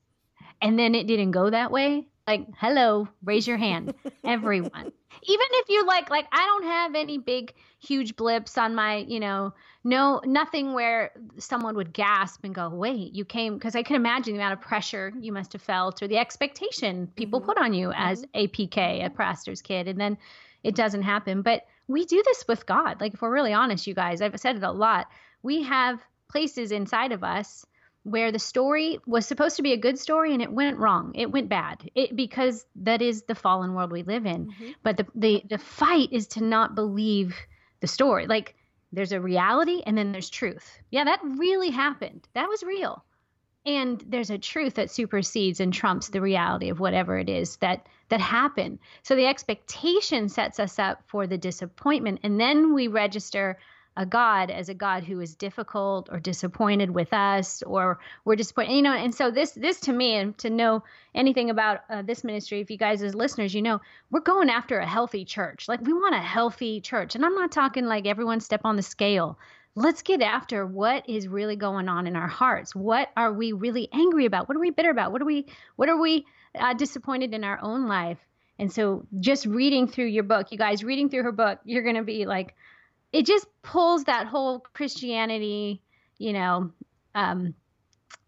and 0.62 0.79
then 0.79 0.95
it 0.95 1.07
didn't 1.07 1.31
go 1.31 1.50
that 1.50 1.71
way, 1.71 2.07
like 2.26 2.47
hello, 2.57 3.09
raise 3.25 3.47
your 3.47 3.57
hand. 3.57 3.95
everyone. 4.25 4.93
Even 5.23 5.47
if 5.50 5.69
you 5.69 5.85
like 5.87 6.11
like 6.11 6.26
I 6.33 6.47
don't 6.47 6.64
have 6.64 6.95
any 6.95 7.19
big 7.19 7.55
huge 7.79 8.17
blips 8.17 8.57
on 8.59 8.75
my, 8.75 8.99
you 8.99 9.21
know, 9.21 9.52
no 9.83 10.21
nothing 10.25 10.73
where 10.73 11.12
someone 11.38 11.75
would 11.76 11.93
gasp 11.93 12.45
and 12.45 12.55
go, 12.55 12.69
"Wait, 12.69 13.12
you 13.12 13.25
came 13.25 13.55
because 13.55 13.75
I 13.75 13.83
can 13.83 13.97
imagine 13.97 14.35
the 14.35 14.40
amount 14.40 14.55
of 14.55 14.61
pressure 14.61 15.12
you 15.19 15.33
must 15.33 15.52
have 15.52 15.62
felt 15.62 16.02
or 16.02 16.09
the 16.09 16.19
expectation 16.19 17.09
people 17.17 17.40
mm-hmm. 17.40 17.49
put 17.49 17.59
on 17.59 17.75
you 17.75 17.93
as 17.95 18.23
mm-hmm. 18.23 18.31
a 18.35 18.49
PK, 18.49 19.05
a 19.05 19.11
pastor's 19.11 19.62
kid, 19.62 19.88
and 19.88 20.00
then 20.00 20.17
it 20.62 20.75
doesn't 20.75 21.02
happen. 21.02 21.43
But 21.43 21.64
we 21.91 22.05
do 22.07 22.23
this 22.25 22.45
with 22.47 22.67
God. 22.67 23.01
Like, 23.01 23.15
if 23.15 23.21
we're 23.21 23.33
really 23.33 23.53
honest, 23.53 23.87
you 23.87 23.95
guys, 23.95 24.23
I've 24.23 24.39
said 24.39 24.57
it 24.57 24.63
a 24.63 24.71
lot. 24.71 25.09
We 25.43 25.65
have 25.65 26.00
places 26.29 26.71
inside 26.71 27.11
of 27.11 27.25
us 27.25 27.67
where 28.05 28.31
the 28.33 28.39
story 28.39 28.99
was 29.07 29.26
supposed 29.26 29.57
to 29.57 29.63
be 29.63 29.73
a 29.73 29.76
good 29.76 29.99
story 29.99 30.33
and 30.33 30.41
it 30.41 30.53
went 30.53 30.79
wrong. 30.79 31.13
It 31.15 31.31
went 31.31 31.49
bad. 31.49 31.91
It 31.95 32.17
because 32.17 32.65
that 32.76 33.03
is 33.03 33.25
the 33.25 33.35
fallen 33.35 33.75
world 33.75 33.93
we 33.93 34.03
live 34.05 34.25
in. 34.25 34.47
Mm-hmm. 34.47 34.71
But 34.83 34.97
the, 34.97 35.07
the 35.15 35.43
the 35.50 35.59
fight 35.59 36.09
is 36.13 36.26
to 36.29 36.45
not 36.45 36.75
believe 36.75 37.37
the 37.81 37.87
story. 37.87 38.26
Like 38.26 38.55
there's 38.93 39.13
a 39.13 39.21
reality 39.21 39.83
and 39.85 39.99
then 39.99 40.13
there's 40.13 40.31
truth. 40.31 40.79
Yeah, 40.91 41.05
that 41.05 41.21
really 41.23 41.71
happened. 41.71 42.26
That 42.35 42.49
was 42.49 42.63
real. 42.63 43.05
And 43.67 44.03
there's 44.09 44.31
a 44.31 44.39
truth 44.39 44.75
that 44.75 44.91
supersedes 44.91 45.61
and 45.61 45.73
trumps 45.73 46.09
the 46.09 46.21
reality 46.21 46.71
of 46.71 46.81
whatever 46.81 47.19
it 47.19 47.29
is 47.29 47.57
that 47.57 47.87
that 48.09 48.21
happen. 48.21 48.79
So 49.03 49.15
the 49.15 49.27
expectation 49.27 50.29
sets 50.29 50.59
us 50.59 50.79
up 50.79 51.03
for 51.07 51.27
the 51.27 51.39
disappointment. 51.39 52.21
And 52.23 52.41
then 52.41 52.75
we 52.75 52.89
register 52.89 53.59
a 53.97 54.07
God 54.07 54.51
as 54.51 54.69
a 54.69 54.75
God 54.75 55.05
who 55.05 55.21
is 55.21 55.35
difficult 55.35 56.09
or 56.11 56.21
disappointed 56.21 56.91
with 56.91 57.13
us 57.13 57.63
or 57.63 57.99
we're 58.25 58.37
disappointed. 58.37 58.73
You 58.73 58.83
know, 58.83 58.95
and 58.95 59.15
so 59.15 59.31
this 59.31 59.53
this 59.53 59.81
to 59.81 59.93
me 59.93 60.15
and 60.15 60.37
to 60.39 60.49
know 60.49 60.83
anything 61.15 61.51
about 61.51 61.81
uh, 61.91 62.03
this 62.03 62.25
ministry, 62.25 62.61
if 62.61 62.71
you 62.71 62.79
guys 62.79 63.03
as 63.03 63.15
listeners, 63.15 63.55
you 63.55 63.63
know, 63.63 63.81
we're 64.11 64.21
going 64.21 64.49
after 64.49 64.79
a 64.79 64.87
healthy 64.87 65.25
church. 65.25 65.69
Like 65.69 65.81
we 65.83 65.93
want 65.93 66.15
a 66.15 66.21
healthy 66.21 66.81
church. 66.81 67.15
And 67.15 67.25
I'm 67.25 67.35
not 67.35 67.53
talking 67.53 67.87
like 67.87 68.07
everyone 68.07 68.41
step 68.41 68.63
on 68.65 68.77
the 68.77 68.83
scale. 68.83 69.39
Let's 69.76 70.02
get 70.02 70.21
after 70.21 70.67
what 70.67 71.09
is 71.09 71.28
really 71.28 71.56
going 71.56 71.89
on 71.89 72.06
in 72.06 72.17
our 72.17 72.28
hearts. 72.28 72.75
What 72.75 73.09
are 73.17 73.33
we 73.33 73.52
really 73.52 73.89
angry 73.93 74.26
about? 74.26 74.49
What 74.49 74.56
are 74.56 74.61
we 74.61 74.71
bitter 74.71 74.91
about? 74.91 75.13
What 75.13 75.23
are 75.23 75.26
we 75.26 75.47
what 75.76 75.89
are 75.89 76.00
we 76.00 76.26
uh, 76.54 76.75
disappointed 76.75 77.35
in 77.35 77.45
our 77.45 77.59
own 77.63 77.87
life. 77.87 78.19
And 78.59 78.73
so, 78.73 79.06
just 79.19 79.47
reading 79.47 79.87
through 79.89 80.06
your 80.06 80.25
book, 80.25 80.52
you 80.52 80.59
guys, 80.59 80.85
reading 80.85 81.09
through 81.09 81.23
her 81.23 81.33
book, 81.33 81.61
you're 81.65 81.83
going 81.83 81.97
to 81.97 82.02
be 82.02 82.26
like, 82.26 82.54
it 83.13 83.25
just 83.25 83.47
pulls 83.63 84.04
that 84.04 84.26
whole 84.26 84.61
Christianity, 84.75 85.80
you 86.19 86.33
know, 86.33 86.71
um, 87.15 87.54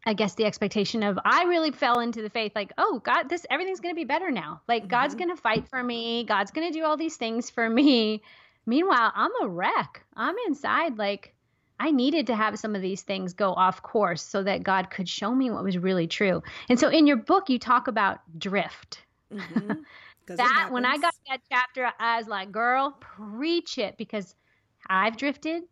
I 0.05 0.15
guess 0.15 0.35
the 0.35 0.47
expectation 0.47 1.03
of 1.03 1.19
I 1.25 1.45
really 1.45 1.71
fell 1.71 2.01
into 2.01 2.23
the 2.23 2.31
faith 2.31 2.53
like, 2.55 2.73
oh, 2.79 3.01
God, 3.05 3.29
this 3.29 3.45
everything's 3.51 3.81
going 3.81 3.95
to 3.95 3.99
be 3.99 4.05
better 4.05 4.31
now. 4.31 4.63
Like, 4.67 4.85
mm-hmm. 4.85 4.91
God's 4.91 5.15
going 5.15 5.31
to 5.31 5.37
fight 5.37 5.69
for 5.69 5.83
me. 5.83 6.25
God's 6.25 6.51
going 6.51 6.73
to 6.73 6.77
do 6.77 6.85
all 6.85 6.97
these 6.97 7.17
things 7.17 7.51
for 7.51 7.69
me. 7.69 8.23
Meanwhile, 8.67 9.13
I'm 9.15 9.31
a 9.43 9.49
wreck. 9.49 10.05
I'm 10.15 10.37
inside 10.47 10.99
like, 10.99 11.35
I 11.81 11.91
needed 11.91 12.29
to 12.29 12.37
have 12.37 12.59
some 12.59 12.77
of 12.77 12.83
these 12.83 13.03
things 13.03 13.33
go 13.33 13.53
off 13.55 13.83
course 13.83 14.23
so 14.23 14.43
that 14.45 14.63
God 14.63 14.91
could 14.91 15.09
show 15.09 15.35
me 15.35 15.51
what 15.51 15.65
was 15.65 15.79
really 15.79 16.07
true. 16.07 16.43
And 16.69 16.79
so 16.79 16.89
in 16.89 17.07
your 17.07 17.17
book, 17.17 17.51
you 17.51 17.59
talk 17.59 17.89
about 17.89 18.21
drift. 18.39 19.03
Mm-hmm. 19.33 19.73
that 20.37 20.69
when 20.71 20.85
I 20.85 20.99
got 20.99 21.15
that 21.29 21.41
chapter, 21.51 21.91
I 21.99 22.19
was 22.19 22.29
like, 22.29 22.53
girl, 22.53 22.97
preach 23.01 23.79
it 23.79 23.97
because 23.97 24.35
I've 24.89 25.17
drifted. 25.17 25.65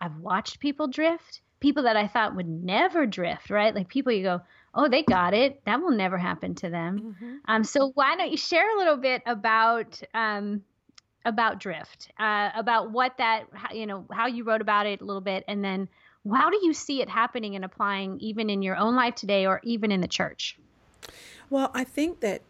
I've 0.00 0.16
watched 0.18 0.60
people 0.60 0.86
drift, 0.86 1.40
people 1.60 1.84
that 1.84 1.96
I 1.96 2.06
thought 2.06 2.36
would 2.36 2.48
never 2.48 3.06
drift, 3.06 3.48
right? 3.48 3.74
Like 3.74 3.88
people 3.88 4.12
you 4.12 4.22
go, 4.22 4.40
oh, 4.74 4.88
they 4.88 5.02
got 5.02 5.32
it. 5.32 5.62
That 5.64 5.80
will 5.80 5.92
never 5.92 6.18
happen 6.18 6.54
to 6.56 6.68
them. 6.68 7.14
Mm-hmm. 7.14 7.34
Um, 7.46 7.64
so 7.64 7.92
why 7.94 8.16
don't 8.16 8.30
you 8.30 8.36
share 8.36 8.74
a 8.74 8.78
little 8.78 8.98
bit 8.98 9.22
about 9.24 10.02
um, 10.12 10.62
about 11.24 11.60
drift, 11.60 12.10
uh, 12.18 12.50
about 12.54 12.90
what 12.90 13.16
that, 13.18 13.44
you 13.72 13.86
know, 13.86 14.04
how 14.12 14.26
you 14.26 14.44
wrote 14.44 14.60
about 14.60 14.86
it 14.86 15.00
a 15.00 15.04
little 15.04 15.20
bit, 15.20 15.44
and 15.48 15.64
then 15.64 15.88
how 16.32 16.50
do 16.50 16.58
you 16.62 16.72
see 16.72 17.02
it 17.02 17.08
happening 17.08 17.54
and 17.54 17.64
applying 17.64 18.18
even 18.20 18.48
in 18.48 18.62
your 18.62 18.76
own 18.76 18.96
life 18.96 19.14
today 19.14 19.46
or 19.46 19.60
even 19.62 19.92
in 19.92 20.00
the 20.00 20.08
church? 20.08 20.58
Well, 21.50 21.70
I 21.74 21.84
think 21.84 22.20
that 22.20 22.42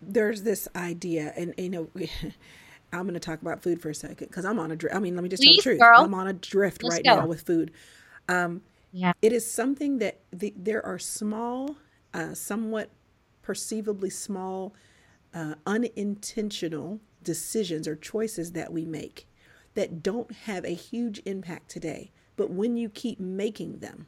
there's 0.00 0.42
this 0.42 0.68
idea, 0.76 1.32
and 1.36 1.54
you 1.58 1.68
know, 1.68 1.88
I'm 2.92 3.02
going 3.02 3.14
to 3.14 3.20
talk 3.20 3.42
about 3.42 3.62
food 3.62 3.80
for 3.80 3.90
a 3.90 3.94
second 3.94 4.28
because 4.28 4.44
I'm 4.44 4.58
on 4.58 4.70
a 4.70 4.76
drift. 4.76 4.94
I 4.94 4.98
mean, 4.98 5.14
let 5.14 5.22
me 5.22 5.28
just 5.28 5.42
Please, 5.42 5.62
tell 5.62 5.72
the 5.72 5.78
truth. 5.78 5.80
Girl. 5.80 6.00
I'm 6.00 6.14
on 6.14 6.28
a 6.28 6.32
drift 6.32 6.82
Let's 6.82 6.96
right 6.96 7.04
go. 7.04 7.16
now 7.16 7.26
with 7.26 7.42
food. 7.42 7.72
Um, 8.28 8.62
yeah. 8.92 9.12
It 9.20 9.32
is 9.32 9.48
something 9.48 9.98
that 9.98 10.20
the, 10.32 10.54
there 10.56 10.84
are 10.84 10.98
small, 10.98 11.76
uh, 12.14 12.34
somewhat 12.34 12.90
perceivably 13.42 14.10
small, 14.10 14.72
uh, 15.34 15.54
unintentional 15.66 17.00
decisions 17.26 17.86
or 17.86 17.96
choices 17.96 18.52
that 18.52 18.72
we 18.72 18.86
make 18.86 19.26
that 19.74 20.02
don't 20.02 20.32
have 20.32 20.64
a 20.64 20.74
huge 20.74 21.20
impact 21.26 21.68
today, 21.68 22.10
but 22.36 22.50
when 22.50 22.78
you 22.78 22.88
keep 22.88 23.20
making 23.20 23.80
them, 23.80 24.06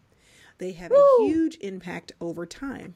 they 0.56 0.72
have 0.72 0.90
Woo! 0.90 0.96
a 0.96 1.28
huge 1.28 1.58
impact 1.60 2.12
over 2.20 2.46
time. 2.46 2.94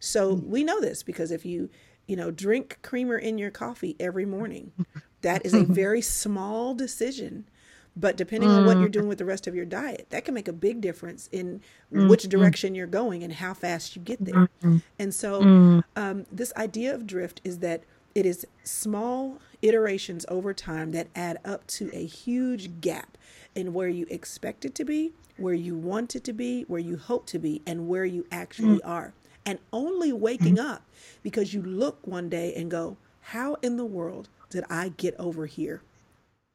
So 0.00 0.34
mm. 0.34 0.46
we 0.46 0.64
know 0.64 0.80
this 0.80 1.02
because 1.02 1.30
if 1.30 1.46
you, 1.46 1.70
you 2.06 2.16
know, 2.16 2.30
drink 2.30 2.78
creamer 2.82 3.16
in 3.16 3.38
your 3.38 3.50
coffee 3.50 3.94
every 4.00 4.26
morning, 4.26 4.72
that 5.22 5.46
is 5.46 5.54
a 5.54 5.62
very 5.62 6.02
small 6.02 6.74
decision. 6.74 7.48
But 7.96 8.16
depending 8.16 8.50
on 8.50 8.64
what 8.64 8.78
you're 8.78 8.88
mm. 8.88 8.92
doing 8.92 9.08
with 9.08 9.18
the 9.18 9.24
rest 9.24 9.46
of 9.46 9.54
your 9.54 9.64
diet, 9.64 10.06
that 10.10 10.24
can 10.24 10.34
make 10.34 10.46
a 10.46 10.52
big 10.52 10.80
difference 10.80 11.28
in 11.32 11.60
mm. 11.92 12.08
which 12.08 12.24
direction 12.24 12.74
you're 12.74 12.86
going 12.86 13.24
and 13.24 13.32
how 13.32 13.54
fast 13.54 13.96
you 13.96 14.02
get 14.02 14.24
there. 14.24 14.48
Mm. 14.62 14.82
And 15.00 15.14
so, 15.14 15.42
mm. 15.42 15.84
um, 15.96 16.26
this 16.30 16.52
idea 16.56 16.94
of 16.94 17.06
drift 17.06 17.40
is 17.42 17.58
that 17.58 17.82
it 18.14 18.24
is 18.24 18.46
small 18.62 19.38
iterations 19.62 20.24
over 20.28 20.54
time 20.54 20.92
that 20.92 21.08
add 21.14 21.38
up 21.44 21.66
to 21.66 21.90
a 21.92 22.04
huge 22.04 22.80
gap 22.80 23.16
in 23.54 23.72
where 23.72 23.88
you 23.88 24.06
expect 24.10 24.64
it 24.64 24.74
to 24.76 24.84
be, 24.84 25.12
where 25.36 25.54
you 25.54 25.76
want 25.76 26.14
it 26.14 26.24
to 26.24 26.32
be, 26.32 26.62
where 26.62 26.80
you 26.80 26.96
hope 26.96 27.26
to 27.26 27.38
be, 27.38 27.62
and 27.66 27.88
where 27.88 28.04
you 28.04 28.26
actually 28.30 28.78
mm. 28.78 28.88
are. 28.88 29.14
And 29.44 29.58
only 29.72 30.12
waking 30.12 30.56
mm. 30.56 30.64
up 30.64 30.82
because 31.22 31.54
you 31.54 31.62
look 31.62 32.06
one 32.06 32.28
day 32.28 32.52
and 32.54 32.70
go, 32.70 32.96
How 33.20 33.54
in 33.62 33.76
the 33.76 33.86
world 33.86 34.28
did 34.50 34.64
I 34.68 34.90
get 34.90 35.14
over 35.18 35.46
here? 35.46 35.82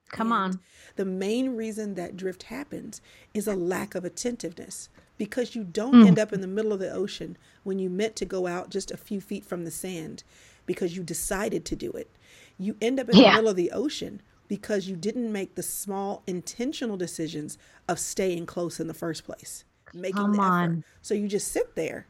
Come 0.10 0.32
on. 0.32 0.60
The 0.96 1.06
main 1.06 1.56
reason 1.56 1.96
that 1.96 2.16
drift 2.16 2.44
happens 2.44 3.02
is 3.34 3.48
a 3.48 3.56
lack 3.56 3.96
of 3.96 4.06
attentiveness 4.06 4.90
because 5.18 5.56
you 5.56 5.64
don't 5.64 5.96
mm. 5.96 6.08
end 6.08 6.20
up 6.20 6.32
in 6.32 6.42
the 6.42 6.48
middle 6.48 6.72
of 6.72 6.80
the 6.80 6.92
ocean 6.92 7.36
when 7.64 7.80
you 7.80 7.90
meant 7.90 8.16
to 8.18 8.26
go 8.26 8.46
out 8.46 8.70
just 8.70 8.92
a 8.92 8.98
few 8.98 9.20
feet 9.20 9.44
from 9.44 9.66
the 9.66 9.72
sand 9.72 10.24
because 10.66 10.96
you 10.96 11.04
decided 11.04 11.66
to 11.66 11.76
do 11.76 11.92
it. 11.92 12.10
You 12.58 12.76
end 12.82 13.00
up 13.00 13.10
in 13.10 13.18
yeah. 13.18 13.32
the 13.32 13.36
middle 13.38 13.50
of 13.50 13.56
the 13.56 13.72
ocean 13.72 14.22
because 14.48 14.88
you 14.88 14.96
didn't 14.96 15.32
make 15.32 15.56
the 15.56 15.64
small 15.64 16.24
intentional 16.28 16.98
decisions 16.98 17.58
of 17.88 18.00
staying 18.00 18.46
close 18.46 18.80
in 18.80 18.88
the 18.88 18.94
first 18.94 19.24
place, 19.24 19.64
making 19.94 20.16
Come 20.18 20.34
the 20.34 20.42
on. 20.42 20.72
effort. 20.72 20.84
So 21.02 21.14
you 21.14 21.28
just 21.28 21.48
sit 21.52 21.76
there 21.76 22.08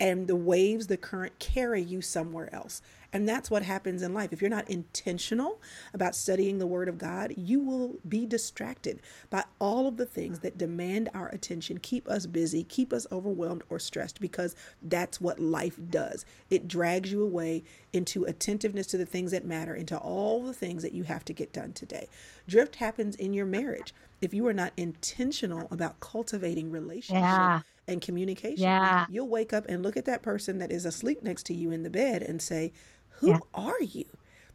and 0.00 0.26
the 0.26 0.36
waves, 0.36 0.86
the 0.86 0.96
current 0.96 1.38
carry 1.38 1.82
you 1.82 2.00
somewhere 2.00 2.52
else. 2.54 2.80
And 3.12 3.28
that's 3.28 3.50
what 3.50 3.64
happens 3.64 4.02
in 4.02 4.14
life. 4.14 4.32
If 4.32 4.40
you're 4.40 4.50
not 4.50 4.70
intentional 4.70 5.60
about 5.92 6.14
studying 6.14 6.58
the 6.58 6.66
Word 6.66 6.88
of 6.88 6.96
God, 6.96 7.34
you 7.36 7.60
will 7.60 7.98
be 8.08 8.24
distracted 8.24 9.00
by 9.30 9.44
all 9.60 9.88
of 9.88 9.96
the 9.96 10.06
things 10.06 10.38
that 10.40 10.56
demand 10.56 11.08
our 11.12 11.28
attention, 11.28 11.78
keep 11.78 12.08
us 12.08 12.26
busy, 12.26 12.62
keep 12.64 12.92
us 12.92 13.08
overwhelmed 13.10 13.64
or 13.68 13.80
stressed, 13.80 14.20
because 14.20 14.54
that's 14.82 15.20
what 15.20 15.40
life 15.40 15.78
does. 15.90 16.24
It 16.50 16.68
drags 16.68 17.10
you 17.10 17.22
away 17.22 17.64
into 17.92 18.24
attentiveness 18.24 18.86
to 18.88 18.98
the 18.98 19.06
things 19.06 19.32
that 19.32 19.44
matter, 19.44 19.74
into 19.74 19.98
all 19.98 20.44
the 20.44 20.54
things 20.54 20.82
that 20.82 20.92
you 20.92 21.02
have 21.02 21.24
to 21.26 21.32
get 21.32 21.52
done 21.52 21.72
today. 21.72 22.08
Drift 22.48 22.76
happens 22.76 23.16
in 23.16 23.34
your 23.34 23.46
marriage. 23.46 23.92
If 24.20 24.34
you 24.34 24.46
are 24.46 24.54
not 24.54 24.72
intentional 24.76 25.66
about 25.70 25.98
cultivating 25.98 26.70
relationship 26.70 27.22
yeah. 27.22 27.60
And 27.90 28.00
communication, 28.00 28.62
yeah. 28.62 29.06
you'll 29.10 29.28
wake 29.28 29.52
up 29.52 29.66
and 29.68 29.82
look 29.82 29.96
at 29.96 30.04
that 30.06 30.22
person 30.22 30.58
that 30.58 30.70
is 30.70 30.84
asleep 30.84 31.22
next 31.22 31.44
to 31.46 31.54
you 31.54 31.70
in 31.70 31.82
the 31.82 31.90
bed 31.90 32.22
and 32.22 32.40
say, 32.40 32.72
who 33.20 33.28
yeah. 33.28 33.38
are 33.54 33.82
you? 33.82 34.04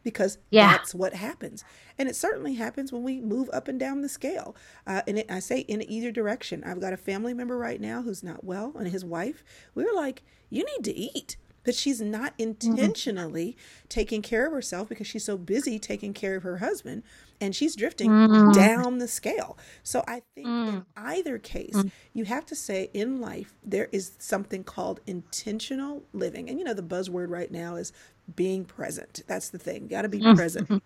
Because 0.02 0.38
yeah. 0.50 0.70
that's 0.70 0.94
what 0.94 1.14
happens. 1.14 1.64
And 1.98 2.08
it 2.08 2.14
certainly 2.14 2.54
happens 2.54 2.92
when 2.92 3.02
we 3.02 3.20
move 3.20 3.50
up 3.52 3.66
and 3.68 3.78
down 3.78 4.02
the 4.02 4.08
scale. 4.08 4.54
Uh, 4.86 5.02
and 5.06 5.18
it, 5.18 5.30
I 5.30 5.40
say 5.40 5.60
in 5.60 5.82
either 5.88 6.12
direction. 6.12 6.62
I've 6.64 6.80
got 6.80 6.92
a 6.92 6.96
family 6.96 7.34
member 7.34 7.58
right 7.58 7.80
now 7.80 8.02
who's 8.02 8.22
not 8.22 8.44
well, 8.44 8.72
and 8.78 8.88
his 8.88 9.04
wife, 9.04 9.42
we 9.74 9.84
were 9.84 9.94
like, 9.94 10.22
you 10.48 10.64
need 10.64 10.84
to 10.84 10.94
eat 10.94 11.36
but 11.66 11.74
she's 11.74 12.00
not 12.00 12.38
mm-hmm. 12.38 12.70
intentionally 12.70 13.48
mm-hmm. 13.48 13.86
taking 13.88 14.22
care 14.22 14.46
of 14.46 14.52
herself 14.52 14.88
because 14.88 15.06
she's 15.06 15.24
so 15.24 15.36
busy 15.36 15.78
taking 15.78 16.14
care 16.14 16.36
of 16.36 16.44
her 16.44 16.58
husband 16.58 17.02
and 17.40 17.54
she's 17.54 17.76
drifting 17.76 18.10
mm. 18.10 18.54
down 18.54 18.98
the 18.98 19.08
scale. 19.08 19.58
So 19.82 20.04
I 20.06 20.22
think 20.34 20.46
mm. 20.46 20.68
in 20.68 20.86
either 20.96 21.38
case, 21.38 21.74
mm. 21.74 21.90
you 22.12 22.24
have 22.24 22.46
to 22.46 22.54
say 22.54 22.90
in 22.92 23.20
life, 23.20 23.54
there 23.64 23.88
is 23.92 24.12
something 24.18 24.64
called 24.64 25.00
intentional 25.06 26.02
living. 26.12 26.48
And 26.48 26.58
you 26.58 26.64
know, 26.64 26.74
the 26.74 26.82
buzzword 26.82 27.30
right 27.30 27.50
now 27.50 27.76
is 27.76 27.92
being 28.34 28.64
present. 28.64 29.22
That's 29.26 29.50
the 29.50 29.58
thing. 29.58 29.86
Got 29.86 30.02
to 30.02 30.08
be 30.08 30.20
present. 30.34 30.82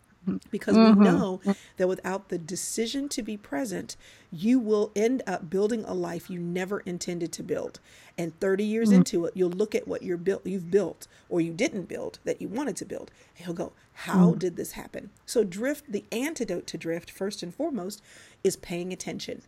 Because 0.51 0.77
mm-hmm. 0.77 1.01
we 1.01 1.05
know 1.05 1.41
that 1.77 1.89
without 1.89 2.29
the 2.29 2.39
decision 2.39 3.09
to 3.09 3.23
be 3.23 3.37
present, 3.37 3.97
you 4.31 4.59
will 4.59 4.93
end 4.95 5.23
up 5.27 5.49
building 5.49 5.85
a 5.85 5.95
life 5.95 6.29
you 6.29 6.39
never 6.39 6.81
intended 6.81 7.33
to 7.33 7.43
build. 7.43 7.81
And 8.19 8.39
30 8.39 8.65
years 8.65 8.89
mm-hmm. 8.89 8.99
into 8.99 9.25
it, 9.25 9.33
you'll 9.35 9.51
look 9.51 9.75
at 9.75 9.89
what 9.89 10.03
you're 10.03 10.17
built, 10.17 10.47
you've 10.47 10.71
built 10.71 11.07
or 11.29 11.41
you 11.41 11.53
didn't 11.53 11.89
build 11.89 12.19
that 12.25 12.41
you 12.41 12.49
wanted 12.49 12.77
to 12.77 12.85
build. 12.85 13.11
And 13.37 13.47
you'll 13.47 13.57
go, 13.57 13.73
how 13.93 14.31
mm-hmm. 14.31 14.39
did 14.39 14.57
this 14.57 14.73
happen? 14.73 15.11
So 15.27 15.43
drift, 15.45 15.91
the 15.91 16.05
antidote 16.13 16.67
to 16.69 16.79
drift, 16.79 17.11
first 17.11 17.43
and 17.43 17.55
foremost, 17.55 18.03
is 18.45 18.57
paying 18.57 18.93
attention 18.93 19.43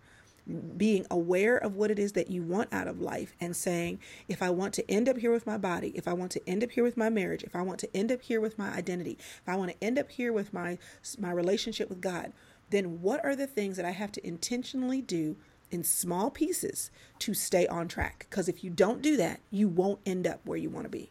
being 0.76 1.06
aware 1.10 1.56
of 1.56 1.76
what 1.76 1.90
it 1.90 1.98
is 1.98 2.12
that 2.12 2.30
you 2.30 2.42
want 2.42 2.72
out 2.72 2.88
of 2.88 3.00
life 3.00 3.34
and 3.40 3.54
saying, 3.54 4.00
if 4.28 4.42
I 4.42 4.50
want 4.50 4.74
to 4.74 4.90
end 4.90 5.08
up 5.08 5.18
here 5.18 5.30
with 5.30 5.46
my 5.46 5.56
body, 5.56 5.92
if 5.94 6.08
I 6.08 6.12
want 6.12 6.32
to 6.32 6.48
end 6.48 6.64
up 6.64 6.72
here 6.72 6.82
with 6.82 6.96
my 6.96 7.10
marriage, 7.10 7.44
if 7.44 7.54
I 7.54 7.62
want 7.62 7.78
to 7.80 7.96
end 7.96 8.10
up 8.10 8.22
here 8.22 8.40
with 8.40 8.58
my 8.58 8.70
identity, 8.70 9.18
if 9.18 9.48
I 9.48 9.56
want 9.56 9.70
to 9.70 9.84
end 9.84 9.98
up 9.98 10.10
here 10.10 10.32
with 10.32 10.52
my 10.52 10.78
my 11.18 11.30
relationship 11.30 11.88
with 11.88 12.00
God, 12.00 12.32
then 12.70 13.00
what 13.02 13.24
are 13.24 13.36
the 13.36 13.46
things 13.46 13.76
that 13.76 13.86
I 13.86 13.90
have 13.90 14.12
to 14.12 14.26
intentionally 14.26 15.00
do 15.00 15.36
in 15.70 15.84
small 15.84 16.30
pieces 16.30 16.90
to 17.20 17.34
stay 17.34 17.66
on 17.68 17.86
track? 17.86 18.26
Because 18.28 18.48
if 18.48 18.64
you 18.64 18.70
don't 18.70 19.00
do 19.00 19.16
that, 19.18 19.40
you 19.50 19.68
won't 19.68 20.00
end 20.04 20.26
up 20.26 20.40
where 20.44 20.58
you 20.58 20.70
want 20.70 20.84
to 20.84 20.90
be. 20.90 21.10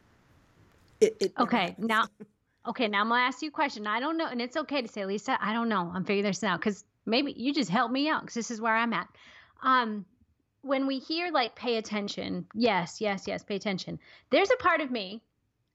It, 1.00 1.16
it 1.20 1.34
okay, 1.40 1.76
now 1.78 2.06
okay, 2.68 2.88
now 2.88 3.02
I'm 3.02 3.10
gonna 3.10 3.22
ask 3.22 3.42
you 3.42 3.48
a 3.48 3.52
question. 3.52 3.88
I 3.88 4.00
don't 4.00 4.18
know, 4.18 4.28
and 4.28 4.42
it's 4.42 4.58
okay 4.58 4.82
to 4.82 4.88
say, 4.88 5.06
Lisa, 5.06 5.38
I 5.42 5.54
don't 5.54 5.70
know. 5.70 5.92
I'm 5.94 6.04
figuring 6.04 6.26
this 6.26 6.44
out 6.44 6.60
because 6.60 6.84
maybe 7.06 7.34
you 7.36 7.54
just 7.54 7.70
help 7.70 7.92
me 7.92 8.10
out 8.10 8.22
because 8.22 8.36
this 8.36 8.52
is 8.52 8.62
where 8.62 8.76
I'm 8.76 8.94
at. 8.94 9.08
Um, 9.64 10.06
when 10.62 10.86
we 10.88 11.00
hear 11.00 11.32
like 11.32 11.56
pay 11.56 11.78
attention, 11.78 12.46
yes, 12.54 13.02
yes, 13.02 13.24
yes, 13.28 13.44
pay 13.44 13.56
attention. 13.56 14.00
There's 14.30 14.52
a 14.52 14.58
part 14.58 14.82
of 14.82 14.92
me, 14.92 15.22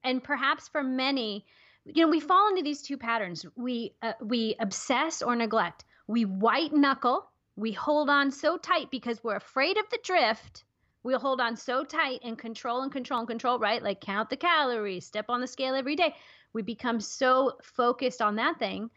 and 0.03 0.23
perhaps 0.23 0.67
for 0.67 0.83
many, 0.83 1.45
you 1.85 2.03
know, 2.05 2.09
we 2.09 2.19
fall 2.19 2.49
into 2.49 2.63
these 2.63 2.81
two 2.81 2.97
patterns. 2.97 3.45
We 3.55 3.93
uh, 4.01 4.13
we 4.21 4.55
obsess 4.59 5.21
or 5.21 5.35
neglect. 5.35 5.83
We 6.07 6.25
white 6.25 6.73
knuckle. 6.73 7.29
We 7.55 7.71
hold 7.71 8.09
on 8.09 8.31
so 8.31 8.57
tight 8.57 8.91
because 8.91 9.23
we're 9.23 9.35
afraid 9.35 9.77
of 9.77 9.89
the 9.89 9.99
drift. 10.03 10.63
We'll 11.03 11.19
hold 11.19 11.41
on 11.41 11.55
so 11.55 11.83
tight 11.83 12.19
and 12.23 12.37
control 12.37 12.81
and 12.81 12.91
control 12.91 13.19
and 13.19 13.27
control, 13.27 13.59
right? 13.59 13.81
Like 13.81 14.01
count 14.01 14.29
the 14.29 14.37
calories, 14.37 15.05
step 15.05 15.25
on 15.29 15.41
the 15.41 15.47
scale 15.47 15.75
every 15.75 15.95
day. 15.95 16.15
We 16.53 16.61
become 16.61 16.99
so 16.99 17.53
focused 17.61 18.21
on 18.21 18.35
that 18.35 18.59
thing 18.59 18.89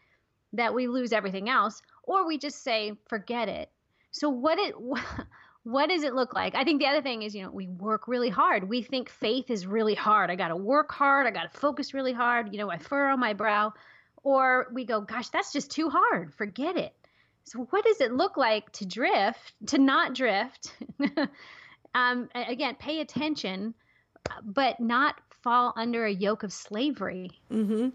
that 0.53 0.73
we 0.73 0.87
lose 0.87 1.13
everything 1.13 1.49
else 1.49 1.81
or 2.03 2.27
we 2.27 2.37
just 2.37 2.63
say 2.63 2.93
forget 3.07 3.49
it. 3.49 3.69
So 4.11 4.29
what 4.29 4.59
it 4.59 4.75
what 5.63 5.89
does 5.89 6.03
it 6.03 6.13
look 6.13 6.33
like? 6.33 6.55
I 6.55 6.63
think 6.63 6.81
the 6.81 6.87
other 6.87 7.01
thing 7.01 7.23
is 7.23 7.35
you 7.35 7.43
know 7.43 7.51
we 7.51 7.67
work 7.67 8.07
really 8.07 8.29
hard. 8.29 8.67
We 8.67 8.81
think 8.81 9.09
faith 9.09 9.49
is 9.49 9.67
really 9.67 9.95
hard. 9.95 10.29
I 10.29 10.35
got 10.35 10.49
to 10.49 10.55
work 10.55 10.91
hard. 10.91 11.27
I 11.27 11.31
got 11.31 11.51
to 11.51 11.59
focus 11.59 11.93
really 11.93 12.13
hard. 12.13 12.51
You 12.51 12.59
know 12.59 12.71
i 12.71 12.77
furrow 12.77 13.17
my 13.17 13.33
brow. 13.33 13.73
Or 14.23 14.67
we 14.71 14.85
go 14.85 15.01
gosh 15.01 15.29
that's 15.29 15.51
just 15.51 15.71
too 15.71 15.89
hard. 15.89 16.33
Forget 16.33 16.77
it. 16.77 16.93
So 17.43 17.67
what 17.71 17.83
does 17.83 18.01
it 18.01 18.13
look 18.13 18.37
like 18.37 18.71
to 18.73 18.85
drift 18.85 19.53
to 19.67 19.77
not 19.77 20.13
drift? 20.13 20.73
Um, 21.93 22.29
again 22.33 22.75
pay 22.79 23.01
attention 23.01 23.73
but 24.45 24.79
not 24.79 25.15
fall 25.41 25.73
under 25.75 26.05
a 26.05 26.11
yoke 26.11 26.43
of 26.43 26.53
slavery? 26.53 27.31
Mm-hmm. 27.51 27.89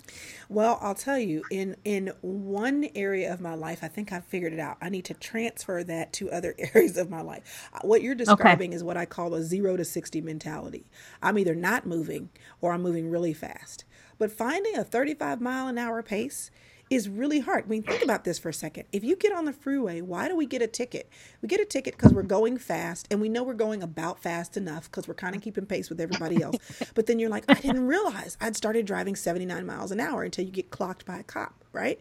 Well, 0.48 0.78
I'll 0.80 0.94
tell 0.94 1.18
you, 1.18 1.44
in 1.50 1.76
in 1.85 2.12
one 2.20 2.88
area 2.94 3.32
of 3.32 3.40
my 3.40 3.54
life, 3.54 3.80
I 3.82 3.88
think 3.88 4.12
I 4.12 4.20
figured 4.20 4.52
it 4.52 4.61
out. 4.61 4.76
I 4.80 4.88
need 4.88 5.04
to 5.06 5.14
transfer 5.14 5.85
that 5.85 6.12
to 6.14 6.30
other 6.30 6.54
areas 6.74 6.96
of 6.96 7.11
my 7.11 7.20
life. 7.20 7.68
Uh, 7.72 7.80
what 7.82 8.02
you're 8.02 8.14
describing 8.14 8.70
okay. 8.70 8.76
is 8.76 8.85
what 8.85 8.96
I 8.96 9.06
call 9.06 9.35
a 9.35 9.42
zero 9.42 9.76
to 9.76 9.85
sixty 9.85 10.20
mentality. 10.20 10.87
I'm 11.22 11.38
either 11.38 11.54
not 11.54 11.87
moving 11.87 12.30
or 12.61 12.72
I'm 12.72 12.82
moving 12.82 13.11
really 13.11 13.35
fast. 13.35 13.85
But 14.18 14.32
finding 14.32 14.76
a 14.76 14.85
35 14.85 15.40
mile 15.40 15.68
an 15.68 15.76
hour 15.76 16.02
pace 16.02 16.50
is 16.88 17.09
really 17.09 17.40
hard. 17.40 17.64
I 17.64 17.68
mean, 17.68 17.83
think 17.83 18.03
about 18.03 18.25
this 18.25 18.38
for 18.38 18.49
a 18.49 18.55
second. 18.55 18.85
If 18.92 19.03
you 19.03 19.16
get 19.16 19.33
on 19.33 19.44
the 19.44 19.53
freeway, 19.53 20.01
why 20.01 20.29
do 20.29 20.37
we 20.37 20.46
get 20.46 20.62
a 20.62 20.68
ticket? 20.68 21.09
We 21.42 21.49
get 21.49 21.61
a 21.61 21.64
ticket 21.64 21.96
because 21.96 22.12
we're 22.12 22.22
going 22.22 22.59
fast 22.59 23.09
and 23.11 23.20
we 23.20 23.29
know 23.29 23.42
we're 23.42 23.55
going 23.55 23.83
about 23.83 24.20
fast 24.20 24.57
enough 24.57 24.85
because 24.85 25.09
we're 25.09 25.14
kind 25.14 25.35
of 25.35 25.42
keeping 25.42 25.66
pace 25.66 25.90
with 25.90 26.01
everybody 26.01 26.42
else. 26.42 26.57
But 26.94 27.07
then 27.07 27.18
you're 27.18 27.31
like, 27.31 27.44
I 27.49 27.55
didn't 27.55 27.87
realize 27.87 28.38
I'd 28.40 28.57
started 28.57 28.87
driving 28.87 29.16
79 29.16 29.66
miles 29.66 29.90
an 29.90 30.01
hour 30.01 30.22
until 30.22 30.44
you 30.44 30.51
get 30.51 30.70
clocked 30.70 31.05
by 31.05 31.18
a 31.18 31.22
cop, 31.22 31.64
right? 31.72 32.01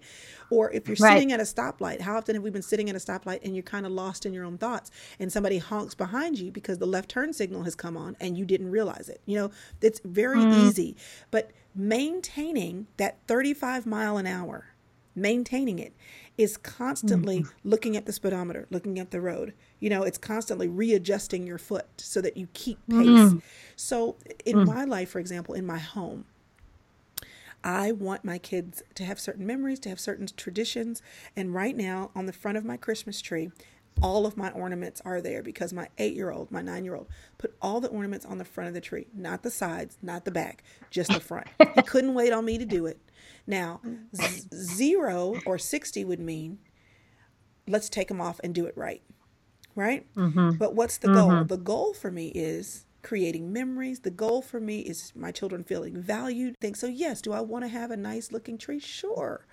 Or 0.50 0.71
if 0.71 0.88
you're 0.88 0.98
right. 1.00 1.13
sitting 1.13 1.32
at 1.32 1.39
a 1.39 1.43
stoplight, 1.43 2.02
how 2.02 2.17
often 2.17 2.36
have 2.36 2.43
we 2.43 2.50
been 2.50 2.62
sitting 2.62 2.89
at 2.89 2.95
a 2.95 3.00
stoplight 3.00 3.39
and 3.43 3.56
you're 3.56 3.63
kind 3.63 3.86
of 3.86 3.91
lost 3.91 4.26
in 4.26 4.34
your 4.34 4.45
own 4.45 4.58
thoughts 4.58 4.91
and 5.19 5.32
somebody 5.32 5.58
honks 5.58 5.95
behind 5.95 6.39
you 6.39 6.52
because 6.52 6.78
the 6.78 6.86
left 6.86 7.10
turn 7.10 7.34
signal 7.34 7.63
has 7.63 7.76
come 7.76 7.98
on 7.98 8.15
and 8.19 8.38
you 8.38 8.45
didn't 8.45 8.69
realize 8.69 9.10
it? 9.10 9.21
You 9.26 9.38
know, 9.38 9.52
it's 9.82 10.00
very 10.06 10.39
mm. 10.39 10.67
easy. 10.67 10.95
But 11.32 11.52
maintaining 11.76 12.88
that 12.98 13.17
35 13.28 13.86
mile 13.86 14.17
an 14.17 14.28
hour 14.28 14.75
maintaining 15.15 15.80
it 15.80 15.93
is 16.38 16.58
constantly 16.58 17.39
mm-hmm. 17.39 17.69
looking 17.69 17.95
at 17.95 18.06
the 18.06 18.12
speedometer, 18.12 18.67
looking 18.69 18.99
at 18.99 19.12
the 19.12 19.21
road. 19.21 19.54
You 19.80 19.89
know, 19.89 20.04
it's 20.04 20.17
constantly 20.17 20.67
readjusting 20.67 21.47
your 21.47 21.58
foot 21.58 21.88
so 21.97 22.21
that 22.21 22.38
you 22.38 22.47
keep 22.54 22.78
pace. 22.89 22.99
Mm-hmm. 22.99 23.38
So, 23.75 24.17
in 24.45 24.58
mm-hmm. 24.58 24.73
my 24.73 24.84
life, 24.84 25.10
for 25.10 25.19
example, 25.19 25.56
in 25.56 25.65
my 25.65 25.80
home, 25.80 26.25
I 27.63 27.91
want 27.93 28.23
my 28.23 28.38
kids 28.38 28.84
to 28.93 29.04
have 29.06 29.19
certain 29.19 29.47
memories, 29.47 29.80
to 29.80 29.89
have 29.89 29.99
certain 29.99 30.28
traditions. 30.38 31.01
And 31.36 31.54
right 31.54 31.75
now, 31.75 32.12
on 32.15 32.28
the 32.28 32.34
front 32.34 32.58
of 32.58 32.65
my 32.65 32.78
Christmas 32.78 33.21
tree, 33.21 33.51
all 34.01 34.25
of 34.25 34.38
my 34.38 34.51
ornaments 34.51 35.01
are 35.05 35.21
there 35.21 35.41
because 35.41 35.71
my 35.73 35.88
eight 35.97 36.15
year 36.15 36.31
old, 36.31 36.51
my 36.51 36.62
nine 36.62 36.84
year 36.84 36.95
old, 36.95 37.08
put 37.38 37.55
all 37.62 37.79
the 37.79 37.88
ornaments 37.88 38.25
on 38.25 38.38
the 38.38 38.45
front 38.45 38.67
of 38.67 38.73
the 38.73 38.81
tree, 38.81 39.08
not 39.13 39.43
the 39.43 39.51
sides, 39.51 39.97
not 40.01 40.25
the 40.25 40.31
back, 40.31 40.63
just 40.89 41.13
the 41.13 41.19
front. 41.19 41.47
he 41.75 41.81
couldn't 41.86 42.13
wait 42.13 42.34
on 42.34 42.45
me 42.45 42.58
to 42.58 42.65
do 42.65 42.86
it. 42.86 42.99
Now, 43.47 43.81
z- 44.15 44.47
zero 44.53 45.36
or 45.45 45.58
60 45.58 46.03
would 46.05 46.19
mean 46.19 46.60
let's 47.67 47.89
take 47.89 48.08
them 48.08 48.21
off 48.21 48.39
and 48.43 48.53
do 48.53 48.65
it 48.65 48.77
right. 48.77 49.01
Right? 49.75 50.05
Mm-hmm. 50.15 50.51
But 50.51 50.75
what's 50.75 50.97
the 50.97 51.08
mm-hmm. 51.10 51.29
goal? 51.29 51.43
The 51.45 51.58
goal 51.58 51.93
for 51.93 52.12
me 52.12 52.27
is 52.29 52.86
creating 53.03 53.51
memories. 53.53 53.99
The 53.99 54.10
goal 54.10 54.41
for 54.41 54.60
me 54.60 54.79
is 54.79 55.13
my 55.15 55.31
children 55.31 55.63
feeling 55.63 56.01
valued. 56.01 56.55
Think 56.60 56.75
so, 56.75 56.88
yes. 56.88 57.21
Do 57.21 57.34
I 57.34 57.41
want 57.41 57.63
to 57.65 57.69
have 57.69 57.91
a 57.91 57.97
nice 57.97 58.31
looking 58.31 58.58
tree? 58.58 58.79
Sure. 58.79 59.45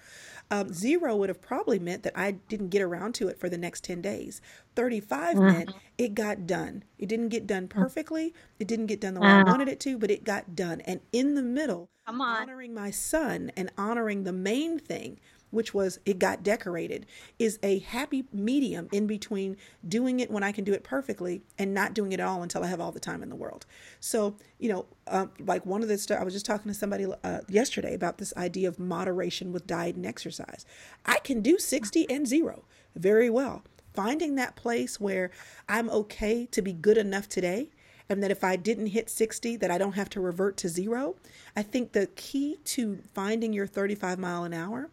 Um, 0.53 0.71
zero 0.71 1.17
would 1.17 1.31
have 1.31 1.41
probably 1.41 1.79
meant 1.79 2.03
that 2.03 2.13
I 2.15 2.33
didn't 2.33 2.69
get 2.69 2.83
around 2.83 3.15
to 3.15 3.29
it 3.29 3.41
for 3.41 3.49
the 3.49 3.57
next 3.57 3.85
10 3.85 4.03
days. 4.03 4.43
35 4.77 5.35
mm-hmm. 5.35 5.47
meant 5.47 5.71
it 5.97 6.15
got 6.15 6.47
done. 6.47 6.85
It 6.99 7.09
didn't 7.09 7.31
get 7.31 7.47
done 7.47 7.69
perfectly. 7.69 8.35
It 8.59 8.69
didn't 8.69 8.87
get 8.87 9.01
done 9.01 9.15
the 9.15 9.21
way 9.21 9.29
uh-huh. 9.29 9.45
I 9.47 9.51
wanted 9.51 9.69
it 9.69 9.81
to, 9.81 9.97
but 9.97 10.11
it 10.11 10.25
got 10.25 10.55
done. 10.55 10.83
And 10.83 11.01
in 11.11 11.37
the 11.37 11.43
middle, 11.43 11.89
honoring 12.07 12.75
my 12.75 12.91
son 12.91 13.51
and 13.57 13.71
honoring 13.79 14.25
the 14.25 14.33
main 14.33 14.79
thing 14.79 15.19
which 15.53 15.73
was 15.73 16.01
it 16.05 16.19
got 16.19 16.43
decorated, 16.43 17.07
is 17.39 17.61
a 17.63 17.79
happy 17.79 18.25
medium 18.33 18.89
in 18.91 19.07
between 19.07 19.57
doing 19.87 20.19
it 20.19 20.31
when 20.31 20.43
I 20.43 20.51
can 20.51 20.65
do 20.65 20.73
it 20.73 20.83
perfectly 20.83 21.43
and 21.57 21.73
not 21.73 21.95
doing 21.95 22.11
it 22.11 22.19
all 22.19 22.43
until 22.43 22.65
I 22.65 22.67
have 22.67 22.81
all 22.81 22.91
the 22.91 22.99
time 22.99 23.23
in 23.23 23.29
the 23.29 23.37
world. 23.37 23.67
So, 24.01 24.35
you 24.59 24.71
know, 24.71 24.87
uh, 25.07 25.27
like 25.39 25.65
one 25.65 25.83
of 25.83 25.89
the 25.89 25.99
stuff, 25.99 26.21
I 26.21 26.25
was 26.25 26.35
just 26.35 26.47
talking 26.47 26.73
to 26.73 26.77
somebody 26.77 27.07
uh, 27.23 27.41
yesterday 27.49 27.95
about 27.95 28.19
this 28.19 28.35
idea 28.37 28.67
of 28.67 28.79
moderation 28.79 29.53
with 29.53 29.67
diet 29.67 29.95
and 29.95 30.07
exercise. 30.07 30.67
I 31.07 31.19
can 31.19 31.43
do 31.43 31.59
60 31.59 32.11
and 32.11 32.27
zero 32.27 32.65
very 32.97 33.31
well. 33.31 33.63
Finding 33.95 34.37
that 34.37 34.57
place 34.57 34.99
where 34.99 35.31
I'm 35.69 35.91
okay 35.91 36.47
to 36.47 36.63
be 36.63 36.73
good 36.73 36.97
enough 36.97 37.29
today 37.29 37.69
and 38.09 38.23
that 38.23 38.31
if 38.31 38.45
I 38.45 38.57
didn't 38.57 38.89
hit 38.89 39.09
60 39.09 39.57
that 39.57 39.71
I 39.71 39.79
don't 39.79 39.93
have 39.93 40.11
to 40.11 40.21
revert 40.21 40.57
to 40.59 40.69
zero. 40.69 41.17
I 41.57 41.63
think 41.63 41.93
the 41.93 42.09
key 42.09 42.59
to 42.67 42.99
finding 43.15 43.53
your 43.53 43.67
35 43.67 44.19
mile 44.19 44.45
an 44.45 44.53
hour 44.53 44.91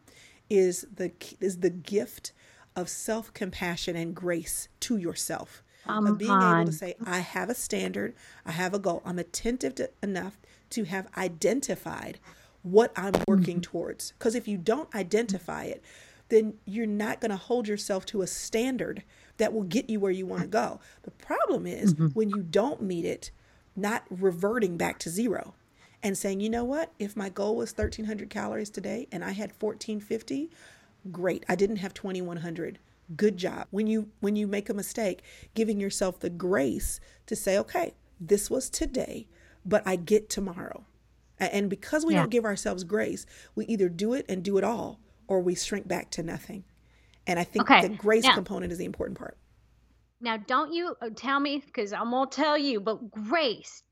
is 0.49 0.85
the 0.93 1.11
is 1.39 1.59
the 1.59 1.69
gift 1.69 2.31
of 2.75 2.89
self-compassion 2.89 3.95
and 3.95 4.15
grace 4.15 4.69
to 4.81 4.97
yourself. 4.97 5.63
Um, 5.85 6.05
of 6.05 6.17
being 6.17 6.29
able 6.29 6.65
to 6.65 6.71
say, 6.71 6.95
I 7.03 7.19
have 7.19 7.49
a 7.49 7.55
standard, 7.55 8.13
I 8.45 8.51
have 8.51 8.73
a 8.73 8.79
goal. 8.79 9.01
I'm 9.05 9.17
attentive 9.17 9.75
to, 9.75 9.89
enough 10.03 10.37
to 10.71 10.83
have 10.83 11.07
identified 11.17 12.19
what 12.61 12.91
I'm 12.95 13.13
working 13.27 13.55
mm-hmm. 13.55 13.71
towards. 13.71 14.11
Because 14.11 14.35
if 14.35 14.47
you 14.47 14.57
don't 14.57 14.93
identify 14.93 15.63
it, 15.63 15.83
then 16.27 16.55
you're 16.65 16.85
not 16.85 17.21
going 17.21 17.31
to 17.31 17.37
hold 17.37 17.67
yourself 17.67 18.05
to 18.07 18.21
a 18.21 18.27
standard 18.27 19.03
that 19.37 19.53
will 19.53 19.63
get 19.63 19.89
you 19.89 19.99
where 19.99 20.11
you 20.11 20.25
want 20.25 20.43
to 20.43 20.47
go. 20.47 20.79
The 21.03 21.11
problem 21.11 21.65
is 21.65 21.93
mm-hmm. 21.93 22.07
when 22.07 22.29
you 22.29 22.43
don't 22.43 22.81
meet 22.81 23.05
it, 23.05 23.31
not 23.75 24.03
reverting 24.09 24.77
back 24.77 24.99
to 24.99 25.09
zero 25.09 25.55
and 26.01 26.17
saying, 26.17 26.39
you 26.39 26.49
know 26.49 26.63
what, 26.63 26.91
if 26.99 27.15
my 27.15 27.29
goal 27.29 27.55
was 27.55 27.71
1300 27.71 28.29
calories 28.29 28.69
today 28.69 29.07
and 29.11 29.23
I 29.23 29.31
had 29.31 29.51
1450, 29.59 30.49
great. 31.11 31.45
I 31.49 31.55
didn't 31.55 31.77
have 31.77 31.93
2100. 31.93 32.79
Good 33.15 33.37
job. 33.37 33.67
When 33.71 33.87
you 33.87 34.09
when 34.19 34.35
you 34.35 34.45
make 34.45 34.69
a 34.69 34.73
mistake, 34.73 35.23
giving 35.55 35.79
yourself 35.79 36.19
the 36.19 36.29
grace 36.29 36.99
to 37.25 37.35
say, 37.35 37.57
okay, 37.57 37.93
this 38.19 38.49
was 38.49 38.69
today, 38.69 39.27
but 39.65 39.81
I 39.85 39.95
get 39.95 40.29
tomorrow. 40.29 40.85
And 41.39 41.69
because 41.69 42.05
we 42.05 42.13
yeah. 42.13 42.21
don't 42.21 42.29
give 42.29 42.45
ourselves 42.45 42.83
grace, 42.83 43.25
we 43.55 43.65
either 43.65 43.89
do 43.89 44.13
it 44.13 44.25
and 44.29 44.43
do 44.43 44.57
it 44.57 44.63
all 44.63 44.99
or 45.27 45.39
we 45.41 45.55
shrink 45.55 45.87
back 45.87 46.11
to 46.11 46.23
nothing. 46.23 46.65
And 47.25 47.39
I 47.39 47.43
think 47.43 47.69
okay. 47.69 47.87
the 47.87 47.95
grace 47.95 48.23
now, 48.23 48.33
component 48.33 48.71
is 48.71 48.77
the 48.77 48.85
important 48.85 49.17
part. 49.17 49.37
Now, 50.19 50.37
don't 50.37 50.73
you 50.73 50.95
uh, 51.01 51.09
tell 51.15 51.39
me, 51.39 51.61
because 51.65 51.93
I'm 51.93 52.11
going 52.11 52.29
to 52.29 52.35
tell 52.35 52.57
you, 52.57 52.81
but 52.81 53.09
grace, 53.09 53.83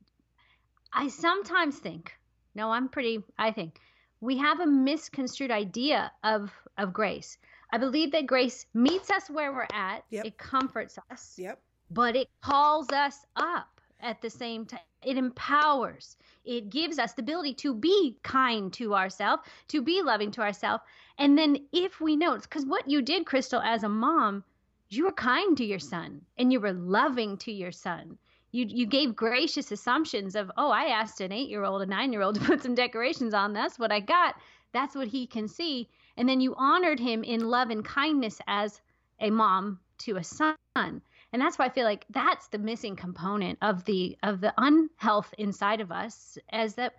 I 0.97 1.09
sometimes 1.09 1.77
think, 1.77 2.17
no, 2.55 2.71
I'm 2.71 2.89
pretty, 2.89 3.23
I 3.37 3.51
think, 3.51 3.79
we 4.19 4.35
have 4.39 4.59
a 4.59 4.65
misconstrued 4.65 5.51
idea 5.51 6.11
of, 6.23 6.51
of 6.79 6.91
grace. 6.91 7.37
I 7.71 7.77
believe 7.77 8.11
that 8.13 8.25
grace 8.25 8.65
meets 8.73 9.11
us 9.11 9.29
where 9.29 9.53
we're 9.53 9.67
at, 9.71 10.05
yep. 10.09 10.25
it 10.25 10.39
comforts 10.39 10.97
us, 11.11 11.35
yep. 11.37 11.61
but 11.91 12.15
it 12.15 12.29
calls 12.41 12.89
us 12.89 13.27
up 13.35 13.79
at 13.99 14.23
the 14.23 14.29
same 14.31 14.65
time. 14.65 14.79
It 15.03 15.17
empowers, 15.17 16.17
it 16.43 16.71
gives 16.71 16.97
us 16.97 17.13
the 17.13 17.21
ability 17.21 17.53
to 17.55 17.75
be 17.75 18.17
kind 18.23 18.73
to 18.73 18.95
ourselves, 18.95 19.43
to 19.67 19.83
be 19.83 20.01
loving 20.01 20.31
to 20.31 20.41
ourselves. 20.41 20.83
And 21.19 21.37
then 21.37 21.67
if 21.71 22.01
we 22.01 22.15
know, 22.15 22.35
because 22.39 22.65
what 22.65 22.89
you 22.89 23.03
did, 23.03 23.27
Crystal, 23.27 23.61
as 23.61 23.83
a 23.83 23.89
mom, 23.89 24.43
you 24.89 25.05
were 25.05 25.11
kind 25.11 25.55
to 25.57 25.63
your 25.63 25.77
son 25.77 26.21
and 26.39 26.51
you 26.51 26.59
were 26.59 26.73
loving 26.73 27.37
to 27.37 27.51
your 27.51 27.71
son 27.71 28.17
you 28.51 28.65
you 28.67 28.85
gave 28.85 29.15
gracious 29.15 29.71
assumptions 29.71 30.35
of 30.35 30.51
oh 30.57 30.71
i 30.71 30.85
asked 30.85 31.21
an 31.21 31.31
eight 31.31 31.49
year 31.49 31.63
old 31.63 31.81
a 31.81 31.85
nine 31.85 32.13
year 32.13 32.21
old 32.21 32.35
to 32.35 32.41
put 32.41 32.63
some 32.63 32.75
decorations 32.75 33.33
on. 33.33 33.53
That's 33.53 33.77
what 33.77 33.91
i 33.91 33.99
got. 33.99 34.35
That's 34.73 34.95
what 34.95 35.07
he 35.07 35.27
can 35.27 35.47
see. 35.47 35.89
And 36.17 36.27
then 36.27 36.41
you 36.41 36.55
honored 36.57 36.99
him 36.99 37.23
in 37.23 37.47
love 37.49 37.69
and 37.69 37.83
kindness 37.85 38.39
as 38.47 38.81
a 39.19 39.29
mom 39.29 39.79
to 39.99 40.17
a 40.17 40.23
son. 40.23 40.55
And 40.75 41.41
that's 41.41 41.57
why 41.59 41.65
i 41.65 41.69
feel 41.69 41.83
like 41.83 42.05
that's 42.09 42.47
the 42.47 42.57
missing 42.57 42.95
component 42.95 43.59
of 43.61 43.83
the 43.85 44.17
of 44.23 44.41
the 44.41 44.53
unhealth 44.57 45.33
inside 45.37 45.81
of 45.81 45.91
us 45.91 46.37
as 46.49 46.75
that 46.75 46.95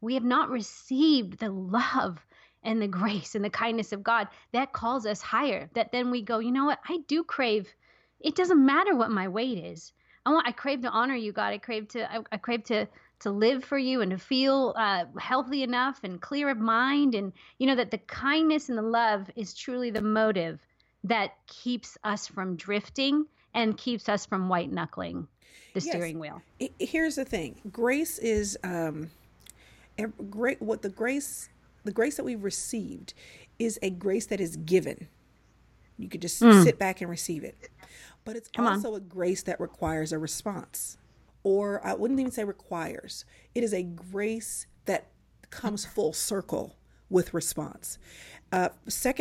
we 0.00 0.14
have 0.14 0.24
not 0.24 0.50
received 0.50 1.38
the 1.38 1.50
love 1.50 2.24
and 2.62 2.80
the 2.80 2.88
grace 2.88 3.34
and 3.34 3.44
the 3.44 3.50
kindness 3.50 3.92
of 3.92 4.02
god 4.02 4.28
that 4.52 4.72
calls 4.72 5.04
us 5.04 5.20
higher 5.20 5.68
that 5.74 5.90
then 5.90 6.10
we 6.10 6.22
go 6.22 6.38
you 6.38 6.52
know 6.52 6.64
what? 6.66 6.78
I 6.88 6.98
do 7.08 7.24
crave 7.24 7.68
it 8.20 8.36
doesn't 8.36 8.64
matter 8.64 8.94
what 8.94 9.10
my 9.10 9.26
weight 9.28 9.58
is 9.58 9.92
I 10.24 10.30
want 10.30 10.46
I 10.46 10.52
crave 10.52 10.82
to 10.82 10.88
honor 10.88 11.14
you, 11.14 11.32
God. 11.32 11.52
I 11.52 11.58
crave 11.58 11.88
to 11.88 12.10
I, 12.12 12.20
I 12.30 12.36
crave 12.36 12.64
to 12.64 12.86
to 13.20 13.30
live 13.30 13.64
for 13.64 13.78
you 13.78 14.00
and 14.00 14.10
to 14.10 14.18
feel 14.18 14.74
uh, 14.76 15.04
healthy 15.18 15.62
enough 15.62 16.00
and 16.02 16.20
clear 16.20 16.48
of 16.48 16.58
mind 16.58 17.14
and 17.14 17.32
you 17.58 17.66
know 17.66 17.76
that 17.76 17.90
the 17.90 17.98
kindness 17.98 18.68
and 18.68 18.76
the 18.76 18.82
love 18.82 19.30
is 19.36 19.54
truly 19.54 19.90
the 19.90 20.02
motive 20.02 20.58
that 21.04 21.34
keeps 21.46 21.96
us 22.02 22.26
from 22.26 22.56
drifting 22.56 23.24
and 23.54 23.76
keeps 23.76 24.08
us 24.08 24.26
from 24.26 24.48
white 24.48 24.72
knuckling 24.72 25.28
the 25.74 25.80
yes. 25.80 25.88
steering 25.88 26.18
wheel. 26.18 26.42
Here's 26.78 27.16
the 27.16 27.24
thing: 27.24 27.60
grace 27.70 28.18
is 28.18 28.58
um, 28.62 29.10
great. 30.30 30.60
What 30.60 30.82
the 30.82 30.90
grace, 30.90 31.48
the 31.84 31.92
grace 31.92 32.16
that 32.16 32.24
we've 32.24 32.42
received, 32.42 33.14
is 33.58 33.78
a 33.82 33.90
grace 33.90 34.26
that 34.26 34.40
is 34.40 34.56
given. 34.56 35.08
You 35.98 36.08
could 36.08 36.22
just 36.22 36.42
mm. 36.42 36.62
sit 36.64 36.78
back 36.78 37.00
and 37.00 37.08
receive 37.08 37.44
it 37.44 37.70
but 38.24 38.36
it's 38.36 38.48
Come 38.48 38.66
also 38.66 38.90
on. 38.90 38.96
a 38.96 39.00
grace 39.00 39.42
that 39.44 39.60
requires 39.60 40.12
a 40.12 40.18
response. 40.18 40.96
Or 41.44 41.84
I 41.84 41.94
wouldn't 41.94 42.20
even 42.20 42.32
say 42.32 42.44
requires, 42.44 43.24
it 43.54 43.64
is 43.64 43.74
a 43.74 43.82
grace 43.82 44.66
that 44.84 45.08
comes 45.50 45.84
full 45.84 46.12
circle 46.12 46.76
with 47.10 47.34
response. 47.34 47.98
Uh, 48.52 48.68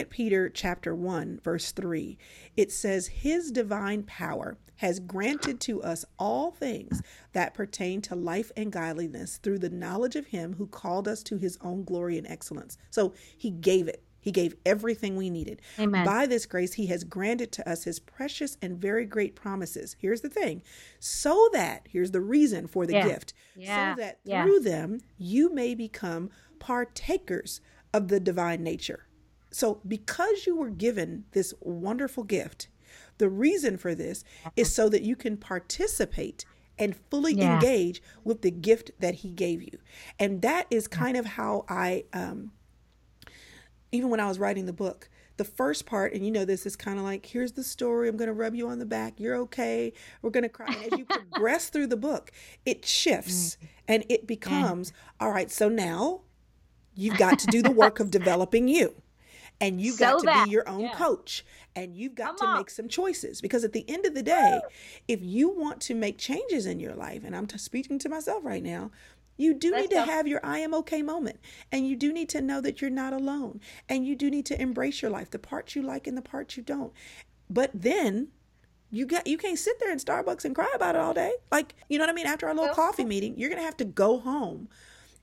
Peter 0.09 0.49
chapter 0.49 0.93
1 0.93 1.39
verse 1.41 1.71
3 1.71 2.17
it 2.57 2.69
says 2.71 3.07
his 3.07 3.49
divine 3.51 4.03
power 4.03 4.57
has 4.77 4.99
granted 4.99 5.59
to 5.61 5.81
us 5.83 6.03
all 6.19 6.51
things 6.51 7.01
that 7.33 7.53
pertain 7.53 8.01
to 8.01 8.15
life 8.15 8.51
and 8.57 8.71
godliness 8.71 9.37
through 9.37 9.59
the 9.59 9.69
knowledge 9.69 10.15
of 10.15 10.27
him 10.27 10.55
who 10.57 10.67
called 10.67 11.07
us 11.07 11.21
to 11.23 11.37
his 11.37 11.57
own 11.61 11.83
glory 11.83 12.17
and 12.17 12.27
excellence. 12.27 12.77
So 12.89 13.13
he 13.37 13.51
gave 13.51 13.87
it 13.87 14.03
he 14.21 14.31
gave 14.31 14.55
everything 14.65 15.15
we 15.17 15.29
needed. 15.29 15.61
Amen. 15.79 16.05
By 16.05 16.27
this 16.27 16.45
grace, 16.45 16.73
He 16.73 16.85
has 16.87 17.03
granted 17.03 17.51
to 17.53 17.69
us 17.69 17.83
His 17.83 17.99
precious 17.99 18.55
and 18.61 18.77
very 18.77 19.05
great 19.05 19.35
promises. 19.35 19.95
Here's 19.99 20.21
the 20.21 20.29
thing 20.29 20.61
so 20.99 21.49
that, 21.51 21.87
here's 21.89 22.11
the 22.11 22.21
reason 22.21 22.67
for 22.67 22.85
the 22.85 22.93
yeah. 22.93 23.07
gift, 23.07 23.33
yeah. 23.55 23.95
so 23.95 24.01
that 24.01 24.19
yeah. 24.23 24.43
through 24.43 24.61
them 24.61 25.01
you 25.17 25.53
may 25.53 25.75
become 25.75 26.29
partakers 26.59 27.59
of 27.93 28.07
the 28.07 28.19
divine 28.19 28.63
nature. 28.63 29.07
So, 29.49 29.81
because 29.85 30.45
you 30.45 30.55
were 30.55 30.69
given 30.69 31.25
this 31.31 31.53
wonderful 31.59 32.23
gift, 32.23 32.69
the 33.17 33.27
reason 33.27 33.77
for 33.77 33.93
this 33.93 34.23
is 34.55 34.73
so 34.73 34.87
that 34.89 35.01
you 35.01 35.15
can 35.15 35.35
participate 35.35 36.45
and 36.79 36.95
fully 37.09 37.39
engage 37.39 38.01
with 38.23 38.41
the 38.41 38.51
gift 38.51 38.91
that 38.99 39.15
he 39.15 39.31
gave 39.31 39.61
you. 39.61 39.77
And 40.17 40.41
that 40.41 40.67
is 40.71 40.87
kind 40.87 41.17
of 41.17 41.25
how 41.25 41.65
I 41.67 42.05
um, 42.13 42.51
even 43.91 44.09
when 44.09 44.19
I 44.19 44.27
was 44.27 44.39
writing 44.39 44.65
the 44.65 44.73
book, 44.73 45.09
the 45.37 45.43
first 45.43 45.85
part, 45.85 46.13
and 46.13 46.23
you 46.23 46.31
know 46.31 46.45
this 46.45 46.65
is 46.65 46.75
kind 46.75 46.99
of 46.99 47.05
like, 47.05 47.25
here's 47.25 47.53
the 47.53 47.63
story. 47.63 48.07
I'm 48.07 48.17
going 48.17 48.27
to 48.27 48.33
rub 48.33 48.53
you 48.53 48.67
on 48.69 48.79
the 48.79 48.85
back. 48.85 49.19
You're 49.19 49.35
okay. 49.37 49.93
We're 50.21 50.29
going 50.29 50.43
to 50.43 50.49
cry. 50.49 50.67
And 50.67 50.93
as 50.93 50.99
you 50.99 51.05
progress 51.31 51.69
through 51.69 51.87
the 51.87 51.97
book, 51.97 52.31
it 52.65 52.85
shifts 52.85 53.57
mm. 53.61 53.67
and 53.87 54.05
it 54.09 54.27
becomes, 54.27 54.93
all 55.19 55.31
right, 55.31 55.49
so 55.51 55.69
now 55.69 56.21
you've 56.95 57.17
got 57.17 57.39
to 57.39 57.47
do 57.47 57.61
the 57.61 57.71
work 57.71 57.99
of 57.99 58.11
developing 58.11 58.67
you. 58.67 58.93
And 59.59 59.79
you've 59.79 59.95
so 59.95 60.05
got 60.05 60.19
to 60.19 60.25
that, 60.25 60.45
be 60.45 60.51
your 60.51 60.67
own 60.67 60.81
yeah. 60.81 60.95
coach. 60.95 61.45
And 61.75 61.95
you've 61.95 62.15
got 62.15 62.37
Come 62.37 62.37
to 62.37 62.45
on. 62.45 62.57
make 62.57 62.69
some 62.69 62.87
choices. 62.89 63.41
Because 63.41 63.63
at 63.63 63.73
the 63.73 63.87
end 63.87 64.05
of 64.05 64.15
the 64.15 64.23
day, 64.23 64.59
if 65.07 65.21
you 65.21 65.49
want 65.49 65.79
to 65.81 65.95
make 65.95 66.17
changes 66.17 66.65
in 66.65 66.79
your 66.79 66.95
life, 66.95 67.23
and 67.23 67.35
I'm 67.35 67.45
t- 67.45 67.57
speaking 67.59 67.99
to 67.99 68.09
myself 68.09 68.43
right 68.43 68.63
now, 68.63 68.91
you 69.37 69.53
do 69.53 69.71
Let's 69.71 69.83
need 69.83 69.89
to 69.95 70.05
go. 70.05 70.11
have 70.11 70.27
your 70.27 70.39
I 70.43 70.59
am 70.59 70.73
okay 70.75 71.01
moment. 71.01 71.39
And 71.71 71.87
you 71.87 71.95
do 71.95 72.13
need 72.13 72.29
to 72.29 72.41
know 72.41 72.61
that 72.61 72.81
you're 72.81 72.89
not 72.89 73.13
alone. 73.13 73.59
And 73.89 74.05
you 74.05 74.15
do 74.15 74.29
need 74.29 74.45
to 74.47 74.61
embrace 74.61 75.01
your 75.01 75.11
life, 75.11 75.31
the 75.31 75.39
parts 75.39 75.75
you 75.75 75.81
like 75.81 76.07
and 76.07 76.17
the 76.17 76.21
parts 76.21 76.57
you 76.57 76.63
don't. 76.63 76.93
But 77.49 77.71
then 77.73 78.29
you 78.91 79.05
got 79.05 79.25
you 79.25 79.37
can't 79.37 79.57
sit 79.57 79.79
there 79.79 79.91
in 79.91 79.97
Starbucks 79.97 80.45
and 80.45 80.53
cry 80.53 80.71
about 80.75 80.95
it 80.95 81.01
all 81.01 81.13
day. 81.13 81.33
Like, 81.51 81.75
you 81.89 81.97
know 81.97 82.03
what 82.03 82.09
I 82.11 82.13
mean? 82.13 82.27
After 82.27 82.47
our 82.47 82.53
little 82.53 82.75
coffee 82.75 83.05
meeting, 83.05 83.37
you're 83.37 83.49
gonna 83.49 83.61
have 83.61 83.77
to 83.77 83.85
go 83.85 84.19
home 84.19 84.67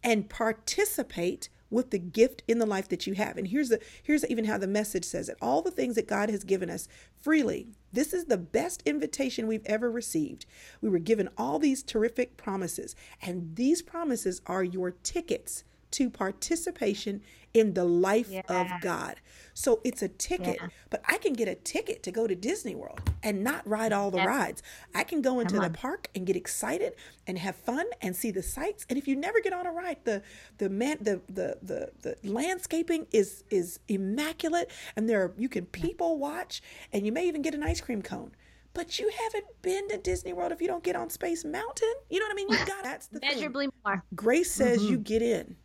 and 0.03 0.29
participate 0.29 1.49
with 1.70 1.90
the 1.90 1.98
gift 1.98 2.42
in 2.48 2.59
the 2.59 2.66
life 2.66 2.88
that 2.88 3.07
you 3.07 3.14
have. 3.14 3.37
And 3.37 3.48
here's 3.48 3.68
the 3.68 3.81
here's 4.02 4.24
even 4.26 4.44
how 4.44 4.59
the 4.59 4.66
message 4.66 5.04
says 5.04 5.28
it. 5.28 5.37
All 5.40 5.62
the 5.62 5.70
things 5.70 5.94
that 5.96 6.09
God 6.09 6.31
has 6.31 6.44
given 6.44 6.70
us 6.70 6.88
freely. 7.20 7.68
This 7.92 8.12
is 8.12 8.26
the 8.26 8.38
best 8.38 8.83
invitation 8.87 9.46
we've 9.46 9.66
ever 9.66 9.90
received. 9.90 10.46
We 10.81 10.88
were 10.88 10.98
given 10.98 11.28
all 11.37 11.59
these 11.59 11.83
terrific 11.83 12.37
promises, 12.37 12.94
and 13.22 13.57
these 13.57 13.83
promises 13.83 14.40
are 14.46 14.64
your 14.64 14.90
tickets 14.90 15.64
to 15.92 16.11
participation 16.11 17.22
in 17.59 17.75
the 17.75 17.85
life 17.85 18.31
yeah. 18.31 18.42
of 18.49 18.68
God. 18.81 19.16
So 19.55 19.81
it's 19.83 20.03
a 20.03 20.09
ticket, 20.09 20.59
yeah. 20.61 20.68
but 20.88 21.03
I 21.09 21.18
can 21.18 21.33
get 21.33 21.49
a 21.49 21.57
ticket 21.57 22.03
to 22.05 22.12
go 22.12 22.29
to 22.29 22.35
Disney 22.35 22.77
World 22.77 23.01
and 23.25 23.42
not 23.42 23.66
ride 23.66 23.92
all 23.92 24.11
the 24.11 24.18
yep. 24.18 24.29
rides. 24.29 24.62
I 24.94 25.03
can 25.03 25.21
go 25.21 25.40
into 25.40 25.59
the 25.59 25.71
park 25.71 26.09
and 26.14 26.25
get 26.25 26.37
excited 26.37 26.94
and 27.27 27.37
have 27.38 27.57
fun 27.57 27.87
and 28.01 28.14
see 28.14 28.31
the 28.31 28.42
sights. 28.42 28.87
And 28.88 28.97
if 28.97 29.09
you 29.09 29.16
never 29.16 29.40
get 29.40 29.53
on 29.53 29.66
a 29.66 29.73
ride, 29.73 29.99
the 30.05 30.23
the 30.59 30.68
man 30.68 30.99
the 31.01 31.21
the 31.27 31.59
the, 31.62 31.90
the 32.03 32.31
landscaping 32.31 33.07
is 33.11 33.42
is 33.51 33.81
immaculate 33.88 34.71
and 34.94 35.09
there 35.09 35.23
are, 35.23 35.35
you 35.37 35.49
can 35.49 35.66
people 35.66 36.18
watch 36.18 36.62
and 36.92 37.05
you 37.05 37.11
may 37.11 37.27
even 37.27 37.42
get 37.42 37.55
an 37.55 37.62
ice 37.64 37.81
cream 37.81 38.03
cone 38.03 38.31
but 38.75 39.01
you 39.01 39.11
haven't 39.25 39.47
been 39.62 39.88
to 39.88 39.99
Disney 39.99 40.33
World 40.33 40.53
if 40.53 40.62
you 40.62 40.68
don't 40.68 40.85
get 40.85 40.94
on 40.94 41.11
Space 41.11 41.44
Mountain. 41.44 41.92
You 42.11 42.21
know 42.21 42.27
what 42.27 42.33
I 42.33 42.35
mean? 42.37 42.49
You 42.49 42.59
got 42.64 42.85
that's 42.85 43.09
the 43.09 43.18
measurably 43.18 43.66
thing. 43.66 43.73
more. 43.85 44.05
Grace 44.14 44.53
says 44.53 44.79
mm-hmm. 44.79 44.92
you 44.92 44.99
get 44.99 45.21
in. 45.21 45.57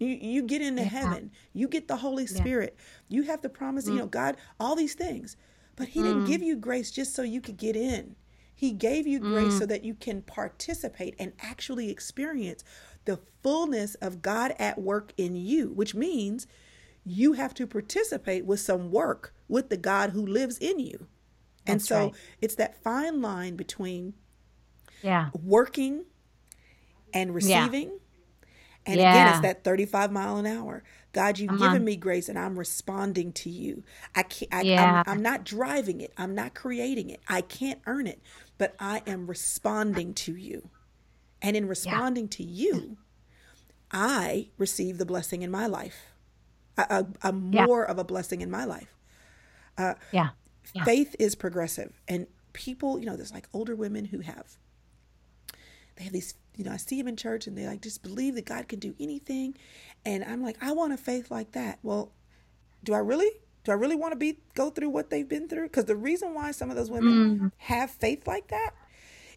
You 0.00 0.08
you 0.08 0.42
get 0.42 0.62
into 0.62 0.82
yeah. 0.82 0.88
heaven. 0.88 1.30
You 1.52 1.68
get 1.68 1.86
the 1.86 1.96
Holy 1.96 2.26
Spirit. 2.26 2.74
Yeah. 2.76 3.18
You 3.18 3.22
have 3.24 3.42
the 3.42 3.50
promise, 3.50 3.86
mm. 3.86 3.92
you 3.92 3.98
know, 4.00 4.06
God, 4.06 4.36
all 4.58 4.74
these 4.74 4.94
things. 4.94 5.36
But 5.76 5.88
he 5.88 6.00
mm. 6.00 6.04
didn't 6.04 6.24
give 6.24 6.42
you 6.42 6.56
grace 6.56 6.90
just 6.90 7.14
so 7.14 7.22
you 7.22 7.40
could 7.40 7.58
get 7.58 7.76
in. 7.76 8.16
He 8.54 8.72
gave 8.72 9.06
you 9.06 9.20
grace 9.20 9.54
mm. 9.54 9.58
so 9.58 9.66
that 9.66 9.84
you 9.84 9.94
can 9.94 10.22
participate 10.22 11.14
and 11.18 11.32
actually 11.40 11.90
experience 11.90 12.64
the 13.04 13.20
fullness 13.42 13.94
of 13.96 14.22
God 14.22 14.54
at 14.58 14.80
work 14.80 15.12
in 15.16 15.36
you, 15.36 15.68
which 15.68 15.94
means 15.94 16.46
you 17.04 17.34
have 17.34 17.54
to 17.54 17.66
participate 17.66 18.44
with 18.44 18.60
some 18.60 18.90
work 18.90 19.34
with 19.48 19.68
the 19.68 19.76
God 19.76 20.10
who 20.10 20.24
lives 20.24 20.58
in 20.58 20.78
you. 20.78 21.06
That's 21.64 21.70
and 21.70 21.82
so 21.82 21.98
right. 22.04 22.14
it's 22.40 22.54
that 22.56 22.82
fine 22.82 23.20
line 23.20 23.56
between 23.56 24.14
yeah. 25.02 25.30
working 25.42 26.04
and 27.12 27.34
receiving. 27.34 27.98
And 28.86 28.98
yeah. 28.98 29.12
again, 29.12 29.28
it's 29.28 29.40
that 29.40 29.64
35 29.64 30.10
mile 30.10 30.36
an 30.36 30.46
hour. 30.46 30.82
God, 31.12 31.38
you've 31.38 31.50
uh-huh. 31.50 31.68
given 31.68 31.84
me 31.84 31.96
grace 31.96 32.28
and 32.28 32.38
I'm 32.38 32.58
responding 32.58 33.32
to 33.34 33.50
you. 33.50 33.82
I 34.14 34.22
can't, 34.22 34.54
I, 34.54 34.62
yeah. 34.62 35.02
I'm, 35.06 35.16
I'm 35.16 35.22
not 35.22 35.44
driving 35.44 36.00
it. 36.00 36.12
I'm 36.16 36.34
not 36.34 36.54
creating 36.54 37.10
it. 37.10 37.20
I 37.28 37.40
can't 37.40 37.80
earn 37.86 38.06
it, 38.06 38.20
but 38.58 38.74
I 38.78 39.02
am 39.06 39.26
responding 39.26 40.14
to 40.14 40.36
you. 40.36 40.70
And 41.42 41.56
in 41.56 41.66
responding 41.66 42.24
yeah. 42.24 42.36
to 42.36 42.42
you, 42.44 42.96
I 43.90 44.48
receive 44.56 44.98
the 44.98 45.06
blessing 45.06 45.42
in 45.42 45.50
my 45.50 45.66
life, 45.66 46.06
a, 46.78 47.06
a, 47.22 47.28
a 47.28 47.32
more 47.32 47.84
yeah. 47.86 47.90
of 47.90 47.98
a 47.98 48.04
blessing 48.04 48.40
in 48.40 48.50
my 48.50 48.64
life. 48.64 48.94
Uh, 49.76 49.94
yeah. 50.12 50.30
yeah. 50.74 50.84
Faith 50.84 51.16
is 51.18 51.34
progressive. 51.34 52.00
And 52.06 52.28
people, 52.52 52.98
you 52.98 53.06
know, 53.06 53.16
there's 53.16 53.32
like 53.32 53.48
older 53.52 53.74
women 53.74 54.06
who 54.06 54.20
have, 54.20 54.58
they 55.96 56.04
have 56.04 56.12
these 56.12 56.34
you 56.56 56.64
know, 56.64 56.72
I 56.72 56.76
see 56.76 56.98
them 56.98 57.08
in 57.08 57.16
church 57.16 57.46
and 57.46 57.56
they 57.56 57.66
like 57.66 57.82
just 57.82 58.02
believe 58.02 58.34
that 58.34 58.44
God 58.44 58.68
can 58.68 58.78
do 58.78 58.94
anything. 59.00 59.56
And 60.04 60.24
I'm 60.24 60.42
like, 60.42 60.56
I 60.60 60.72
want 60.72 60.92
a 60.92 60.96
faith 60.96 61.30
like 61.30 61.52
that. 61.52 61.78
Well, 61.82 62.12
do 62.84 62.94
I 62.94 62.98
really? 62.98 63.30
Do 63.64 63.72
I 63.72 63.74
really 63.74 63.96
want 63.96 64.12
to 64.12 64.16
be 64.16 64.38
go 64.54 64.70
through 64.70 64.88
what 64.88 65.10
they've 65.10 65.28
been 65.28 65.48
through? 65.48 65.64
Because 65.64 65.84
the 65.84 65.96
reason 65.96 66.34
why 66.34 66.50
some 66.50 66.70
of 66.70 66.76
those 66.76 66.90
women 66.90 67.38
mm. 67.38 67.52
have 67.58 67.90
faith 67.90 68.26
like 68.26 68.48
that 68.48 68.70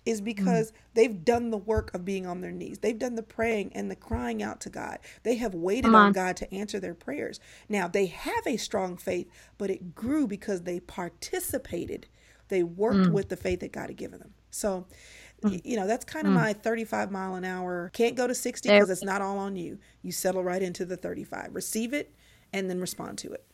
is 0.05 0.21
because 0.21 0.71
mm. 0.71 0.75
they've 0.93 1.23
done 1.23 1.49
the 1.49 1.57
work 1.57 1.93
of 1.93 2.05
being 2.05 2.25
on 2.25 2.41
their 2.41 2.51
knees. 2.51 2.79
They've 2.79 2.97
done 2.97 3.15
the 3.15 3.23
praying 3.23 3.71
and 3.73 3.89
the 3.89 3.95
crying 3.95 4.41
out 4.41 4.61
to 4.61 4.69
God. 4.69 4.99
They 5.23 5.35
have 5.35 5.53
waited 5.53 5.89
on. 5.89 5.95
on 5.95 6.11
God 6.13 6.37
to 6.37 6.53
answer 6.53 6.79
their 6.79 6.93
prayers. 6.93 7.39
Now, 7.69 7.87
they 7.87 8.07
have 8.07 8.45
a 8.45 8.57
strong 8.57 8.97
faith, 8.97 9.29
but 9.57 9.69
it 9.69 9.95
grew 9.95 10.27
because 10.27 10.63
they 10.63 10.79
participated. 10.79 12.07
They 12.49 12.63
worked 12.63 13.09
mm. 13.09 13.11
with 13.11 13.29
the 13.29 13.37
faith 13.37 13.61
that 13.61 13.71
God 13.71 13.89
had 13.89 13.97
given 13.97 14.19
them. 14.19 14.33
So. 14.51 14.85
You 15.43 15.77
know, 15.77 15.87
that's 15.87 16.05
kind 16.05 16.27
of 16.27 16.33
mm. 16.33 16.37
my 16.37 16.53
35 16.53 17.11
mile 17.11 17.35
an 17.35 17.45
hour. 17.45 17.91
Can't 17.93 18.15
go 18.15 18.27
to 18.27 18.35
60 18.35 18.69
because 18.69 18.89
it's 18.89 19.03
not 19.03 19.21
all 19.21 19.37
on 19.37 19.55
you. 19.55 19.77
You 20.01 20.11
settle 20.11 20.43
right 20.43 20.61
into 20.61 20.85
the 20.85 20.97
35. 20.97 21.49
Receive 21.51 21.93
it 21.93 22.13
and 22.53 22.69
then 22.69 22.79
respond 22.79 23.17
to 23.19 23.31
it. 23.31 23.45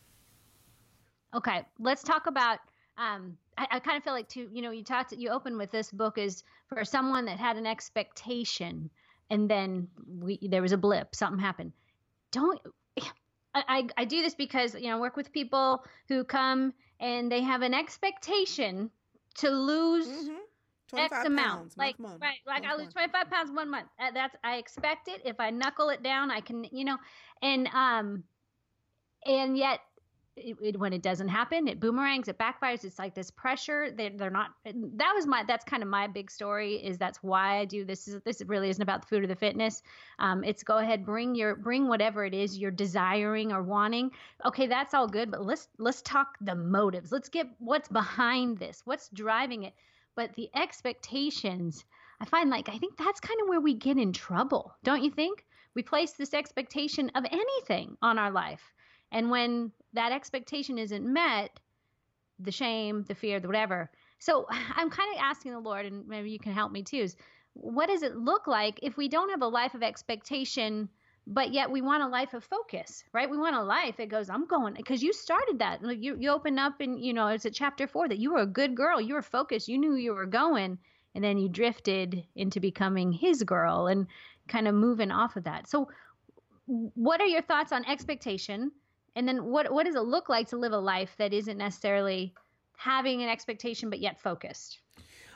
Okay, 1.36 1.63
let's 1.80 2.04
talk 2.04 2.28
about. 2.28 2.60
Um, 2.97 3.38
I, 3.58 3.67
I 3.71 3.80
kind 3.80 3.97
of 3.97 4.04
feel 4.04 4.13
like 4.13 4.28
too. 4.28 4.49
You 4.52 4.62
know, 4.62 4.71
you 4.71 4.84
talked. 4.84 5.12
You 5.12 5.30
open 5.30 5.58
with 5.58 5.71
this 5.71 5.91
book 5.91 6.17
is 6.17 6.43
for 6.67 6.84
someone 6.84 7.25
that 7.25 7.38
had 7.38 7.56
an 7.58 7.65
expectation, 7.65 8.89
and 9.30 9.49
then 9.49 9.88
we 10.19 10.39
there 10.41 10.62
was 10.62 10.71
a 10.71 10.78
blip. 10.78 11.15
Something 11.15 11.39
happened. 11.39 11.71
Don't. 12.32 12.60
I, 13.56 13.63
I, 13.67 13.88
I 13.97 14.06
do 14.06 14.21
this 14.21 14.36
because 14.36 14.75
you 14.75 14.89
know 14.89 14.97
I 14.97 14.99
work 14.99 15.17
with 15.17 15.32
people 15.32 15.84
who 16.08 16.23
come 16.23 16.71
and 16.99 17.32
they 17.32 17.41
have 17.41 17.63
an 17.63 17.73
expectation 17.73 18.91
to 19.36 19.49
lose 19.49 20.08
mm-hmm. 20.08 20.36
X 20.93 21.25
amount. 21.25 21.60
Pounds, 21.60 21.78
like 21.78 21.99
month, 21.99 22.21
right, 22.21 22.38
like 22.47 22.65
I 22.65 22.75
lose 22.75 22.93
25 22.93 23.30
pounds 23.30 23.52
one 23.52 23.69
month. 23.69 23.88
That's 24.13 24.36
I 24.43 24.58
expect 24.58 25.08
it. 25.08 25.21
If 25.25 25.39
I 25.39 25.49
knuckle 25.49 25.89
it 25.89 26.04
down, 26.04 26.32
I 26.32 26.41
can, 26.41 26.65
you 26.71 26.86
know, 26.86 26.97
and 27.41 27.67
um, 27.67 28.23
and 29.25 29.58
yet 29.58 29.80
it, 30.41 30.58
it, 30.62 30.80
when 30.80 30.93
it 30.93 31.02
doesn't 31.02 31.28
happen, 31.28 31.67
it 31.67 31.80
boomerangs, 31.80 32.28
it 32.28 32.38
backfires. 32.38 32.84
It's 32.84 32.99
like 32.99 33.13
this 33.13 33.32
pressure. 33.32 33.91
They, 33.91 34.10
they're 34.10 34.30
not. 34.30 34.52
That 34.65 35.13
was 35.15 35.28
my. 35.28 35.43
That's 35.47 35.65
kind 35.65 35.84
of 35.84 35.89
my 35.89 36.08
big 36.08 36.32
story. 36.32 36.75
Is 36.75 36.97
that's 36.97 37.21
why 37.21 37.60
I 37.60 37.65
do 37.65 37.84
this. 37.84 38.08
Is 38.08 38.21
this 38.23 38.41
really 38.45 38.69
isn't 38.69 38.82
about 38.82 39.02
the 39.02 39.08
food 39.08 39.23
or 39.23 39.28
the 39.28 39.36
fitness. 39.36 39.82
Um, 40.19 40.43
it's 40.43 40.63
go 40.63 40.78
ahead, 40.78 41.06
bring 41.06 41.36
your 41.36 41.56
bring 41.56 41.88
whatever 41.88 42.25
it 42.25 42.34
is 42.34 42.58
you're 42.58 42.71
desiring 42.71 43.52
or 43.52 43.63
wanting. 43.63 44.12
Okay, 44.45 44.67
that's 44.67 44.93
all 44.93 45.08
good, 45.08 45.32
but 45.32 45.45
let's 45.45 45.67
let's 45.78 46.02
talk 46.02 46.38
the 46.41 46.56
motives. 46.56 47.12
Let's 47.12 47.30
get 47.30 47.47
what's 47.60 47.89
behind 47.89 48.58
this. 48.58 48.82
What's 48.86 49.10
driving 49.10 49.63
it 49.63 49.73
but 50.19 50.34
the 50.34 50.49
expectations, 50.53 51.86
I 52.19 52.25
find 52.25 52.49
like 52.49 52.67
I 52.67 52.77
think 52.77 52.97
that's 52.97 53.21
kind 53.21 53.39
of 53.41 53.47
where 53.47 53.62
we 53.62 53.73
get 53.73 53.97
in 53.97 54.12
trouble, 54.12 54.75
don't 54.84 55.01
you 55.01 55.12
think? 55.12 55.45
We 55.75 55.82
place 55.82 56.12
this 56.12 56.34
expectation 56.34 57.10
of 57.15 57.23
anything 57.32 57.95
on 58.01 58.19
our 58.19 58.29
life. 58.29 58.73
And 59.13 59.32
when 59.32 59.71
that 59.93 60.12
expectation 60.12 60.77
isn't 60.77 61.05
met, 61.05 61.58
the 62.38 62.51
shame, 62.51 63.05
the 63.08 63.15
fear, 63.15 63.39
the 63.39 63.47
whatever. 63.47 63.89
So 64.19 64.45
I'm 64.75 64.89
kind 64.89 65.10
of 65.15 65.21
asking 65.21 65.53
the 65.53 65.60
Lord, 65.60 65.86
and 65.86 66.05
maybe 66.05 66.32
you 66.32 66.39
can 66.39 66.51
help 66.51 66.73
me 66.73 66.84
too, 66.84 66.97
is 66.97 67.15
what 67.53 67.88
does 67.88 68.03
it 68.03 68.17
look 68.17 68.45
like 68.45 68.77
if 68.84 68.97
we 68.97 69.08
don't 69.08 69.29
have 69.29 69.41
a 69.41 69.47
life 69.47 69.73
of 69.73 69.84
expectation 69.84 70.89
but 71.32 71.54
yet 71.54 71.72
we 71.72 71.82
want 71.82 72.04
a 72.04 72.08
life 72.08 72.34
of 72.34 72.44
focus 72.44 73.04
right? 73.13 73.30
We 73.30 73.38
want 73.38 73.56
a 73.56 73.63
life 73.63 73.98
that 73.98 74.10
goes 74.10 74.30
i'm 74.30 74.46
going 74.46 74.74
because 74.74 75.02
you 75.02 75.13
started 75.13 75.60
that. 75.60 75.80
You, 75.82 76.18
you 76.20 76.30
open 76.30 76.60
up 76.60 76.82
and 76.82 77.00
you 77.00 77.13
know 77.13 77.28
it's 77.28 77.46
a 77.46 77.52
chapter 77.52 77.88
four 77.88 78.08
that 78.10 78.20
you 78.20 78.34
were 78.34 78.42
a 78.42 78.48
good 78.48 78.76
girl 78.76 79.00
you 79.00 79.13
were 79.13 79.22
focused 79.22 79.68
you 79.68 79.78
knew 79.78 79.96
you 79.96 80.13
were 80.13 80.26
going 80.26 80.78
and 81.15 81.24
then 81.24 81.38
you 81.38 81.50
drifted 81.50 82.24
into 82.36 82.60
becoming 82.60 83.12
his 83.12 83.44
girl 83.44 83.88
and 83.88 84.08
kind 84.48 84.68
of 84.68 84.76
moving 84.76 85.12
off 85.12 85.36
of 85.36 85.44
that. 85.46 85.68
So 85.68 85.89
what 86.65 87.22
are 87.22 87.28
your 87.28 87.42
thoughts 87.42 87.72
on 87.72 87.86
expectation? 87.86 88.72
And 89.15 89.28
then 89.28 89.46
what 89.46 89.72
what 89.72 89.86
does 89.86 89.96
it 89.96 90.04
look 90.04 90.30
like 90.30 90.48
to 90.50 90.58
live 90.58 90.72
a 90.72 90.78
life 90.78 91.15
that 91.18 91.34
isn't 91.34 91.58
necessarily 91.58 92.34
having 92.78 93.22
an 93.22 93.30
expectation 93.30 93.89
but 93.89 94.00
yet 94.00 94.20
focused? 94.20 94.80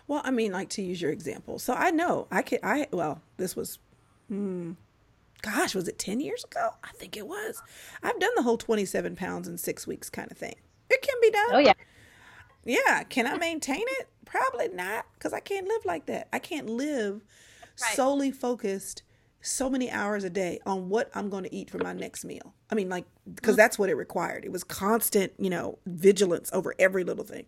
Well 0.07 0.21
i 0.25 0.31
mean 0.31 0.51
like 0.51 0.69
to 0.69 0.81
use 0.81 1.01
your 1.01 1.11
example 1.11 1.59
so 1.59 1.73
i 1.73 1.89
know 1.89 2.27
i 2.29 2.41
could 2.41 2.59
i 2.61 2.87
well 2.91 3.21
this 3.37 3.55
was 3.55 3.79
hmm, 4.27 4.73
gosh, 5.43 5.75
was 5.75 5.87
it 5.87 5.99
10 5.99 6.19
years 6.19 6.43
ago? 6.43 6.71
I 6.83 6.91
think 6.93 7.15
it 7.15 7.27
was. 7.27 7.61
I've 8.01 8.19
done 8.19 8.31
the 8.35 8.41
whole 8.41 8.57
27 8.57 9.15
pounds 9.15 9.47
in 9.47 9.57
six 9.57 9.85
weeks 9.85 10.09
kind 10.09 10.31
of 10.31 10.37
thing. 10.37 10.55
It 10.89 11.01
can 11.01 11.15
be 11.21 11.29
done. 11.29 11.49
Oh, 11.51 11.59
yeah. 11.59 11.73
Yeah. 12.65 13.03
Can 13.03 13.27
I 13.27 13.37
maintain 13.37 13.83
it? 13.99 14.07
Probably 14.25 14.69
not 14.69 15.05
because 15.13 15.33
I 15.33 15.39
can't 15.39 15.67
live 15.67 15.85
like 15.85 16.07
that. 16.07 16.29
I 16.33 16.39
can't 16.39 16.67
live 16.67 17.21
right. 17.81 17.95
solely 17.95 18.31
focused 18.31 19.03
so 19.41 19.69
many 19.69 19.91
hours 19.91 20.23
a 20.23 20.29
day 20.29 20.59
on 20.65 20.87
what 20.87 21.11
I'm 21.13 21.29
going 21.29 21.43
to 21.43 21.53
eat 21.53 21.69
for 21.69 21.77
my 21.77 21.91
next 21.91 22.23
meal. 22.23 22.53
I 22.69 22.75
mean, 22.75 22.87
like, 22.87 23.05
because 23.35 23.53
mm-hmm. 23.53 23.57
that's 23.57 23.77
what 23.77 23.89
it 23.89 23.95
required. 23.95 24.45
It 24.45 24.51
was 24.51 24.63
constant, 24.63 25.33
you 25.37 25.49
know, 25.49 25.77
vigilance 25.85 26.49
over 26.53 26.73
every 26.79 27.03
little 27.03 27.25
thing. 27.25 27.45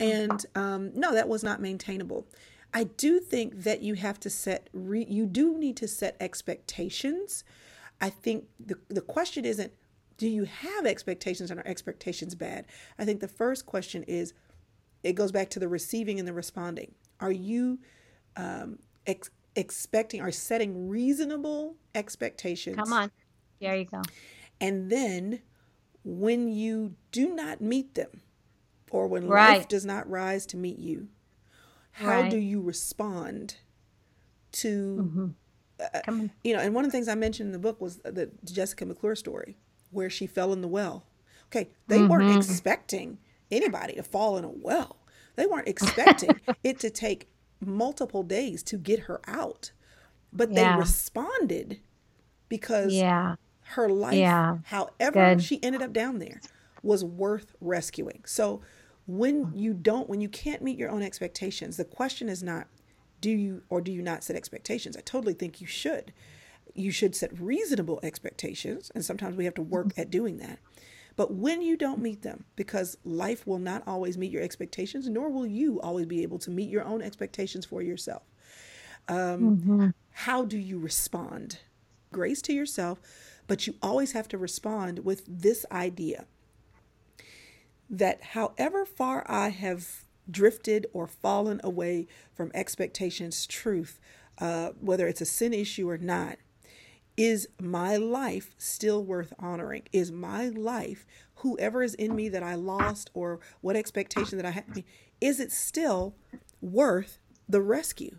And 0.00 0.44
um, 0.56 0.90
no, 0.94 1.14
that 1.14 1.28
was 1.28 1.44
not 1.44 1.60
maintainable. 1.60 2.26
I 2.76 2.84
do 2.84 3.20
think 3.20 3.62
that 3.62 3.80
you 3.80 3.94
have 3.94 4.20
to 4.20 4.28
set 4.28 4.68
re- 4.74 5.06
you 5.08 5.24
do 5.24 5.56
need 5.56 5.78
to 5.78 5.88
set 5.88 6.14
expectations. 6.20 7.42
I 8.02 8.10
think 8.10 8.48
the 8.60 8.76
the 8.90 9.00
question 9.00 9.46
isn't 9.46 9.72
do 10.18 10.28
you 10.28 10.44
have 10.44 10.84
expectations 10.84 11.50
and 11.50 11.58
are 11.58 11.66
expectations 11.66 12.34
bad? 12.34 12.66
I 12.98 13.06
think 13.06 13.20
the 13.20 13.28
first 13.28 13.64
question 13.64 14.02
is 14.02 14.34
it 15.02 15.14
goes 15.14 15.32
back 15.32 15.48
to 15.50 15.58
the 15.58 15.68
receiving 15.68 16.18
and 16.18 16.28
the 16.28 16.34
responding. 16.34 16.94
Are 17.18 17.32
you 17.32 17.78
um, 18.36 18.78
ex- 19.06 19.30
expecting 19.54 20.20
or 20.20 20.30
setting 20.30 20.86
reasonable 20.90 21.76
expectations? 21.94 22.76
Come 22.76 22.92
on. 22.92 23.10
There 23.58 23.74
you 23.74 23.86
go. 23.86 24.02
And 24.60 24.90
then 24.90 25.40
when 26.04 26.48
you 26.48 26.94
do 27.10 27.34
not 27.34 27.62
meet 27.62 27.94
them 27.94 28.20
or 28.90 29.06
when 29.06 29.28
right. 29.28 29.60
life 29.60 29.68
does 29.68 29.86
not 29.86 30.06
rise 30.10 30.44
to 30.46 30.58
meet 30.58 30.78
you, 30.78 31.08
how 31.96 32.20
right. 32.20 32.30
do 32.30 32.36
you 32.36 32.60
respond 32.60 33.56
to 34.52 34.96
mm-hmm. 35.02 35.26
uh, 35.80 36.28
you 36.44 36.54
know, 36.54 36.60
and 36.60 36.74
one 36.74 36.84
of 36.84 36.90
the 36.90 36.96
things 36.96 37.08
I 37.08 37.14
mentioned 37.14 37.48
in 37.48 37.52
the 37.52 37.58
book 37.58 37.80
was 37.80 37.96
the 37.98 38.30
Jessica 38.44 38.84
McClure 38.84 39.16
story 39.16 39.56
where 39.90 40.10
she 40.10 40.26
fell 40.26 40.52
in 40.52 40.60
the 40.60 40.68
well. 40.68 41.06
Okay, 41.46 41.70
they 41.86 41.98
mm-hmm. 41.98 42.08
weren't 42.08 42.36
expecting 42.36 43.18
anybody 43.50 43.94
to 43.94 44.02
fall 44.02 44.36
in 44.36 44.44
a 44.44 44.50
well. 44.50 44.96
They 45.36 45.46
weren't 45.46 45.68
expecting 45.68 46.38
it 46.64 46.78
to 46.80 46.90
take 46.90 47.28
multiple 47.60 48.22
days 48.22 48.62
to 48.64 48.76
get 48.76 49.00
her 49.00 49.20
out. 49.26 49.72
But 50.32 50.52
yeah. 50.52 50.74
they 50.74 50.78
responded 50.78 51.80
because 52.48 52.92
yeah. 52.92 53.36
her 53.68 53.88
life, 53.88 54.16
yeah. 54.16 54.58
however 54.64 55.36
Good. 55.36 55.42
she 55.42 55.62
ended 55.62 55.80
up 55.80 55.94
down 55.94 56.18
there, 56.18 56.40
was 56.82 57.04
worth 57.04 57.54
rescuing. 57.60 58.22
So 58.26 58.60
when 59.06 59.52
you 59.54 59.72
don't, 59.72 60.08
when 60.08 60.20
you 60.20 60.28
can't 60.28 60.62
meet 60.62 60.78
your 60.78 60.90
own 60.90 61.02
expectations, 61.02 61.76
the 61.76 61.84
question 61.84 62.28
is 62.28 62.42
not 62.42 62.66
do 63.20 63.30
you 63.30 63.62
or 63.70 63.80
do 63.80 63.92
you 63.92 64.02
not 64.02 64.24
set 64.24 64.36
expectations? 64.36 64.96
I 64.96 65.00
totally 65.00 65.34
think 65.34 65.60
you 65.60 65.66
should. 65.66 66.12
You 66.74 66.90
should 66.90 67.14
set 67.16 67.38
reasonable 67.40 67.98
expectations, 68.02 68.92
and 68.94 69.04
sometimes 69.04 69.36
we 69.36 69.46
have 69.46 69.54
to 69.54 69.62
work 69.62 69.92
at 69.96 70.10
doing 70.10 70.36
that. 70.38 70.58
But 71.16 71.32
when 71.32 71.62
you 71.62 71.78
don't 71.78 72.02
meet 72.02 72.22
them, 72.22 72.44
because 72.56 72.98
life 73.04 73.46
will 73.46 73.58
not 73.58 73.82
always 73.86 74.18
meet 74.18 74.30
your 74.30 74.42
expectations, 74.42 75.08
nor 75.08 75.30
will 75.30 75.46
you 75.46 75.80
always 75.80 76.04
be 76.04 76.22
able 76.22 76.38
to 76.40 76.50
meet 76.50 76.68
your 76.68 76.84
own 76.84 77.00
expectations 77.00 77.64
for 77.64 77.80
yourself, 77.80 78.22
um, 79.08 79.16
mm-hmm. 79.16 79.88
how 80.10 80.44
do 80.44 80.58
you 80.58 80.78
respond? 80.78 81.60
Grace 82.12 82.42
to 82.42 82.52
yourself, 82.52 83.00
but 83.46 83.66
you 83.66 83.74
always 83.82 84.12
have 84.12 84.28
to 84.28 84.38
respond 84.38 85.00
with 85.00 85.24
this 85.26 85.64
idea 85.72 86.26
that 87.88 88.22
however 88.22 88.84
far 88.84 89.24
I 89.28 89.50
have 89.50 90.04
drifted 90.30 90.86
or 90.92 91.06
fallen 91.06 91.60
away 91.62 92.06
from 92.34 92.50
expectations, 92.54 93.46
truth, 93.46 94.00
uh, 94.38 94.70
whether 94.80 95.06
it's 95.06 95.20
a 95.20 95.26
sin 95.26 95.52
issue 95.52 95.88
or 95.88 95.98
not, 95.98 96.38
is 97.16 97.48
my 97.60 97.96
life 97.96 98.54
still 98.58 99.02
worth 99.02 99.32
honoring? 99.38 99.82
Is 99.92 100.12
my 100.12 100.48
life, 100.48 101.06
whoever 101.36 101.82
is 101.82 101.94
in 101.94 102.14
me 102.14 102.28
that 102.28 102.42
I 102.42 102.54
lost 102.54 103.10
or 103.14 103.40
what 103.60 103.76
expectation 103.76 104.36
that 104.38 104.46
I 104.46 104.50
had, 104.50 104.84
is 105.20 105.40
it 105.40 105.52
still 105.52 106.14
worth 106.60 107.18
the 107.48 107.62
rescue? 107.62 108.18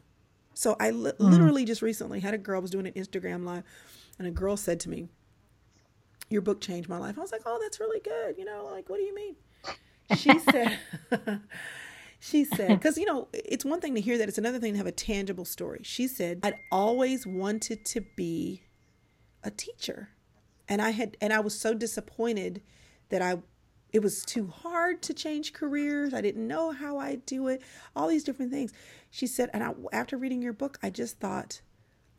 So 0.54 0.76
I 0.80 0.90
li- 0.90 1.12
mm. 1.12 1.16
literally 1.20 1.66
just 1.66 1.84
recently 1.84 2.20
had 2.20 2.34
a 2.34 2.38
girl 2.40 2.62
was 2.62 2.72
doing 2.72 2.88
an 2.88 2.94
Instagram 2.94 3.46
live, 3.46 3.64
and 4.18 4.28
a 4.28 4.32
girl 4.32 4.58
said 4.58 4.80
to 4.82 4.90
me, 4.90 5.08
"Your 6.30 6.42
book 6.42 6.60
changed 6.60 6.90
my 6.90 6.98
life." 6.98 7.16
I 7.16 7.22
was 7.22 7.32
like, 7.32 7.44
"Oh, 7.46 7.60
that's 7.62 7.80
really 7.80 8.00
good." 8.00 8.40
You 8.40 8.46
know, 8.46 8.66
like, 8.66 8.90
what 8.90 8.98
do 8.98 9.04
you 9.04 9.14
mean? 9.14 9.36
She 10.16 10.40
said. 10.40 10.80
She 12.20 12.46
said, 12.46 12.70
because, 12.70 12.98
you 12.98 13.06
know, 13.06 13.28
it's 13.32 13.64
one 13.64 13.80
thing 13.80 13.96
to 13.96 14.02
hear 14.02 14.18
that, 14.18 14.28
it's 14.28 14.38
another 14.38 14.60
thing 14.60 14.74
to 14.74 14.78
have 14.78 14.88
a 14.88 14.92
tangible 14.92 15.46
story. 15.46 15.82
She 15.84 16.08
said, 16.08 16.40
I'd 16.44 16.56
always 16.72 17.28
wanted 17.28 17.86
to 17.86 18.02
be 18.02 18.64
a 19.44 19.52
teacher. 19.52 20.10
And 20.68 20.82
I 20.82 20.90
had, 20.92 21.16
and 21.22 21.32
I 21.32 21.40
was 21.40 21.58
so 21.58 21.74
disappointed 21.74 22.62
that 23.10 23.22
I, 23.22 23.38
it 23.94 24.02
was 24.02 24.24
too 24.26 24.48
hard 24.48 25.02
to 25.04 25.14
change 25.14 25.54
careers. 25.54 26.14
I 26.14 26.22
didn't 26.22 26.48
know 26.48 26.72
how 26.72 26.98
I'd 26.98 27.26
do 27.26 27.48
it, 27.48 27.62
all 27.96 28.08
these 28.08 28.24
different 28.24 28.52
things. 28.52 28.74
She 29.12 29.28
said, 29.28 29.50
and 29.54 29.64
I, 29.64 29.74
after 29.94 30.18
reading 30.18 30.42
your 30.42 30.54
book, 30.54 30.80
I 30.82 30.90
just 30.90 31.20
thought, 31.20 31.62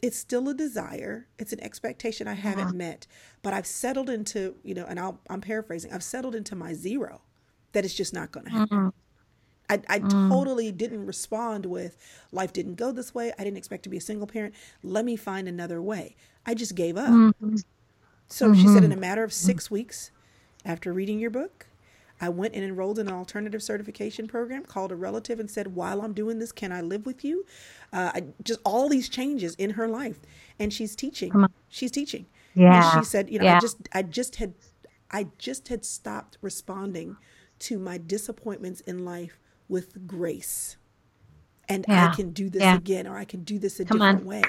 it's 0.01 0.17
still 0.17 0.49
a 0.49 0.55
desire. 0.55 1.27
It's 1.41 1.53
an 1.53 1.61
expectation 1.61 2.29
I 2.29 2.35
haven't 2.35 2.69
uh-huh. 2.69 2.73
met, 2.75 3.07
but 3.43 3.53
I've 3.53 3.67
settled 3.67 4.09
into, 4.09 4.55
you 4.63 4.75
know, 4.75 4.87
and 4.89 5.01
I'll, 5.01 5.21
I'm 5.29 5.41
paraphrasing, 5.41 5.93
I've 5.93 6.05
settled 6.05 6.37
into 6.37 6.55
my 6.55 6.73
zero 6.73 7.21
that 7.73 7.85
it's 7.85 7.95
just 7.95 8.15
not 8.15 8.33
going 8.33 8.47
to 8.47 8.53
happen. 8.53 8.79
Mm-hmm. 8.79 8.89
I, 9.71 9.81
I 9.89 9.99
mm. 9.99 10.31
totally 10.31 10.73
didn't 10.73 11.07
respond 11.07 11.67
with 11.67 11.97
life 12.33 12.53
didn't 12.53 12.77
go 12.77 12.91
this 12.91 13.15
way. 13.15 13.33
I 13.39 13.45
didn't 13.45 13.59
expect 13.59 13.83
to 13.83 13.89
be 13.89 13.99
a 13.99 14.01
single 14.01 14.27
parent. 14.27 14.55
Let 14.83 15.05
me 15.05 15.17
find 15.17 15.47
another 15.47 15.83
way. 15.83 16.17
I 16.47 16.55
just 16.55 16.75
gave 16.75 16.97
up. 16.97 17.11
Mm-hmm. 17.11 17.57
So 18.29 18.51
mm-hmm. 18.51 18.61
she 18.61 18.69
said, 18.69 18.85
in 18.85 18.93
a 18.93 18.95
mm-hmm. 18.95 19.01
matter 19.01 19.25
of 19.25 19.33
six 19.33 19.71
weeks 19.71 20.11
after 20.65 20.93
reading 20.93 21.19
your 21.19 21.31
book, 21.31 21.67
I 22.21 22.29
went 22.31 22.55
and 22.55 22.65
enrolled 22.65 22.99
in 22.99 23.07
an 23.09 23.15
alternative 23.15 23.63
certification 23.63 24.27
program, 24.27 24.65
called 24.65 24.91
a 24.91 24.97
relative, 24.97 25.39
and 25.39 25.51
said, 25.51 25.75
While 25.75 26.03
I'm 26.03 26.13
doing 26.13 26.39
this, 26.39 26.51
can 26.51 26.73
I 26.73 26.81
live 26.81 27.07
with 27.07 27.25
you? 27.25 27.47
Uh, 27.93 28.11
I, 28.15 28.25
just 28.43 28.61
all 28.65 28.89
these 28.89 29.09
changes 29.09 29.55
in 29.55 29.71
her 29.71 29.87
life. 29.87 30.19
And 30.59 30.73
she's 30.73 30.97
teaching. 30.97 31.47
She's 31.69 31.93
teaching. 31.93 32.27
Yeah. 32.55 32.97
And 32.97 33.05
she 33.05 33.09
said, 33.09 33.31
You 33.31 33.39
know, 33.39 33.45
yeah. 33.45 33.59
I 33.59 33.61
just, 33.61 33.77
I 33.93 34.03
just 34.03 34.37
had, 34.37 34.55
I 35.11 35.29
just 35.39 35.69
had 35.69 35.85
stopped 35.85 36.39
responding 36.43 37.17
to 37.61 37.79
my 37.79 37.99
disappointments 37.99 38.81
in 38.83 39.05
life 39.05 39.41
with 39.69 40.07
grace 40.07 40.77
and 41.69 41.85
yeah. 41.89 42.09
I 42.11 42.15
can 42.15 42.31
do 42.31 42.49
this 42.49 42.63
yeah. 42.63 42.77
again 42.77 43.07
or 43.07 43.17
I 43.17 43.25
can 43.25 43.45
do 43.45 43.59
this 43.59 43.79
a 43.81 43.85
Come 43.85 43.99
different 43.99 44.21
on. 44.21 44.27
way. 44.27 44.43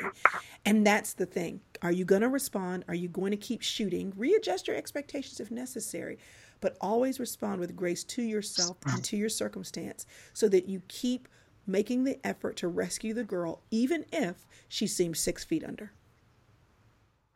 And 0.66 0.86
that's 0.86 1.14
the 1.14 1.26
thing. 1.26 1.62
Are 1.82 1.92
you 1.92 2.06
going 2.06 2.22
to 2.22 2.30
respond? 2.30 2.86
Are 2.88 2.96
you 2.96 3.10
going 3.10 3.32
to 3.32 3.38
keep 3.38 3.62
shooting? 3.62 4.14
Readjust 4.16 4.68
your 4.68 4.78
expectations 4.78 5.40
if 5.40 5.52
necessary, 5.52 6.18
but 6.62 6.78
always 6.82 7.20
respond 7.20 7.60
with 7.60 7.76
grace 7.76 8.04
to 8.06 8.22
yourself 8.22 8.78
and 8.88 9.04
to 9.06 9.18
your 9.18 9.30
circumstance 9.30 10.06
so 10.34 10.48
that 10.50 10.68
you 10.68 10.82
keep 10.88 11.28
making 11.68 12.04
the 12.04 12.20
effort 12.26 12.56
to 12.58 12.68
rescue 12.68 13.14
the 13.14 13.24
girl, 13.24 13.62
even 13.70 14.06
if 14.12 14.48
she 14.68 14.88
seems 14.88 15.20
six 15.20 15.44
feet 15.44 15.64
under. 15.64 15.92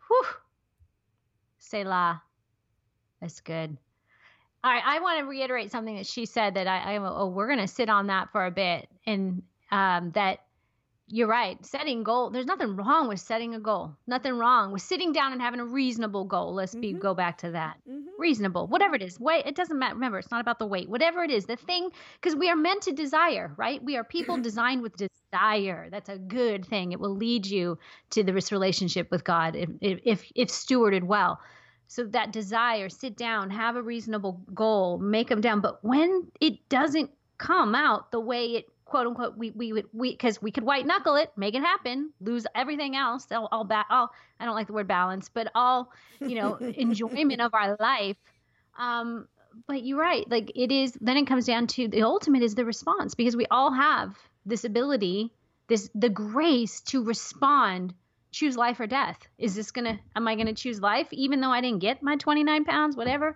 Whew. 0.07 0.25
Selah. 1.59 2.21
That's 3.21 3.39
good. 3.41 3.77
All 4.63 4.71
right, 4.71 4.83
I 4.85 4.99
want 5.01 5.19
to 5.19 5.25
reiterate 5.25 5.71
something 5.71 5.97
that 5.97 6.07
she 6.07 6.25
said 6.25 6.53
that 6.53 6.67
I, 6.67 6.95
I 6.95 6.97
oh, 6.97 7.27
we're 7.27 7.47
going 7.47 7.59
to 7.59 7.67
sit 7.67 7.89
on 7.89 8.07
that 8.07 8.31
for 8.31 8.45
a 8.45 8.51
bit, 8.51 8.87
and 9.05 9.43
um, 9.71 10.11
that 10.11 10.39
you're 11.07 11.27
right. 11.27 11.63
Setting 11.65 12.03
goal. 12.03 12.29
There's 12.29 12.45
nothing 12.45 12.77
wrong 12.77 13.09
with 13.09 13.19
setting 13.19 13.55
a 13.55 13.59
goal. 13.59 13.95
Nothing 14.07 14.37
wrong 14.37 14.71
with 14.71 14.81
sitting 14.81 15.11
down 15.11 15.33
and 15.33 15.41
having 15.41 15.59
a 15.59 15.65
reasonable 15.65 16.23
goal. 16.23 16.53
Let's 16.53 16.73
be 16.73 16.91
mm-hmm. 16.91 16.99
go 16.99 17.13
back 17.13 17.39
to 17.39 17.51
that. 17.51 17.77
Mm-hmm. 17.87 18.07
Reasonable, 18.17 18.67
whatever 18.67 18.95
it 18.95 19.01
is. 19.01 19.19
Wait, 19.19 19.45
it 19.45 19.55
doesn't 19.55 19.77
matter. 19.77 19.95
Remember, 19.95 20.17
it's 20.17 20.31
not 20.31 20.39
about 20.39 20.59
the 20.59 20.65
weight. 20.65 20.89
Whatever 20.89 21.23
it 21.23 21.29
is, 21.29 21.45
the 21.45 21.57
thing, 21.57 21.89
because 22.21 22.35
we 22.35 22.49
are 22.49 22.55
meant 22.55 22.83
to 22.83 22.93
desire, 22.93 23.53
right? 23.57 23.83
We 23.83 23.97
are 23.97 24.03
people 24.05 24.37
designed 24.41 24.81
with 24.81 24.95
desire. 24.95 25.89
That's 25.91 26.09
a 26.09 26.17
good 26.17 26.65
thing. 26.65 26.93
It 26.93 27.01
will 27.01 27.15
lead 27.15 27.45
you 27.45 27.77
to 28.11 28.23
this 28.23 28.51
relationship 28.53 29.11
with 29.11 29.25
God 29.25 29.57
if 29.57 29.69
if 29.81 30.31
if 30.33 30.47
stewarded 30.47 31.03
well 31.03 31.41
so 31.87 32.05
that 32.05 32.31
desire 32.31 32.89
sit 32.89 33.15
down 33.15 33.49
have 33.49 33.75
a 33.75 33.81
reasonable 33.81 34.41
goal 34.53 34.97
make 34.97 35.29
them 35.29 35.41
down. 35.41 35.61
But 35.61 35.83
when 35.83 36.31
it 36.39 36.67
doesn't 36.69 37.11
come 37.37 37.75
out 37.75 38.11
the 38.11 38.19
way 38.19 38.55
it 38.55 38.65
quote 38.85 39.07
unquote 39.07 39.37
we 39.37 39.51
we 39.51 39.73
would 39.73 39.87
we 39.91 40.11
because 40.11 40.41
we 40.41 40.51
could 40.51 40.63
white 40.63 40.85
knuckle 40.85 41.15
it 41.15 41.31
make 41.35 41.55
it 41.55 41.61
happen 41.61 42.11
lose 42.21 42.45
everything 42.53 42.95
else 42.95 43.25
all, 43.31 43.49
all 43.51 43.63
back 43.63 43.87
all 43.89 44.09
i 44.39 44.45
don't 44.45 44.53
like 44.53 44.67
the 44.67 44.73
word 44.73 44.87
balance 44.87 45.29
but 45.29 45.51
all 45.55 45.91
you 46.21 46.35
know 46.35 46.55
enjoyment 46.77 47.41
of 47.41 47.53
our 47.53 47.75
life 47.79 48.17
um 48.77 49.27
but 49.67 49.83
you're 49.83 49.99
right 49.99 50.29
like 50.29 50.51
it 50.55 50.71
is 50.71 50.95
then 51.01 51.17
it 51.17 51.25
comes 51.25 51.45
down 51.45 51.65
to 51.65 51.87
the 51.87 52.03
ultimate 52.03 52.43
is 52.43 52.55
the 52.55 52.65
response 52.65 53.15
because 53.15 53.35
we 53.35 53.47
all 53.49 53.71
have 53.71 54.15
this 54.45 54.63
ability 54.63 55.31
this 55.67 55.89
the 55.95 56.09
grace 56.09 56.81
to 56.81 57.03
respond 57.03 57.93
choose 58.33 58.57
life 58.57 58.79
or 58.79 58.87
death. 58.87 59.17
Is 59.37 59.55
this 59.55 59.71
gonna? 59.71 59.99
Am 60.15 60.27
I 60.27 60.35
gonna 60.35 60.53
choose 60.53 60.81
life 60.81 61.07
even 61.11 61.39
though 61.39 61.51
I 61.51 61.61
didn't 61.61 61.79
get 61.79 62.03
my 62.03 62.17
29 62.17 62.65
pounds? 62.65 62.97
Whatever. 62.97 63.35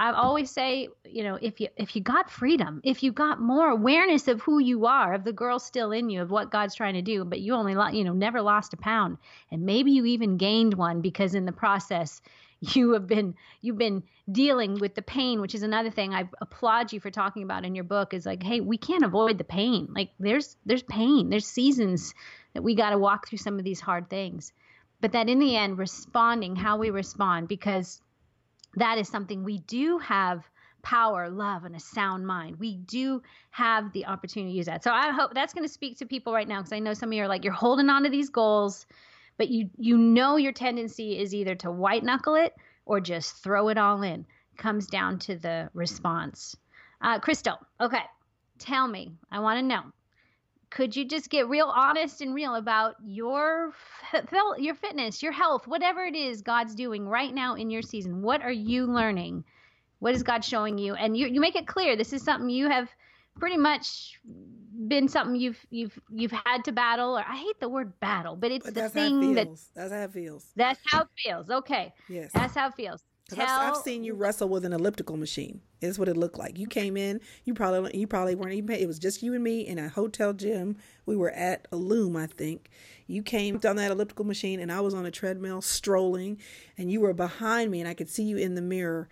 I 0.00 0.12
always 0.12 0.52
say, 0.52 0.88
you 1.04 1.24
know, 1.24 1.38
if 1.40 1.60
you 1.60 1.68
if 1.76 1.96
you 1.96 2.02
got 2.02 2.30
freedom, 2.30 2.80
if 2.84 3.02
you 3.02 3.10
got 3.10 3.40
more 3.40 3.68
awareness 3.68 4.28
of 4.28 4.40
who 4.40 4.60
you 4.60 4.86
are, 4.86 5.12
of 5.14 5.24
the 5.24 5.32
girl 5.32 5.58
still 5.58 5.90
in 5.90 6.08
you, 6.08 6.22
of 6.22 6.30
what 6.30 6.52
God's 6.52 6.76
trying 6.76 6.94
to 6.94 7.02
do, 7.02 7.24
but 7.24 7.40
you 7.40 7.54
only, 7.54 7.72
you 7.96 8.04
know, 8.04 8.12
never 8.12 8.40
lost 8.40 8.74
a 8.74 8.76
pound, 8.76 9.18
and 9.50 9.62
maybe 9.62 9.90
you 9.90 10.04
even 10.06 10.36
gained 10.36 10.74
one 10.74 11.00
because 11.00 11.34
in 11.34 11.46
the 11.46 11.52
process 11.52 12.20
you 12.60 12.92
have 12.92 13.06
been 13.06 13.34
you've 13.60 13.78
been 13.78 14.02
dealing 14.30 14.78
with 14.78 14.94
the 14.94 15.02
pain 15.02 15.40
which 15.40 15.54
is 15.54 15.62
another 15.62 15.90
thing 15.90 16.12
i 16.12 16.28
applaud 16.40 16.92
you 16.92 17.00
for 17.00 17.10
talking 17.10 17.42
about 17.42 17.64
in 17.64 17.74
your 17.74 17.84
book 17.84 18.12
is 18.12 18.26
like 18.26 18.42
hey 18.42 18.60
we 18.60 18.76
can't 18.76 19.04
avoid 19.04 19.38
the 19.38 19.44
pain 19.44 19.88
like 19.94 20.10
there's 20.18 20.56
there's 20.66 20.82
pain 20.82 21.30
there's 21.30 21.46
seasons 21.46 22.14
that 22.54 22.62
we 22.62 22.74
got 22.74 22.90
to 22.90 22.98
walk 22.98 23.28
through 23.28 23.38
some 23.38 23.58
of 23.58 23.64
these 23.64 23.80
hard 23.80 24.08
things. 24.08 24.52
But 25.00 25.12
that 25.12 25.28
in 25.28 25.38
the 25.38 25.56
end, 25.56 25.78
responding, 25.78 26.56
how 26.56 26.76
we 26.76 26.90
respond, 26.90 27.48
because 27.48 28.00
that 28.74 28.98
is 28.98 29.08
something 29.08 29.44
we 29.44 29.58
do 29.58 29.98
have 29.98 30.44
power, 30.82 31.28
love, 31.28 31.64
and 31.64 31.76
a 31.76 31.80
sound 31.80 32.26
mind. 32.26 32.56
We 32.58 32.76
do 32.76 33.22
have 33.50 33.92
the 33.92 34.06
opportunity 34.06 34.52
to 34.52 34.56
use 34.56 34.66
that. 34.66 34.84
So 34.84 34.92
I 34.92 35.10
hope 35.10 35.34
that's 35.34 35.52
going 35.52 35.66
to 35.66 35.72
speak 35.72 35.98
to 35.98 36.06
people 36.06 36.32
right 36.32 36.48
now 36.48 36.58
because 36.58 36.72
I 36.72 36.78
know 36.78 36.94
some 36.94 37.10
of 37.10 37.12
you 37.12 37.22
are 37.22 37.28
like, 37.28 37.44
you're 37.44 37.52
holding 37.52 37.90
on 37.90 38.04
to 38.04 38.10
these 38.10 38.30
goals, 38.30 38.86
but 39.36 39.48
you 39.48 39.70
you 39.76 39.98
know 39.98 40.36
your 40.36 40.52
tendency 40.52 41.18
is 41.18 41.34
either 41.34 41.54
to 41.56 41.70
white 41.70 42.04
knuckle 42.04 42.34
it 42.34 42.54
or 42.86 43.00
just 43.00 43.42
throw 43.42 43.68
it 43.68 43.78
all 43.78 44.02
in. 44.02 44.26
Comes 44.56 44.86
down 44.86 45.18
to 45.20 45.36
the 45.36 45.70
response. 45.74 46.56
Uh, 47.00 47.20
Crystal, 47.20 47.58
okay, 47.80 48.02
tell 48.58 48.88
me. 48.88 49.12
I 49.30 49.38
want 49.40 49.58
to 49.58 49.62
know 49.64 49.82
could 50.70 50.94
you 50.94 51.04
just 51.04 51.30
get 51.30 51.48
real 51.48 51.72
honest 51.74 52.20
and 52.20 52.34
real 52.34 52.54
about 52.54 52.96
your 53.04 53.72
your 54.58 54.74
fitness, 54.74 55.22
your 55.22 55.32
health, 55.32 55.66
whatever 55.66 56.04
it 56.04 56.14
is 56.14 56.42
God's 56.42 56.74
doing 56.74 57.06
right 57.06 57.32
now 57.34 57.54
in 57.54 57.70
your 57.70 57.82
season? 57.82 58.22
What 58.22 58.42
are 58.42 58.52
you 58.52 58.86
learning? 58.86 59.44
What 60.00 60.14
is 60.14 60.22
God 60.22 60.44
showing 60.44 60.78
you? 60.78 60.94
And 60.94 61.16
you 61.16 61.26
you 61.26 61.40
make 61.40 61.56
it 61.56 61.66
clear 61.66 61.96
this 61.96 62.12
is 62.12 62.22
something 62.22 62.50
you 62.50 62.68
have 62.68 62.88
pretty 63.38 63.56
much 63.56 64.18
been 64.88 65.08
something 65.08 65.36
you've 65.36 65.64
you've 65.70 65.98
you've 66.10 66.32
had 66.32 66.64
to 66.64 66.72
battle 66.72 67.16
or 67.18 67.24
I 67.26 67.36
hate 67.36 67.60
the 67.60 67.68
word 67.68 67.98
battle, 68.00 68.36
but 68.36 68.50
it's 68.50 68.66
But 68.66 68.74
the 68.74 68.88
thing 68.88 69.34
that. 69.34 69.48
That's 69.74 69.92
how 69.92 70.04
it 70.04 70.12
feels. 70.12 70.46
that's 70.56 70.80
how 70.86 71.02
it 71.02 71.08
feels. 71.16 71.50
Okay. 71.50 71.92
Yes. 72.08 72.32
That's 72.32 72.54
how 72.54 72.68
it 72.68 72.74
feels. 72.74 73.02
'Cause 73.28 73.38
I've, 73.40 73.48
I've 73.76 73.76
seen 73.82 74.04
you 74.04 74.14
wrestle 74.14 74.48
with 74.48 74.64
an 74.64 74.72
elliptical 74.72 75.16
machine. 75.16 75.60
Is 75.80 75.98
what 75.98 76.08
it 76.08 76.16
looked 76.16 76.38
like. 76.38 76.58
You 76.58 76.66
came 76.66 76.96
in. 76.96 77.20
You 77.44 77.54
probably 77.54 77.96
you 77.96 78.06
probably 78.06 78.34
weren't 78.34 78.54
even. 78.54 78.70
It 78.74 78.86
was 78.88 78.98
just 78.98 79.22
you 79.22 79.34
and 79.34 79.44
me 79.44 79.60
in 79.60 79.78
a 79.78 79.88
hotel 79.88 80.32
gym. 80.32 80.76
We 81.06 81.14
were 81.14 81.30
at 81.30 81.68
Allume, 81.70 82.16
I 82.16 82.26
think. 82.26 82.70
You 83.06 83.22
came 83.22 83.60
on 83.64 83.76
that 83.76 83.90
elliptical 83.92 84.24
machine, 84.24 84.58
and 84.60 84.72
I 84.72 84.80
was 84.80 84.92
on 84.94 85.06
a 85.06 85.10
treadmill 85.10 85.60
strolling, 85.62 86.38
and 86.76 86.90
you 86.90 87.00
were 87.00 87.12
behind 87.12 87.70
me, 87.70 87.80
and 87.80 87.88
I 87.88 87.94
could 87.94 88.08
see 88.08 88.24
you 88.24 88.38
in 88.38 88.54
the 88.54 88.62
mirror 88.62 89.08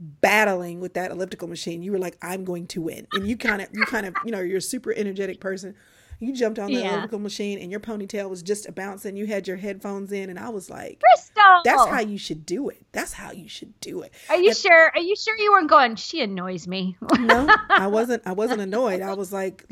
battling 0.00 0.80
with 0.80 0.94
that 0.94 1.10
elliptical 1.10 1.48
machine. 1.48 1.82
You 1.82 1.92
were 1.92 1.98
like, 1.98 2.16
"I'm 2.22 2.44
going 2.44 2.68
to 2.68 2.80
win," 2.80 3.06
and 3.12 3.26
you 3.26 3.36
kind 3.36 3.60
of 3.60 3.68
you 3.72 3.84
kind 3.84 4.06
of 4.06 4.14
you 4.24 4.30
know 4.30 4.40
you're 4.40 4.58
a 4.58 4.62
super 4.62 4.92
energetic 4.94 5.40
person. 5.40 5.74
You 6.20 6.32
jumped 6.32 6.58
on 6.58 6.66
the 6.66 6.80
Yeah. 6.80 6.92
elliptical 6.94 7.20
machine, 7.20 7.58
and 7.58 7.70
your 7.70 7.78
ponytail 7.80 8.28
was 8.28 8.42
just 8.42 8.68
a 8.68 8.72
bouncing. 8.72 9.16
You 9.16 9.26
had 9.26 9.46
your 9.46 9.56
headphones 9.56 10.10
in, 10.10 10.30
and 10.30 10.38
I 10.38 10.48
was 10.48 10.68
like. 10.68 11.00
Crystal. 11.00 11.60
That's 11.64 11.86
how 11.86 12.00
you 12.00 12.18
should 12.18 12.44
do 12.44 12.68
it. 12.68 12.84
That's 12.92 13.12
how 13.12 13.30
you 13.30 13.48
should 13.48 13.78
do 13.80 14.02
it. 14.02 14.12
Are 14.28 14.36
you 14.36 14.52
sure? 14.52 14.90
Are 14.94 15.00
you 15.00 15.14
sure 15.14 15.36
you 15.38 15.52
weren't 15.52 15.70
going? 15.70 15.94
She 15.96 16.20
annoys 16.20 16.66
me. 16.66 16.96
No, 17.20 17.46
I 17.70 17.86
wasn't. 17.98 18.22
I 18.26 18.32
wasn't 18.32 18.60
annoyed. 18.60 19.00
I 19.00 19.14
was 19.14 19.32
like, 19.32 19.64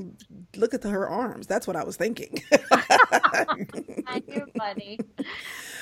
look 0.57 0.73
at 0.75 0.83
the, 0.83 0.89
her 0.91 1.09
arms. 1.09 1.47
That's 1.49 1.67
what 1.67 1.75
I 1.75 1.83
was 1.85 1.97
thinking. 1.97 2.41
I 2.71 4.23
do, 4.27 4.47
funny. 4.57 4.99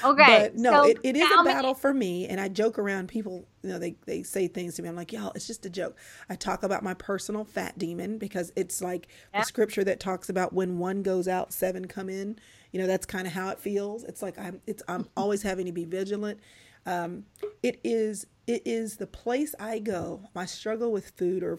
Okay. 0.05 0.25
but 0.51 0.57
no, 0.57 0.71
so 0.85 0.89
it, 0.91 0.99
it 1.03 1.17
is 1.17 1.29
a 1.39 1.45
battle 1.45 1.75
for 1.75 1.93
me, 1.93 2.27
and 2.29 2.41
I 2.41 2.49
joke 2.49 2.79
around. 2.79 3.09
People, 3.09 3.47
you 3.63 3.71
know, 3.71 3.79
they 3.79 3.97
they 4.07 4.23
say 4.23 4.49
things 4.49 4.75
to 4.77 4.83
me. 4.83 4.89
I'm 4.89 4.97
like, 4.97 5.13
y'all, 5.13 5.33
it's 5.35 5.47
just 5.47 5.65
a 5.67 5.71
joke. 5.71 5.97
I 6.29 6.37
talk 6.37 6.63
about 6.63 6.83
my 6.83 6.95
personal 6.95 7.45
fat 7.45 7.79
demon 7.79 8.19
because 8.19 8.53
it's 8.57 8.81
like 8.83 9.09
Yeah. 9.33 9.41
the 9.41 9.47
scripture 9.47 9.85
that 9.85 10.01
talks 10.01 10.29
about 10.29 10.53
when 10.55 10.79
one 10.79 11.03
goes 11.03 11.29
out, 11.29 11.53
seven 11.53 11.87
come 11.87 12.09
in. 12.09 12.39
You 12.73 12.81
know, 12.81 12.87
that's 12.87 13.07
kind 13.07 13.27
of 13.27 13.33
how 13.33 13.51
it 13.51 13.61
feels. 13.61 14.05
It's 14.05 14.23
like 14.23 14.39
I'm. 14.39 14.61
It's 14.67 14.83
I'm 14.89 15.09
always 15.17 15.43
having 15.43 15.67
to 15.67 15.73
be 15.73 15.85
vigilant. 15.85 16.41
Um, 16.87 17.25
it 17.63 17.81
is. 17.85 18.27
It 18.47 18.63
is 18.65 18.97
the 18.97 19.07
place 19.07 19.55
I 19.59 19.79
go. 19.79 20.23
My 20.35 20.47
struggle 20.47 20.93
with 20.93 21.11
food 21.11 21.43
or 21.43 21.59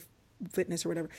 fitness 0.51 0.85
or 0.85 0.89
whatever 0.89 1.09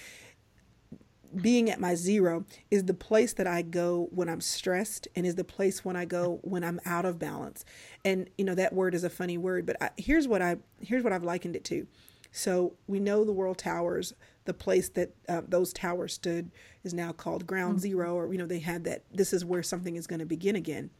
being 1.34 1.70
at 1.70 1.80
my 1.80 1.94
zero 1.94 2.44
is 2.70 2.84
the 2.84 2.94
place 2.94 3.32
that 3.34 3.46
I 3.46 3.62
go 3.62 4.08
when 4.10 4.28
I'm 4.28 4.40
stressed 4.40 5.08
and 5.14 5.26
is 5.26 5.34
the 5.34 5.44
place 5.44 5.84
when 5.84 5.96
I 5.96 6.04
go 6.04 6.38
when 6.42 6.64
I'm 6.64 6.80
out 6.84 7.04
of 7.04 7.18
balance. 7.18 7.64
And 8.04 8.28
you 8.38 8.44
know 8.44 8.54
that 8.54 8.72
word 8.72 8.94
is 8.94 9.04
a 9.04 9.10
funny 9.10 9.38
word, 9.38 9.66
but 9.66 9.80
I, 9.80 9.90
here's 9.96 10.26
what 10.28 10.42
I 10.42 10.56
here's 10.80 11.02
what 11.02 11.12
I've 11.12 11.24
likened 11.24 11.56
it 11.56 11.64
to. 11.64 11.86
So 12.32 12.74
we 12.86 13.00
know 13.00 13.24
the 13.24 13.32
world 13.32 13.58
towers, 13.58 14.12
the 14.46 14.54
place 14.54 14.88
that 14.90 15.10
uh, 15.28 15.42
those 15.46 15.72
towers 15.72 16.14
stood 16.14 16.50
is 16.84 16.94
now 16.94 17.12
called 17.12 17.46
ground 17.46 17.80
zero, 17.80 18.14
or 18.14 18.32
you 18.32 18.38
know 18.38 18.46
they 18.46 18.60
had 18.60 18.84
that. 18.84 19.02
This 19.12 19.32
is 19.32 19.44
where 19.44 19.62
something 19.62 19.96
is 19.96 20.06
going 20.06 20.20
to 20.20 20.26
begin 20.26 20.56
again. 20.56 20.90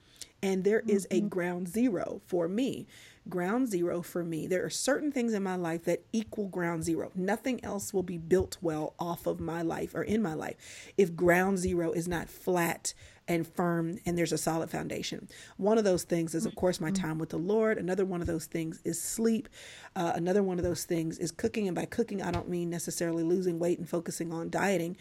And 0.42 0.64
there 0.64 0.82
is 0.86 1.07
a 1.11 1.20
ground 1.20 1.68
zero 1.68 2.20
for 2.26 2.49
me. 2.49 2.86
Ground 3.28 3.68
zero 3.68 4.03
for 4.03 4.22
me. 4.22 4.47
There 4.47 4.64
are 4.64 4.70
certain 4.70 5.11
things 5.11 5.32
in 5.32 5.42
my 5.42 5.57
life 5.57 5.84
that 5.84 6.03
equal 6.12 6.49
ground 6.49 6.84
zero. 6.84 7.11
Nothing 7.14 7.64
else 7.64 7.92
will 7.92 8.03
be 8.03 8.18
built 8.18 8.59
well 8.61 8.94
off 8.99 9.26
of 9.26 9.40
my 9.40 9.62
life 9.62 9.94
or 9.94 10.03
in 10.03 10.22
my 10.22 10.34
life 10.34 10.92
if 10.97 11.16
ground 11.16 11.59
zero 11.59 11.92
is 11.92 12.07
not 12.07 12.28
flat 12.28 12.92
and 13.29 13.47
firm 13.47 13.99
and 14.07 14.16
there's 14.16 14.33
a 14.33 14.39
solid 14.39 14.70
foundation. 14.70 15.29
One 15.57 15.79
of 15.79 15.85
those 15.85 16.05
things 16.05 16.35
is, 16.35 16.47
of 16.47 16.55
course, 16.55 16.81
my 16.81 16.91
time 16.91 17.18
with 17.18 17.31
the 17.31 17.39
Lord. 17.39 17.79
Another 17.79 18.05
one 18.05 18.20
of 18.20 18.27
those 18.27 18.47
things 18.47 18.81
is 18.85 19.01
sleep. 19.01 19.49
Uh, 19.97 20.12
another 20.14 20.43
one 20.43 20.59
of 20.59 20.64
those 20.64 20.85
things 20.85 21.18
is 21.18 21.31
cooking. 21.33 21.66
And 21.66 21.74
by 21.74 21.87
cooking, 21.87 22.22
I 22.22 22.31
don't 22.31 22.49
mean 22.49 22.70
necessarily 22.70 23.24
losing 23.24 23.59
weight 23.59 23.79
and 23.79 23.89
focusing 23.89 24.33
on 24.33 24.51
dieting 24.51 24.97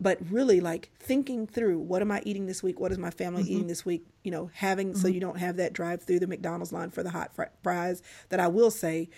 but 0.00 0.18
really 0.30 0.60
like 0.60 0.90
thinking 1.00 1.46
through 1.46 1.78
what 1.78 2.02
am 2.02 2.10
I 2.12 2.22
eating 2.24 2.46
this 2.46 2.62
week? 2.62 2.78
What 2.78 2.92
is 2.92 2.98
my 2.98 3.10
family 3.10 3.42
eating 3.42 3.66
this 3.66 3.84
week? 3.84 4.06
You 4.22 4.30
know, 4.30 4.50
having 4.54 4.94
so 4.94 5.08
you 5.08 5.20
don't 5.20 5.38
have 5.38 5.56
that 5.56 5.72
drive 5.72 6.02
through 6.02 6.20
the 6.20 6.26
McDonald's 6.26 6.72
line 6.72 6.90
for 6.90 7.02
the 7.02 7.10
hot 7.10 7.34
fr- 7.34 7.44
fries. 7.62 8.02
That 8.28 8.40
I 8.40 8.48
will 8.48 8.70
say, 8.70 9.08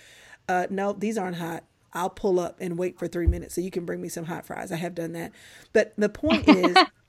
uh, 0.48 0.66
no, 0.70 0.92
these 0.92 1.18
aren't 1.18 1.36
hot. 1.36 1.64
I'll 1.92 2.11
pull 2.11 2.38
up 2.38 2.57
and 2.61 2.78
wait 2.78 2.98
for 2.98 3.09
three 3.09 3.26
minutes 3.26 3.55
so 3.55 3.61
you 3.61 3.70
can 3.70 3.84
bring 3.84 4.01
me 4.01 4.09
some 4.09 4.24
hot 4.24 4.46
fries. 4.46 4.70
I 4.70 4.76
have 4.76 4.94
done 4.94 5.12
that. 5.12 5.32
But 5.72 5.92
the 5.98 6.09
point 6.09 6.48
is, 6.48 6.76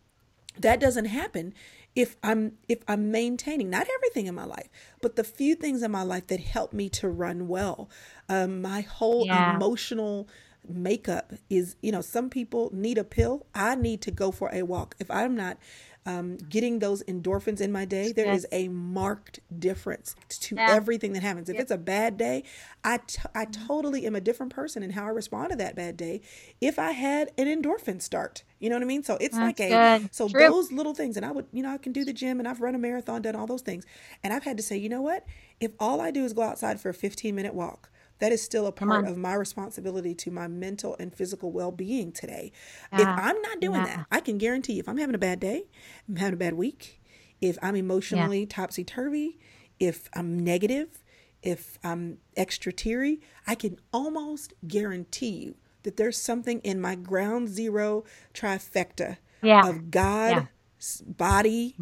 that 0.61 0.79
doesn't 0.79 1.05
happen 1.05 1.53
if 1.95 2.15
i'm 2.23 2.53
if 2.69 2.79
i'm 2.87 3.11
maintaining 3.11 3.69
not 3.69 3.87
everything 3.95 4.27
in 4.27 4.35
my 4.35 4.45
life 4.45 4.69
but 5.01 5.15
the 5.15 5.23
few 5.23 5.55
things 5.55 5.83
in 5.83 5.91
my 5.91 6.03
life 6.03 6.27
that 6.27 6.39
help 6.39 6.71
me 6.73 6.87
to 6.89 7.07
run 7.09 7.47
well 7.47 7.89
um, 8.29 8.61
my 8.61 8.81
whole 8.81 9.25
Yeah. 9.25 9.55
emotional 9.55 10.27
makeup 10.67 11.33
is 11.49 11.75
you 11.81 11.91
know 11.91 12.01
some 12.01 12.29
people 12.29 12.69
need 12.73 12.97
a 12.97 13.03
pill. 13.03 13.45
I 13.53 13.75
need 13.75 14.01
to 14.01 14.11
go 14.11 14.31
for 14.31 14.49
a 14.53 14.63
walk. 14.63 14.95
If 14.99 15.09
i'm 15.11 15.35
not 15.35 15.57
um, 16.03 16.37
getting 16.37 16.79
those 16.79 17.03
endorphins 17.03 17.61
in 17.61 17.71
my 17.71 17.85
day 17.85 18.11
there 18.11 18.25
is 18.31 18.47
a 18.51 18.67
marked 18.69 19.39
difference 19.59 20.15
to 20.29 20.55
Yeah. 20.57 20.73
everything 20.73 21.13
that 21.13 21.21
happens. 21.21 21.47
If 21.47 21.59
it's 21.59 21.69
a 21.71 21.77
bad 21.77 22.17
day 22.17 22.43
I, 22.83 22.97
t- 23.05 23.19
I 23.35 23.45
totally 23.45 24.07
am 24.07 24.15
a 24.15 24.21
different 24.21 24.51
person 24.51 24.81
in 24.81 24.89
how 24.91 25.05
i 25.05 25.09
respond 25.09 25.51
to 25.51 25.55
that 25.57 25.75
bad 25.75 25.97
day 25.97 26.21
if 26.59 26.79
i 26.79 26.91
had 26.91 27.31
an 27.37 27.45
endorphin 27.45 28.01
start. 28.01 28.43
You 28.59 28.69
know 28.69 28.75
what 28.77 28.83
i 28.83 28.85
mean? 28.87 29.03
So 29.03 29.17
it's 29.21 29.39
like 29.39 29.59
a 29.59 29.69
good. 29.69 30.09
so 30.11 30.27
True. 30.27 30.39
those 30.39 30.71
little 30.71 30.93
things 30.95 31.17
and 31.17 31.25
i 31.25 31.31
would 31.31 31.45
you 31.51 31.61
know 31.61 31.69
i 31.71 31.77
can 31.77 31.91
do 31.91 32.03
the 32.03 32.13
gym 32.13 32.39
and 32.39 32.47
i've 32.47 32.61
run 32.61 32.73
a 32.73 32.79
marathon 32.79 33.21
done 33.21 33.35
all 33.35 33.47
those 33.47 33.61
things 33.61 33.85
and 34.23 34.33
i've 34.33 34.43
had 34.43 34.57
to 34.57 34.63
say 34.63 34.77
you 34.77 34.89
know 34.89 35.01
what? 35.01 35.25
If 35.59 35.71
all 35.79 36.01
i 36.01 36.09
do 36.09 36.23
is 36.25 36.33
go 36.33 36.41
outside 36.41 36.79
for 36.81 36.89
a 36.89 36.93
15 36.95 37.35
minute 37.35 37.53
walk 37.53 37.89
that 38.21 38.33
is 38.33 38.41
still 38.43 38.67
a 38.67 38.73
part 38.73 39.05
of 39.05 39.17
my 39.17 39.35
responsibility 39.35 40.15
to 40.15 40.31
my 40.31 40.47
mental 40.47 40.97
and 40.99 41.15
physical 41.15 41.51
well-being 41.53 42.13
today. 42.13 42.53
If 42.97 43.11
i'm 43.17 43.41
not 43.43 43.61
doing 43.61 43.83
Yeah. 43.83 43.85
that 43.85 44.01
i 44.11 44.21
can 44.21 44.39
guarantee 44.39 44.75
you 44.75 44.81
if 44.81 44.89
i'm 44.89 44.97
having 44.99 45.15
a 45.15 45.19
bad 45.19 45.41
day 45.41 45.65
i'm 46.09 46.17
having 46.17 46.35
a 46.35 46.37
bad 46.37 46.55
week 46.55 47.01
if 47.41 47.57
i'm 47.63 47.75
emotionally 47.77 48.47
topsy-turvy 48.47 49.39
if 49.79 50.09
i'm 50.15 50.39
negative 50.39 51.03
if 51.43 51.79
i'm 51.83 52.19
extra 52.37 52.73
teary 52.73 53.21
i 53.47 53.55
can 53.55 53.77
almost 53.93 54.53
guarantee 54.67 55.29
you 55.31 55.55
that 55.83 55.97
there's 55.97 56.17
something 56.17 56.59
in 56.61 56.81
my 56.81 56.95
ground 56.95 57.49
zero 57.49 58.03
trifecta 58.33 59.17
Yeah. 59.41 59.61
of 59.61 59.91
God, 59.91 60.47
Yeah. 60.81 61.13
body, 61.17 61.75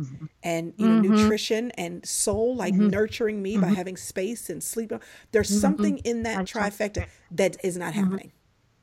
and 0.44 0.74
you 0.78 0.88
know 0.88 0.96
nutrition 0.96 1.72
and 1.72 2.06
soul, 2.06 2.56
like 2.56 2.74
nurturing 2.92 3.42
me 3.42 3.58
by 3.58 3.70
having 3.70 3.98
space 3.98 4.50
and 4.50 4.64
sleep. 4.64 4.92
There's 5.32 5.50
something 5.50 6.00
in 6.00 6.24
that 6.24 6.38
trifecta 6.46 7.08
that 7.32 7.58
is 7.64 7.78
not 7.78 7.94
happening. 7.94 8.32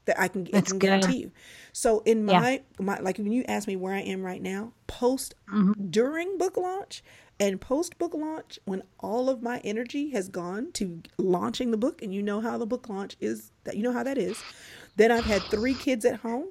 That 0.06 0.20
I 0.20 0.28
can, 0.28 0.46
I 0.54 0.60
can 0.60 0.78
guarantee 0.78 1.18
you. 1.18 1.32
So 1.72 2.00
in 2.00 2.28
Yeah. 2.28 2.40
my 2.40 2.62
my 2.78 2.98
like 3.00 3.18
when 3.18 3.32
you 3.32 3.44
ask 3.48 3.66
me 3.68 3.76
where 3.76 3.94
I 3.94 4.00
am 4.00 4.22
right 4.22 4.42
now, 4.42 4.72
post 4.86 5.34
during 5.90 6.38
book 6.38 6.56
launch 6.56 7.02
and 7.40 7.60
post 7.60 7.98
book 7.98 8.14
launch, 8.14 8.58
when 8.64 8.82
all 9.00 9.28
of 9.28 9.42
my 9.42 9.58
energy 9.64 10.10
has 10.10 10.28
gone 10.28 10.72
to 10.72 11.02
launching 11.18 11.70
the 11.70 11.76
book, 11.76 12.02
and 12.02 12.14
you 12.14 12.22
know 12.22 12.40
how 12.40 12.56
the 12.56 12.66
book 12.66 12.88
launch 12.88 13.16
is 13.20 13.50
that 13.64 13.76
you 13.76 13.82
know 13.82 13.92
how 13.92 14.02
that 14.04 14.16
is. 14.18 14.44
Then 14.96 15.10
I've 15.12 15.26
had 15.26 15.42
three 15.42 15.74
kids 15.74 16.04
at 16.04 16.20
home 16.20 16.48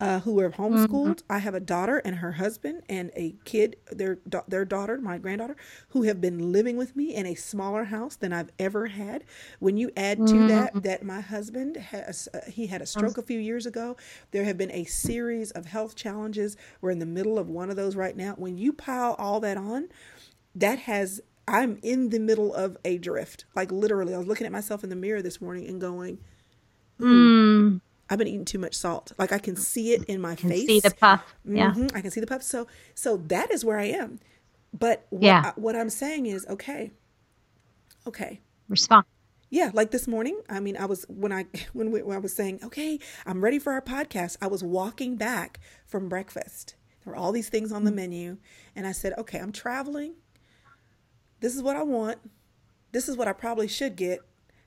uh, 0.00 0.20
who 0.20 0.38
are 0.40 0.50
homeschooled. 0.50 1.22
I 1.30 1.38
have 1.38 1.54
a 1.54 1.60
daughter 1.60 1.98
and 2.04 2.16
her 2.16 2.32
husband, 2.32 2.82
and 2.88 3.10
a 3.14 3.34
kid, 3.44 3.76
their 3.90 4.18
their 4.48 4.64
daughter, 4.64 4.98
my 5.00 5.18
granddaughter, 5.18 5.56
who 5.90 6.02
have 6.02 6.20
been 6.20 6.52
living 6.52 6.76
with 6.76 6.96
me 6.96 7.14
in 7.14 7.26
a 7.26 7.34
smaller 7.34 7.84
house 7.84 8.16
than 8.16 8.32
I've 8.32 8.50
ever 8.58 8.86
had. 8.88 9.24
When 9.60 9.76
you 9.76 9.90
add 9.96 10.26
to 10.28 10.44
that 10.44 10.82
that 10.82 11.04
my 11.04 11.20
husband 11.20 11.76
has 11.76 12.28
uh, 12.34 12.40
he 12.50 12.66
had 12.66 12.82
a 12.82 12.86
stroke 12.86 13.18
a 13.18 13.22
few 13.22 13.38
years 13.38 13.66
ago. 13.66 13.96
There 14.32 14.44
have 14.44 14.58
been 14.58 14.72
a 14.72 14.84
series 14.84 15.50
of 15.52 15.66
health 15.66 15.94
challenges. 15.96 16.56
We're 16.80 16.90
in 16.90 16.98
the 16.98 17.06
middle 17.06 17.38
of 17.38 17.48
one 17.48 17.70
of 17.70 17.76
those 17.76 17.96
right 17.96 18.16
now. 18.16 18.34
When 18.36 18.58
you 18.58 18.72
pile 18.72 19.14
all 19.18 19.40
that 19.40 19.56
on, 19.56 19.88
that 20.54 20.80
has 20.80 21.20
I'm 21.46 21.78
in 21.82 22.10
the 22.10 22.18
middle 22.20 22.54
of 22.54 22.76
a 22.84 22.98
drift. 22.98 23.44
Like 23.54 23.70
literally, 23.70 24.14
I 24.14 24.18
was 24.18 24.26
looking 24.26 24.46
at 24.46 24.52
myself 24.52 24.82
in 24.82 24.90
the 24.90 24.96
mirror 24.96 25.22
this 25.22 25.40
morning 25.40 25.66
and 25.68 25.80
going, 25.80 26.18
Mm, 27.00 27.32
I've 28.10 28.18
been 28.18 28.28
eating 28.28 28.44
too 28.44 28.58
much 28.58 28.74
salt. 28.74 29.12
Like 29.18 29.32
I 29.32 29.38
can 29.38 29.56
see 29.56 29.92
it 29.94 30.04
in 30.04 30.20
my 30.20 30.36
face. 30.36 30.66
see 30.66 30.80
the 30.80 30.90
puff. 30.92 31.34
Yeah. 31.44 31.72
Mhm, 31.72 31.94
I 31.96 32.00
can 32.02 32.10
see 32.10 32.20
the 32.20 32.26
puff. 32.26 32.42
So 32.42 32.66
so 32.94 33.16
that 33.28 33.50
is 33.50 33.64
where 33.64 33.78
I 33.78 33.86
am. 33.86 34.20
But 34.72 35.06
what, 35.10 35.22
Yeah. 35.22 35.42
I, 35.46 35.52
what 35.60 35.76
I'm 35.76 35.90
saying 35.90 36.26
is, 36.26 36.46
okay, 36.48 36.92
okay, 38.06 38.40
Respond. 38.68 39.06
yeah. 39.50 39.70
Like 39.72 39.90
this 39.92 40.08
morning, 40.08 40.40
I 40.48 40.60
mean, 40.60 40.76
I 40.76 40.86
was 40.86 41.04
when 41.08 41.32
I 41.32 41.46
when, 41.72 41.90
we, 41.90 42.02
when 42.02 42.16
I 42.16 42.20
was 42.20 42.34
saying, 42.34 42.60
okay, 42.64 42.98
I'm 43.26 43.42
ready 43.42 43.58
for 43.58 43.72
our 43.72 43.82
podcast. 43.82 44.36
I 44.42 44.48
was 44.48 44.62
walking 44.64 45.16
back 45.16 45.60
from 45.86 46.08
breakfast. 46.08 46.76
There 47.04 47.12
were 47.12 47.18
all 47.18 47.32
these 47.32 47.48
things 47.50 47.72
on 47.72 47.84
the 47.84 47.92
menu, 47.92 48.38
and 48.76 48.86
I 48.86 48.92
said, 48.92 49.12
okay, 49.18 49.38
I'm 49.38 49.52
traveling. 49.52 50.14
This 51.40 51.54
is 51.54 51.62
what 51.62 51.76
I 51.76 51.82
want. 51.82 52.18
This 52.92 53.08
is 53.08 53.16
what 53.16 53.28
I 53.28 53.32
probably 53.32 53.68
should 53.68 53.96
get. 53.96 54.20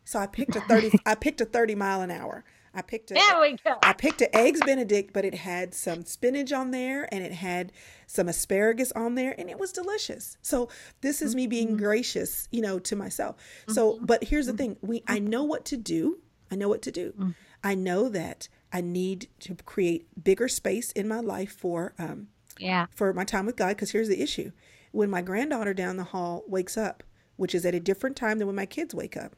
So 0.05 0.19
I 0.19 0.27
picked 0.27 0.55
a 0.55 0.61
thirty. 0.61 0.91
I 1.05 1.15
picked 1.15 1.41
a 1.41 1.45
thirty 1.45 1.75
mile 1.75 2.01
an 2.01 2.11
hour. 2.11 2.45
I 2.77 2.83
picked 2.83 3.09
a. 3.09 3.15
There 3.15 3.41
we 3.41 3.57
go. 3.65 3.75
I 3.81 3.93
picked 3.93 4.21
an 4.21 4.27
eggs 4.33 4.61
Benedict, 4.63 5.11
but 5.11 5.25
it 5.25 5.33
had 5.33 5.73
some 5.73 6.05
spinach 6.05 6.53
on 6.53 6.69
there 6.69 7.11
and 7.11 7.23
it 7.23 7.31
had 7.31 7.71
some 8.05 8.29
asparagus 8.29 8.91
on 8.91 9.15
there, 9.15 9.33
and 9.35 9.49
it 9.49 9.57
was 9.57 9.71
delicious. 9.71 10.37
So 10.43 10.69
this 11.01 11.23
is 11.23 11.33
me 11.33 11.47
being 11.47 11.69
mm-hmm. 11.69 11.83
gracious, 11.83 12.47
you 12.51 12.61
know, 12.61 12.77
to 12.77 12.95
myself. 12.95 13.35
So, 13.67 13.93
mm-hmm. 13.93 14.05
but 14.05 14.25
here's 14.25 14.45
the 14.45 14.51
mm-hmm. 14.51 14.57
thing: 14.57 14.77
we 14.81 15.03
I 15.07 15.17
know 15.17 15.43
what 15.43 15.65
to 15.65 15.77
do. 15.77 16.19
I 16.51 16.55
know 16.55 16.69
what 16.69 16.83
to 16.83 16.91
do. 16.91 17.13
Mm. 17.19 17.35
I 17.63 17.73
know 17.73 18.09
that 18.09 18.47
I 18.71 18.81
need 18.81 19.27
to 19.39 19.55
create 19.55 20.23
bigger 20.23 20.47
space 20.47 20.91
in 20.91 21.07
my 21.07 21.19
life 21.19 21.51
for 21.51 21.95
um, 21.97 22.27
yeah 22.59 22.85
for 22.91 23.11
my 23.11 23.23
time 23.23 23.47
with 23.47 23.55
God. 23.55 23.69
Because 23.69 23.89
here's 23.89 24.07
the 24.07 24.21
issue: 24.21 24.51
when 24.91 25.09
my 25.09 25.23
granddaughter 25.23 25.73
down 25.73 25.97
the 25.97 26.03
hall 26.03 26.43
wakes 26.47 26.77
up, 26.77 27.01
which 27.37 27.55
is 27.55 27.65
at 27.65 27.73
a 27.73 27.79
different 27.79 28.15
time 28.15 28.37
than 28.37 28.45
when 28.45 28.55
my 28.55 28.67
kids 28.67 28.93
wake 28.93 29.17
up, 29.17 29.35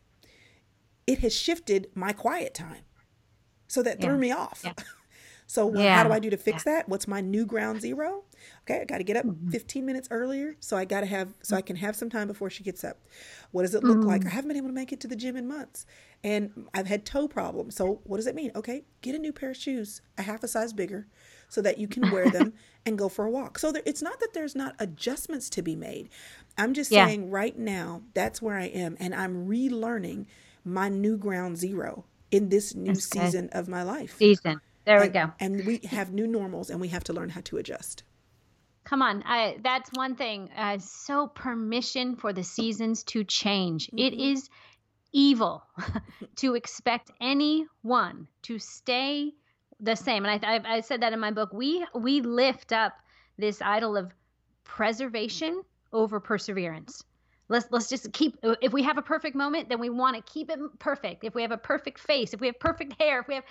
it 1.07 1.19
has 1.19 1.33
shifted 1.33 1.87
my 1.95 2.11
quiet 2.11 2.53
time. 2.53 2.83
So 3.69 3.83
that 3.83 3.99
yeah. 3.99 4.05
threw 4.05 4.17
me 4.17 4.31
off. 4.31 4.61
Yeah. 4.65 4.73
so 5.47 5.73
yeah. 5.73 5.95
how 5.95 6.03
do 6.03 6.11
I 6.11 6.19
do 6.19 6.29
to 6.31 6.37
fix 6.37 6.63
that? 6.63 6.89
What's 6.89 7.07
my 7.07 7.21
new 7.21 7.45
ground 7.45 7.79
zero? 7.79 8.23
Okay, 8.63 8.81
I 8.81 8.85
got 8.85 8.97
to 8.97 9.03
get 9.03 9.15
up 9.15 9.25
mm-hmm. 9.25 9.49
15 9.51 9.85
minutes 9.85 10.07
earlier, 10.11 10.55
so 10.59 10.75
I 10.75 10.85
got 10.85 11.01
to 11.01 11.05
have 11.05 11.33
so 11.43 11.55
I 11.55 11.61
can 11.61 11.75
have 11.75 11.95
some 11.95 12.09
time 12.09 12.27
before 12.27 12.49
she 12.49 12.63
gets 12.63 12.83
up. 12.83 12.97
What 13.51 13.61
does 13.61 13.75
it 13.75 13.83
look 13.83 13.99
mm-hmm. 13.99 14.07
like? 14.07 14.25
I 14.25 14.29
haven't 14.29 14.47
been 14.47 14.57
able 14.57 14.69
to 14.69 14.73
make 14.73 14.91
it 14.91 14.99
to 15.01 15.07
the 15.07 15.15
gym 15.15 15.37
in 15.37 15.47
months, 15.47 15.85
and 16.23 16.67
I've 16.73 16.87
had 16.87 17.05
toe 17.05 17.27
problems. 17.27 17.75
So 17.75 18.01
what 18.05 18.17
does 18.17 18.27
it 18.27 18.35
mean? 18.35 18.51
Okay, 18.55 18.83
get 19.01 19.13
a 19.13 19.19
new 19.19 19.31
pair 19.31 19.51
of 19.51 19.57
shoes, 19.57 20.01
a 20.17 20.23
half 20.23 20.43
a 20.43 20.47
size 20.47 20.73
bigger, 20.73 21.07
so 21.47 21.61
that 21.61 21.77
you 21.77 21.87
can 21.87 22.09
wear 22.09 22.27
them 22.29 22.53
and 22.87 22.97
go 22.97 23.07
for 23.07 23.25
a 23.25 23.29
walk. 23.29 23.59
So 23.59 23.71
there, 23.71 23.83
it's 23.85 24.01
not 24.01 24.19
that 24.19 24.33
there's 24.33 24.55
not 24.55 24.75
adjustments 24.79 25.47
to 25.51 25.61
be 25.61 25.75
made. 25.75 26.09
I'm 26.57 26.73
just 26.73 26.91
yeah. 26.91 27.05
saying 27.05 27.29
right 27.29 27.57
now 27.57 28.01
that's 28.15 28.41
where 28.41 28.57
I 28.57 28.65
am, 28.65 28.97
and 28.99 29.13
I'm 29.13 29.47
relearning 29.47 30.25
my 30.65 30.89
new 30.89 31.17
ground 31.17 31.57
zero 31.57 32.05
in 32.31 32.49
this 32.49 32.75
new 32.75 32.91
okay. 32.91 32.99
season 32.99 33.49
of 33.51 33.67
my 33.67 33.83
life. 33.83 34.17
Season. 34.17 34.61
There 34.85 35.01
and, 35.01 35.07
we 35.07 35.13
go. 35.13 35.31
And 35.39 35.65
we 35.65 35.77
have 35.89 36.11
new 36.13 36.27
normals, 36.27 36.69
and 36.69 36.79
we 36.79 36.89
have 36.89 37.03
to 37.05 37.13
learn 37.13 37.29
how 37.29 37.41
to 37.45 37.57
adjust. 37.57 38.03
Come 38.83 39.01
on, 39.01 39.23
I, 39.25 39.57
that's 39.63 39.89
one 39.93 40.15
thing. 40.15 40.49
Uh, 40.57 40.79
so 40.79 41.27
permission 41.27 42.15
for 42.15 42.33
the 42.33 42.43
seasons 42.43 43.03
to 43.03 43.23
change. 43.23 43.87
Mm-hmm. 43.87 43.99
It 43.99 44.13
is 44.13 44.49
evil 45.11 45.63
to 46.37 46.55
expect 46.55 47.11
anyone 47.21 48.27
to 48.43 48.57
stay 48.57 49.33
the 49.79 49.95
same. 49.95 50.25
And 50.25 50.43
I, 50.43 50.55
I, 50.55 50.75
I 50.77 50.81
said 50.81 51.01
that 51.01 51.13
in 51.13 51.19
my 51.19 51.31
book. 51.31 51.53
We 51.53 51.85
we 51.93 52.21
lift 52.21 52.71
up 52.71 52.93
this 53.37 53.61
idol 53.61 53.95
of 53.95 54.11
preservation 54.63 55.61
over 55.93 56.19
perseverance. 56.19 57.03
Let's 57.49 57.67
let's 57.71 57.89
just 57.89 58.11
keep. 58.13 58.37
Uh, 58.43 58.55
if 58.61 58.71
we 58.71 58.83
have 58.83 58.97
a 58.97 59.01
perfect 59.01 59.35
moment, 59.35 59.69
then 59.69 59.79
we 59.79 59.89
want 59.89 60.15
to 60.15 60.31
keep 60.31 60.49
it 60.49 60.59
perfect. 60.79 61.23
If 61.23 61.35
we 61.35 61.41
have 61.41 61.51
a 61.51 61.57
perfect 61.57 61.99
face, 61.99 62.33
if 62.33 62.39
we 62.39 62.47
have 62.47 62.59
perfect 62.59 63.01
hair, 63.01 63.19
if 63.19 63.27
we 63.27 63.35
have, 63.35 63.43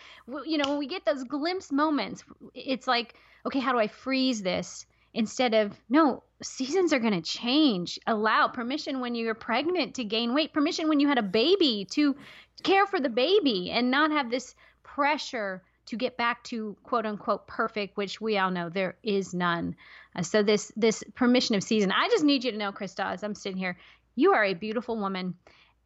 you 0.47 0.57
know, 0.59 0.71
when 0.71 0.79
we 0.79 0.87
get 0.87 1.05
those 1.05 1.25
glimpse 1.25 1.71
moments, 1.71 2.25
it's 2.55 2.87
like, 2.87 3.15
okay, 3.45 3.59
how 3.61 3.73
do 3.73 3.79
I 3.79 3.89
freeze 3.89 4.43
this? 4.43 4.87
instead 5.15 5.55
of 5.55 5.75
no 5.89 6.23
seasons 6.43 6.93
are 6.93 6.99
going 6.99 7.15
to 7.15 7.23
change 7.23 7.99
allow 8.07 8.47
permission 8.47 9.01
when 9.01 9.15
you're 9.15 9.35
pregnant 9.35 9.95
to 9.95 10.05
gain 10.05 10.35
weight 10.35 10.53
permission 10.53 10.89
when 10.89 11.01
you 11.01 11.09
had 11.09 11.19
a 11.19 11.23
baby 11.23 11.87
to 11.91 12.15
care 12.63 12.87
for 12.87 13.01
the 13.01 13.09
baby 13.09 13.71
and 13.71 13.91
not 13.91 14.11
have 14.11 14.31
this 14.31 14.55
pressure 14.83 15.63
to 15.89 15.97
get 15.97 16.17
back 16.17 16.43
to 16.45 16.77
quote 16.83 17.07
unquote 17.07 17.47
perfect 17.47 17.97
which 17.97 18.21
we 18.21 18.39
all 18.39 18.51
know 18.51 18.69
there 18.69 18.97
is 19.03 19.35
none 19.35 19.75
uh, 20.17 20.23
so 20.23 20.43
this 20.43 20.73
this 20.77 21.03
permission 21.15 21.55
of 21.55 21.63
season 21.63 21.93
i 21.93 22.09
just 22.09 22.25
need 22.25 22.45
you 22.45 22.53
to 22.53 22.59
know 22.59 22.73
krista 22.73 23.13
as 23.13 23.23
i'm 23.23 23.35
sitting 23.35 23.59
here 23.59 23.77
you 24.15 24.33
are 24.33 24.45
a 24.45 24.55
beautiful 24.55 24.99
woman 24.99 25.35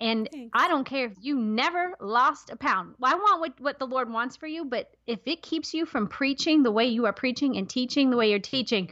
and 0.01 0.29
Thanks. 0.33 0.51
I 0.53 0.67
don't 0.67 0.85
care 0.85 1.07
if 1.07 1.13
you 1.21 1.39
never 1.39 1.95
lost 2.01 2.51
a 2.51 2.57
pound. 2.57 2.97
I 3.01 3.15
want 3.15 3.41
what, 3.41 3.61
what 3.61 3.79
the 3.79 3.87
Lord 3.87 4.11
wants 4.11 4.37
for 4.37 4.49
you, 4.49 4.65
but 4.65 4.91
if 5.07 5.21
it 5.27 5.43
keeps 5.43 5.75
you 5.75 5.87
from 5.87 6.09
preaching 6.09 6.65
the 6.65 6.73
way 6.73 6.87
you 6.87 7.07
are 7.07 7.13
preaching 7.13 7.57
and 7.57 7.71
teaching 7.71 8.11
the 8.11 8.17
way 8.17 8.31
you're 8.31 8.41
teaching, 8.41 8.91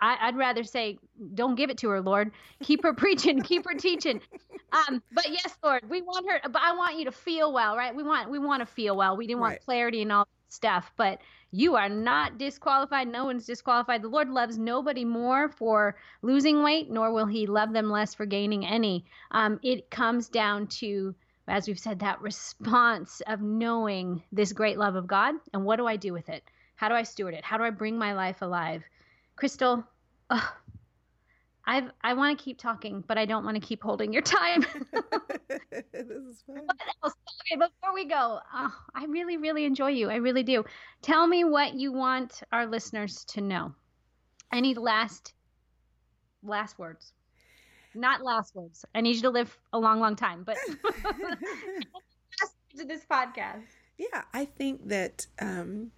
I, 0.00 0.26
would 0.26 0.36
rather 0.36 0.64
say, 0.64 0.98
don't 1.34 1.54
give 1.54 1.70
it 1.70 1.78
to 1.78 1.88
her, 1.88 2.00
Lord. 2.00 2.30
Keep 2.62 2.82
her 2.82 2.92
preaching, 2.94 3.40
keep 3.42 3.64
her 3.66 3.74
teaching. 3.74 4.20
Um, 4.72 5.02
but 5.12 5.30
yes, 5.30 5.56
Lord, 5.62 5.88
we 5.88 6.02
want 6.02 6.30
her. 6.30 6.40
But 6.48 6.62
I 6.62 6.74
want 6.76 6.98
you 6.98 7.06
to 7.06 7.12
feel 7.12 7.52
well, 7.52 7.76
right? 7.76 7.94
We 7.94 8.02
want 8.02 8.30
we 8.30 8.38
want 8.38 8.60
to 8.60 8.66
feel 8.66 8.96
well. 8.96 9.16
We 9.16 9.26
didn't 9.26 9.40
want 9.40 9.52
right. 9.52 9.64
clarity 9.64 10.02
and 10.02 10.12
all 10.12 10.24
that 10.24 10.54
stuff. 10.54 10.92
But 10.96 11.20
you 11.50 11.76
are 11.76 11.88
not 11.88 12.36
disqualified. 12.36 13.08
No 13.08 13.24
one's 13.24 13.46
disqualified. 13.46 14.02
The 14.02 14.08
Lord 14.08 14.28
loves 14.28 14.58
nobody 14.58 15.04
more 15.04 15.48
for 15.48 15.96
losing 16.20 16.62
weight, 16.62 16.90
nor 16.90 17.12
will 17.12 17.26
He 17.26 17.46
love 17.46 17.72
them 17.72 17.90
less 17.90 18.14
for 18.14 18.26
gaining 18.26 18.66
any. 18.66 19.06
Um, 19.30 19.58
it 19.62 19.90
comes 19.90 20.28
down 20.28 20.66
to 20.66 21.14
as 21.48 21.66
we've 21.66 21.78
said, 21.78 22.00
that 22.00 22.20
response 22.20 23.22
of 23.26 23.40
knowing 23.40 24.22
this 24.30 24.52
great 24.52 24.78
love 24.78 24.96
of 24.96 25.06
God 25.06 25.34
and 25.54 25.64
what 25.64 25.76
do 25.76 25.86
I 25.86 25.96
do 25.96 26.12
with 26.12 26.28
it? 26.28 26.44
How 26.76 26.88
do 26.88 26.94
I 26.94 27.02
steward 27.02 27.34
it? 27.34 27.44
How 27.44 27.56
do 27.56 27.64
I 27.64 27.70
bring 27.70 27.98
my 27.98 28.12
life 28.12 28.42
alive? 28.42 28.84
Crystal, 29.38 29.84
ugh, 30.30 30.52
I've 31.64 31.90
I 32.02 32.14
want 32.14 32.36
to 32.36 32.42
keep 32.42 32.58
talking, 32.58 33.04
but 33.06 33.18
I 33.18 33.24
don't 33.24 33.44
want 33.44 33.54
to 33.54 33.60
keep 33.60 33.80
holding 33.82 34.12
your 34.12 34.22
time. 34.22 34.62
this 35.70 36.08
is 36.08 36.42
fun. 36.46 36.62
What 36.64 36.76
else? 37.04 37.14
Okay, 37.42 37.56
before 37.56 37.94
we 37.94 38.06
go, 38.06 38.40
oh, 38.52 38.74
I 38.94 39.04
really, 39.04 39.36
really 39.36 39.64
enjoy 39.64 39.90
you. 39.90 40.10
I 40.10 40.16
really 40.16 40.42
do. 40.42 40.64
Tell 41.02 41.26
me 41.26 41.44
what 41.44 41.74
you 41.74 41.92
want 41.92 42.42
our 42.52 42.66
listeners 42.66 43.24
to 43.26 43.40
know. 43.40 43.74
Any 44.52 44.74
last 44.74 45.34
last 46.42 46.78
words? 46.78 47.12
Not 47.94 48.22
last 48.22 48.56
words. 48.56 48.84
I 48.94 49.02
need 49.02 49.16
you 49.16 49.22
to 49.22 49.30
live 49.30 49.56
a 49.72 49.78
long, 49.78 50.00
long 50.00 50.16
time, 50.16 50.42
but 50.44 50.56
to 52.76 52.84
this 52.84 53.04
podcast. 53.10 53.64
Yeah, 53.98 54.22
I 54.32 54.46
think 54.46 54.88
that 54.88 55.26
um, 55.38 55.90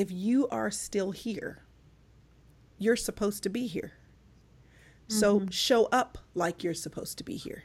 if 0.00 0.10
you 0.10 0.48
are 0.48 0.70
still 0.70 1.10
here, 1.10 1.62
you're 2.78 2.96
supposed 2.96 3.42
to 3.42 3.50
be 3.50 3.66
here. 3.66 3.92
So 5.08 5.40
mm-hmm. 5.40 5.50
show 5.50 5.90
up 5.92 6.16
like 6.34 6.64
you're 6.64 6.72
supposed 6.72 7.18
to 7.18 7.24
be 7.24 7.36
here. 7.36 7.64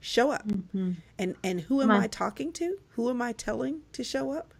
Show 0.00 0.30
up. 0.30 0.48
Mm-hmm. 0.48 0.92
And 1.18 1.36
and 1.44 1.60
who 1.60 1.82
am 1.82 1.90
I 1.90 2.06
talking 2.06 2.52
to? 2.54 2.78
Who 2.90 3.10
am 3.10 3.20
I 3.20 3.32
telling 3.32 3.82
to 3.92 4.02
show 4.02 4.32
up? 4.32 4.54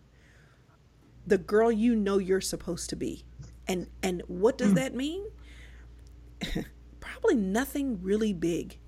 The 1.26 1.38
girl 1.38 1.72
you 1.72 1.96
know 1.96 2.18
you're 2.18 2.42
supposed 2.42 2.90
to 2.90 2.96
be. 2.96 3.24
And 3.66 3.86
and 4.02 4.22
what 4.26 4.58
does 4.58 4.72
mm. 4.72 4.74
that 4.74 4.94
mean? 4.94 5.24
Probably 7.00 7.36
nothing 7.36 8.02
really 8.02 8.34
big. 8.34 8.78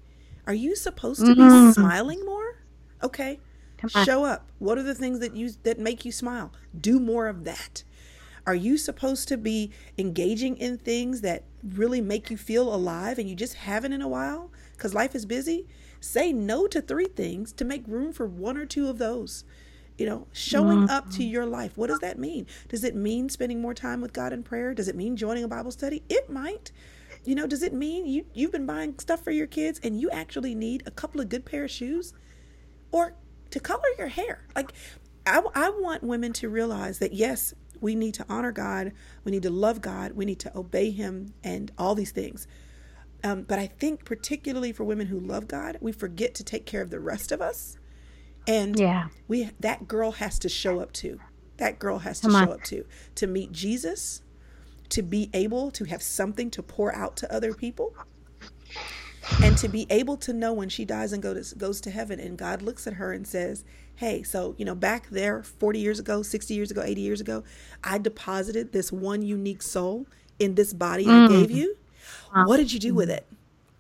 Are 0.47 0.55
you 0.55 0.77
supposed 0.77 1.25
to 1.25 1.35
mm-hmm. 1.35 1.69
be 1.69 1.73
smiling 1.73 2.23
more? 2.27 2.65
Okay. 3.03 3.41
Show 3.89 4.25
up. 4.25 4.51
What 4.59 4.79
are 4.79 4.83
the 4.83 4.95
things 4.95 5.21
that 5.21 5.35
you 5.35 5.51
that 5.63 5.79
make 5.79 6.05
you 6.05 6.13
smile? 6.13 6.53
Do 6.79 6.99
more 6.99 7.29
of 7.29 7.45
that. 7.45 7.85
Are 8.47 8.55
you 8.55 8.77
supposed 8.77 9.29
to 9.29 9.37
be 9.37 9.71
engaging 9.97 10.57
in 10.57 10.79
things 10.79 11.23
that 11.23 11.45
really 11.63 12.01
make 12.01 12.31
you 12.31 12.37
feel 12.37 12.75
alive 12.75 13.19
and 13.19 13.29
you 13.29 13.35
just 13.35 13.55
haven't 13.55 13.93
in 13.93 14.03
a 14.03 14.09
while 14.09 14.51
because 14.73 14.95
life 14.95 15.15
is 15.15 15.25
busy? 15.25 15.67
Say 16.01 16.33
no 16.33 16.67
to 16.67 16.83
three 16.83 17.07
things 17.07 17.53
to 17.55 17.65
make 17.65 17.87
room 17.87 18.13
for 18.13 18.27
one 18.27 18.59
or 18.59 18.67
two 18.67 18.89
of 18.89 18.99
those. 18.99 19.45
You 19.97 20.07
know, 20.07 20.27
showing 20.33 20.81
mm-hmm. 20.81 20.91
up 20.91 21.09
to 21.13 21.25
your 21.25 21.47
life. 21.47 21.79
What 21.79 21.87
does 21.87 22.01
that 22.01 22.19
mean? 22.19 22.49
Does 22.69 22.83
it 22.83 22.97
mean 22.97 23.29
spending 23.29 23.63
more 23.63 23.75
time 23.75 24.01
with 24.01 24.13
God 24.13 24.33
in 24.33 24.43
prayer? 24.43 24.75
Does 24.75 24.89
it 24.89 24.97
mean 24.97 25.17
joining 25.17 25.45
a 25.45 25.49
Bible 25.49 25.71
study? 25.71 26.03
It 26.09 26.29
might. 26.29 26.73
You 27.25 27.37
know, 27.37 27.47
does 27.47 27.63
it 27.63 27.73
mean 27.73 28.05
you 28.05 28.27
you've 28.35 28.51
been 28.51 28.67
buying 28.67 28.99
stuff 28.99 29.23
for 29.23 29.31
your 29.31 29.47
kids 29.47 29.81
and 29.85 29.99
you 29.99 30.11
actually 30.11 30.55
need 30.55 30.83
a 30.85 30.91
couple 30.91 31.21
of 31.21 31.29
good 31.29 31.47
pair 31.47 31.65
of 31.65 31.71
shoes? 31.71 32.13
Or 32.91 33.15
to 33.51 33.61
color 33.61 33.85
your 33.97 34.09
hair. 34.09 34.45
Like, 34.57 34.73
I, 35.27 35.41
I 35.55 35.71
want 35.71 36.03
women 36.03 36.33
to 36.35 36.49
realize 36.49 36.99
that 36.99 37.13
yes, 37.13 37.55
we 37.85 37.95
need 37.95 38.15
to 38.15 38.25
honor 38.31 38.51
God, 38.51 38.93
we 39.25 39.31
need 39.31 39.43
to 39.43 39.51
love 39.51 39.83
God, 39.83 40.13
we 40.13 40.25
need 40.25 40.41
to 40.41 40.59
obey 40.59 40.91
Him, 40.91 41.35
and 41.45 41.71
all 41.77 41.95
these 41.95 42.13
things. 42.13 42.49
Um, 43.23 43.43
but 43.43 43.59
I 43.59 43.67
think, 43.67 44.07
particularly 44.07 44.73
for 44.73 44.85
women 44.85 45.09
who 45.09 45.21
love 45.21 45.47
God, 45.47 45.77
we 45.83 45.93
forget 45.93 46.35
to 46.37 46.45
take 46.45 46.65
care 46.65 46.81
of 46.81 46.89
the 46.89 46.99
rest 46.99 47.31
of 47.31 47.43
us. 47.43 47.77
And 48.47 48.79
yeah. 48.79 49.09
we 49.29 49.51
that 49.61 49.87
girl 49.87 50.13
has 50.13 50.39
to 50.41 50.49
show 50.49 50.81
up 50.81 50.93
too. 50.93 51.21
That 51.59 51.79
girl 51.79 51.99
has 51.99 52.21
to 52.21 52.31
show 52.31 52.53
up 52.53 52.65
too 52.65 52.87
to 53.17 53.27
meet 53.27 53.53
Jesus, 53.53 54.23
to 54.89 55.03
be 55.03 55.29
able 55.35 55.71
to 55.73 55.85
have 55.85 56.03
something 56.03 56.51
to 56.53 56.63
pour 56.63 56.95
out 56.95 57.17
to 57.19 57.33
other 57.33 57.53
people 57.53 57.95
and 59.43 59.57
to 59.59 59.69
be 59.69 59.87
able 59.91 60.17
to 60.19 60.33
know 60.33 60.53
when 60.53 60.69
she 60.69 60.85
dies 60.85 61.13
and 61.13 61.23
goes 61.23 61.51
to, 61.51 61.57
goes 61.57 61.81
to 61.83 61.91
heaven 61.91 62.21
and 62.21 62.37
God 62.37 62.63
looks 62.63 62.87
at 62.87 62.95
her 62.95 63.13
and 63.13 63.27
says, 63.27 63.65
"Hey, 63.97 64.23
so, 64.23 64.55
you 64.59 64.65
know, 64.65 64.75
back 64.75 65.09
there 65.11 65.43
40 65.43 65.79
years 65.79 65.99
ago, 65.99 66.23
60 66.23 66.55
years 66.55 66.71
ago, 66.71 66.83
80 66.83 67.01
years 67.01 67.21
ago, 67.21 67.45
I 67.83 67.99
deposited 67.99 68.73
this 68.73 68.93
one 68.93 69.23
unique 69.23 69.63
soul 69.63 70.07
in 70.39 70.55
this 70.55 70.73
body 70.73 71.07
mm. 71.07 71.27
I 71.27 71.29
gave 71.29 71.51
you. 71.51 71.77
What 72.47 72.57
did 72.57 72.73
you 72.73 72.79
do 72.79 72.95
with 72.95 73.11
it? 73.11 73.27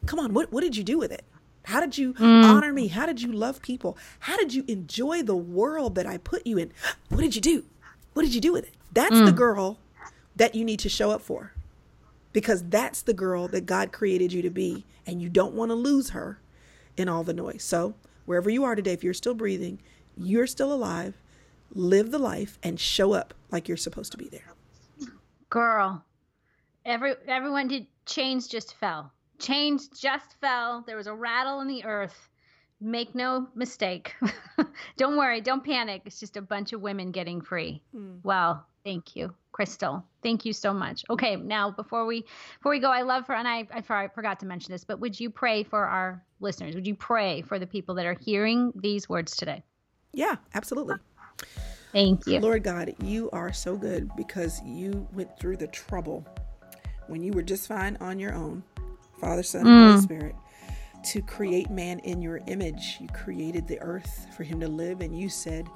Come 0.06 0.18
on, 0.18 0.32
what 0.34 0.52
what 0.52 0.62
did 0.62 0.76
you 0.76 0.84
do 0.84 0.98
with 0.98 1.12
it? 1.12 1.24
How 1.64 1.80
did 1.80 1.96
you 1.96 2.12
mm. 2.14 2.44
honor 2.44 2.72
me? 2.72 2.88
How 2.88 3.06
did 3.06 3.22
you 3.22 3.32
love 3.32 3.62
people? 3.62 3.96
How 4.20 4.36
did 4.36 4.52
you 4.52 4.64
enjoy 4.68 5.22
the 5.22 5.36
world 5.36 5.94
that 5.94 6.06
I 6.06 6.18
put 6.18 6.46
you 6.46 6.58
in? 6.58 6.72
What 7.08 7.22
did 7.22 7.34
you 7.34 7.40
do? 7.40 7.64
What 8.12 8.22
did 8.22 8.34
you 8.34 8.40
do 8.40 8.52
with 8.52 8.64
it? 8.64 8.74
That's 8.92 9.14
mm. 9.14 9.24
the 9.24 9.32
girl 9.32 9.78
that 10.36 10.54
you 10.54 10.64
need 10.64 10.78
to 10.80 10.88
show 10.88 11.10
up 11.10 11.22
for 11.22 11.53
because 12.34 12.64
that's 12.64 13.00
the 13.00 13.14
girl 13.14 13.48
that 13.48 13.64
God 13.64 13.92
created 13.92 14.32
you 14.32 14.42
to 14.42 14.50
be, 14.50 14.84
and 15.06 15.22
you 15.22 15.30
don't 15.30 15.54
want 15.54 15.70
to 15.70 15.74
lose 15.74 16.10
her 16.10 16.38
in 16.98 17.08
all 17.08 17.24
the 17.24 17.32
noise. 17.32 17.62
So, 17.62 17.94
wherever 18.26 18.50
you 18.50 18.64
are 18.64 18.74
today, 18.74 18.92
if 18.92 19.02
you're 19.02 19.14
still 19.14 19.34
breathing, 19.34 19.78
you're 20.18 20.48
still 20.48 20.72
alive, 20.72 21.16
live 21.72 22.10
the 22.10 22.18
life 22.18 22.58
and 22.62 22.78
show 22.78 23.12
up 23.14 23.32
like 23.50 23.68
you're 23.68 23.76
supposed 23.76 24.12
to 24.12 24.18
be 24.18 24.28
there. 24.28 24.52
Girl, 25.48 26.04
every 26.84 27.14
everyone 27.28 27.68
did 27.68 27.86
chains 28.04 28.48
just 28.48 28.74
fell. 28.74 29.12
Chains 29.38 29.88
just 29.88 30.34
fell. 30.40 30.82
There 30.86 30.96
was 30.96 31.06
a 31.06 31.14
rattle 31.14 31.60
in 31.60 31.68
the 31.68 31.84
earth. 31.84 32.28
Make 32.84 33.14
no 33.14 33.48
mistake. 33.54 34.14
don't 34.96 35.16
worry, 35.16 35.40
don't 35.40 35.64
panic. 35.64 36.02
It's 36.04 36.20
just 36.20 36.36
a 36.36 36.42
bunch 36.42 36.72
of 36.72 36.80
women 36.80 37.10
getting 37.10 37.40
free. 37.40 37.82
Mm. 37.96 38.20
Well, 38.22 38.66
thank 38.84 39.16
you, 39.16 39.34
Crystal. 39.52 40.04
Thank 40.22 40.44
you 40.44 40.52
so 40.52 40.72
much. 40.72 41.04
Okay, 41.10 41.36
now 41.36 41.70
before 41.70 42.06
we 42.06 42.24
before 42.58 42.70
we 42.70 42.78
go, 42.78 42.90
I 42.90 43.02
love 43.02 43.26
for 43.26 43.34
and 43.34 43.48
I 43.48 43.66
I 43.72 44.08
forgot 44.08 44.40
to 44.40 44.46
mention 44.46 44.72
this, 44.72 44.84
but 44.84 45.00
would 45.00 45.18
you 45.18 45.30
pray 45.30 45.62
for 45.62 45.84
our 45.86 46.22
listeners? 46.40 46.74
Would 46.74 46.86
you 46.86 46.94
pray 46.94 47.42
for 47.42 47.58
the 47.58 47.66
people 47.66 47.94
that 47.96 48.06
are 48.06 48.16
hearing 48.20 48.72
these 48.76 49.08
words 49.08 49.36
today? 49.36 49.62
Yeah, 50.12 50.36
absolutely. 50.54 50.96
Thank 51.92 52.26
you. 52.26 52.40
Lord 52.40 52.64
God, 52.64 52.94
you 53.02 53.30
are 53.30 53.52
so 53.52 53.76
good 53.76 54.10
because 54.16 54.60
you 54.64 55.06
went 55.12 55.38
through 55.38 55.58
the 55.58 55.68
trouble 55.68 56.26
when 57.06 57.22
you 57.22 57.32
were 57.32 57.42
just 57.42 57.68
fine 57.68 57.96
on 58.00 58.18
your 58.18 58.34
own, 58.34 58.62
Father, 59.20 59.42
Son, 59.42 59.64
mm. 59.64 59.90
Holy 59.90 60.02
Spirit, 60.02 60.34
to 61.04 61.22
create 61.22 61.70
man 61.70 61.98
in 62.00 62.22
your 62.22 62.40
image. 62.46 62.98
You 63.00 63.08
created 63.08 63.66
the 63.66 63.80
earth 63.80 64.26
for 64.36 64.42
him 64.42 64.60
to 64.60 64.68
live, 64.68 65.00
and 65.00 65.18
you 65.18 65.28
said, 65.28 65.68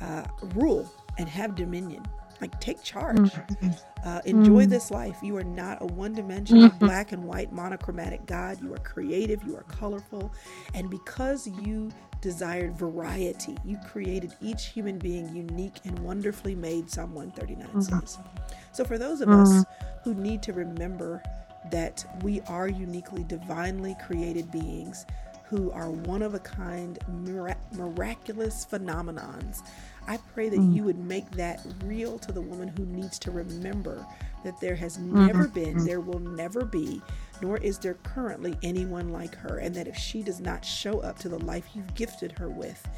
uh, 0.00 0.24
rule 0.54 0.90
and 1.18 1.28
have 1.28 1.54
dominion. 1.54 2.04
Like, 2.40 2.58
take 2.60 2.82
charge. 2.82 3.16
Mm-hmm. 3.18 3.70
Uh, 4.04 4.20
enjoy 4.24 4.66
mm. 4.66 4.68
this 4.68 4.90
life. 4.90 5.16
You 5.22 5.36
are 5.36 5.44
not 5.44 5.80
a 5.80 5.86
one 5.86 6.12
dimensional, 6.12 6.70
mm-hmm. 6.70 6.84
black 6.84 7.12
and 7.12 7.22
white, 7.22 7.52
monochromatic 7.52 8.26
God. 8.26 8.60
You 8.60 8.74
are 8.74 8.78
creative, 8.78 9.44
you 9.44 9.56
are 9.56 9.62
colorful. 9.62 10.32
And 10.74 10.90
because 10.90 11.46
you 11.46 11.92
desired 12.20 12.76
variety, 12.76 13.56
you 13.64 13.78
created 13.86 14.34
each 14.40 14.66
human 14.66 14.98
being 14.98 15.32
unique 15.36 15.76
and 15.84 15.96
wonderfully 16.00 16.56
made, 16.56 16.90
Psalm 16.90 17.14
139 17.14 17.68
mm-hmm. 17.68 18.00
says. 18.00 18.18
So, 18.72 18.84
for 18.84 18.98
those 18.98 19.20
of 19.20 19.28
us 19.28 19.52
mm-hmm. 19.52 20.00
who 20.02 20.14
need 20.14 20.42
to 20.42 20.52
remember 20.52 21.22
that 21.70 22.04
we 22.22 22.40
are 22.42 22.68
uniquely, 22.68 23.24
divinely 23.24 23.96
created 24.04 24.50
beings 24.50 25.06
who 25.52 25.70
are 25.70 25.90
one 25.90 26.22
of 26.22 26.34
a 26.34 26.38
kind, 26.38 26.98
miraculous 27.72 28.66
phenomenons, 28.70 29.60
I 30.08 30.16
pray 30.32 30.48
that 30.48 30.58
mm. 30.58 30.74
you 30.74 30.82
would 30.84 30.98
make 30.98 31.30
that 31.32 31.60
real 31.84 32.18
to 32.20 32.32
the 32.32 32.40
woman 32.40 32.68
who 32.68 32.86
needs 32.86 33.18
to 33.20 33.30
remember 33.30 34.06
that 34.44 34.58
there 34.60 34.74
has 34.74 34.96
mm-hmm. 34.96 35.26
never 35.26 35.48
been, 35.48 35.84
there 35.84 36.00
will 36.00 36.18
never 36.20 36.64
be, 36.64 37.02
nor 37.42 37.58
is 37.58 37.78
there 37.78 37.98
currently 38.02 38.56
anyone 38.62 39.10
like 39.10 39.34
her, 39.34 39.58
and 39.58 39.74
that 39.74 39.86
if 39.86 39.96
she 39.96 40.22
does 40.22 40.40
not 40.40 40.64
show 40.64 41.00
up 41.00 41.18
to 41.18 41.28
the 41.28 41.38
life 41.40 41.68
you've 41.74 41.94
gifted 41.94 42.32
her 42.32 42.48
with, 42.48 42.88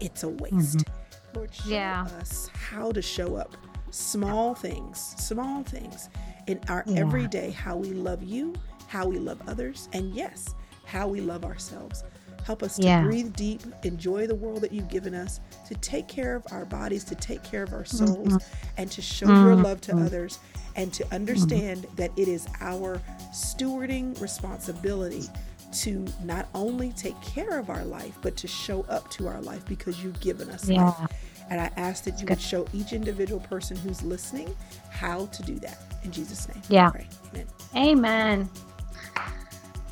it's 0.00 0.24
a 0.24 0.28
waste. 0.28 0.78
Mm-hmm. 0.78 1.36
Lord, 1.36 1.54
show 1.54 1.68
yeah. 1.68 2.08
us 2.18 2.50
how 2.52 2.90
to 2.90 3.00
show 3.00 3.36
up. 3.36 3.56
Small 3.92 4.54
things, 4.54 5.14
small 5.16 5.62
things 5.62 6.08
in 6.50 6.60
our 6.68 6.82
yeah. 6.86 7.00
everyday, 7.00 7.50
how 7.50 7.76
we 7.76 7.92
love 7.92 8.22
you, 8.22 8.54
how 8.88 9.06
we 9.06 9.18
love 9.18 9.40
others, 9.46 9.88
and 9.92 10.12
yes, 10.12 10.54
how 10.84 11.06
we 11.06 11.20
love 11.20 11.44
ourselves. 11.44 12.02
Help 12.44 12.62
us 12.62 12.76
to 12.76 12.82
yeah. 12.82 13.02
breathe 13.02 13.32
deep, 13.34 13.62
enjoy 13.84 14.26
the 14.26 14.34
world 14.34 14.60
that 14.62 14.72
you've 14.72 14.88
given 14.88 15.14
us, 15.14 15.40
to 15.68 15.74
take 15.76 16.08
care 16.08 16.34
of 16.34 16.44
our 16.50 16.64
bodies, 16.64 17.04
to 17.04 17.14
take 17.14 17.42
care 17.44 17.62
of 17.62 17.72
our 17.72 17.84
souls, 17.84 18.28
mm-hmm. 18.28 18.70
and 18.76 18.90
to 18.90 19.00
show 19.00 19.26
mm-hmm. 19.26 19.46
your 19.46 19.54
love 19.54 19.80
to 19.82 19.96
others, 19.96 20.40
and 20.74 20.92
to 20.92 21.06
understand 21.14 21.82
mm-hmm. 21.82 21.94
that 21.96 22.10
it 22.16 22.26
is 22.26 22.48
our 22.60 23.00
stewarding 23.32 24.20
responsibility 24.20 25.24
to 25.72 26.04
not 26.24 26.48
only 26.54 26.90
take 26.92 27.20
care 27.22 27.58
of 27.58 27.70
our 27.70 27.84
life, 27.84 28.18
but 28.22 28.36
to 28.36 28.48
show 28.48 28.82
up 28.88 29.08
to 29.10 29.28
our 29.28 29.40
life 29.42 29.64
because 29.66 30.02
you've 30.02 30.20
given 30.20 30.50
us 30.50 30.68
yeah. 30.68 30.86
life. 30.86 31.10
And 31.50 31.60
I 31.60 31.70
ask 31.76 32.04
that 32.04 32.20
you 32.20 32.26
Good. 32.26 32.38
would 32.38 32.40
show 32.40 32.66
each 32.72 32.92
individual 32.92 33.40
person 33.40 33.76
who's 33.76 34.02
listening 34.02 34.54
how 34.88 35.26
to 35.26 35.42
do 35.42 35.58
that. 35.58 35.78
In 36.04 36.12
Jesus' 36.12 36.48
name. 36.48 36.62
Yeah. 36.68 36.90
Pray. 36.90 37.06
Amen. 37.34 37.46
Amen. 37.76 38.48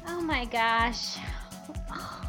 Oh 0.06 0.20
my 0.20 0.44
gosh. 0.46 1.16
Oh. 1.90 1.92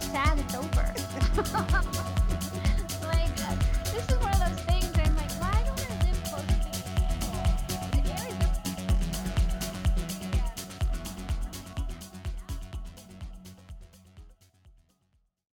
Sad 0.00 0.38
it's 0.38 0.54
over. 0.54 0.66
like, 3.06 3.36
this 3.84 4.08
is 4.08 4.16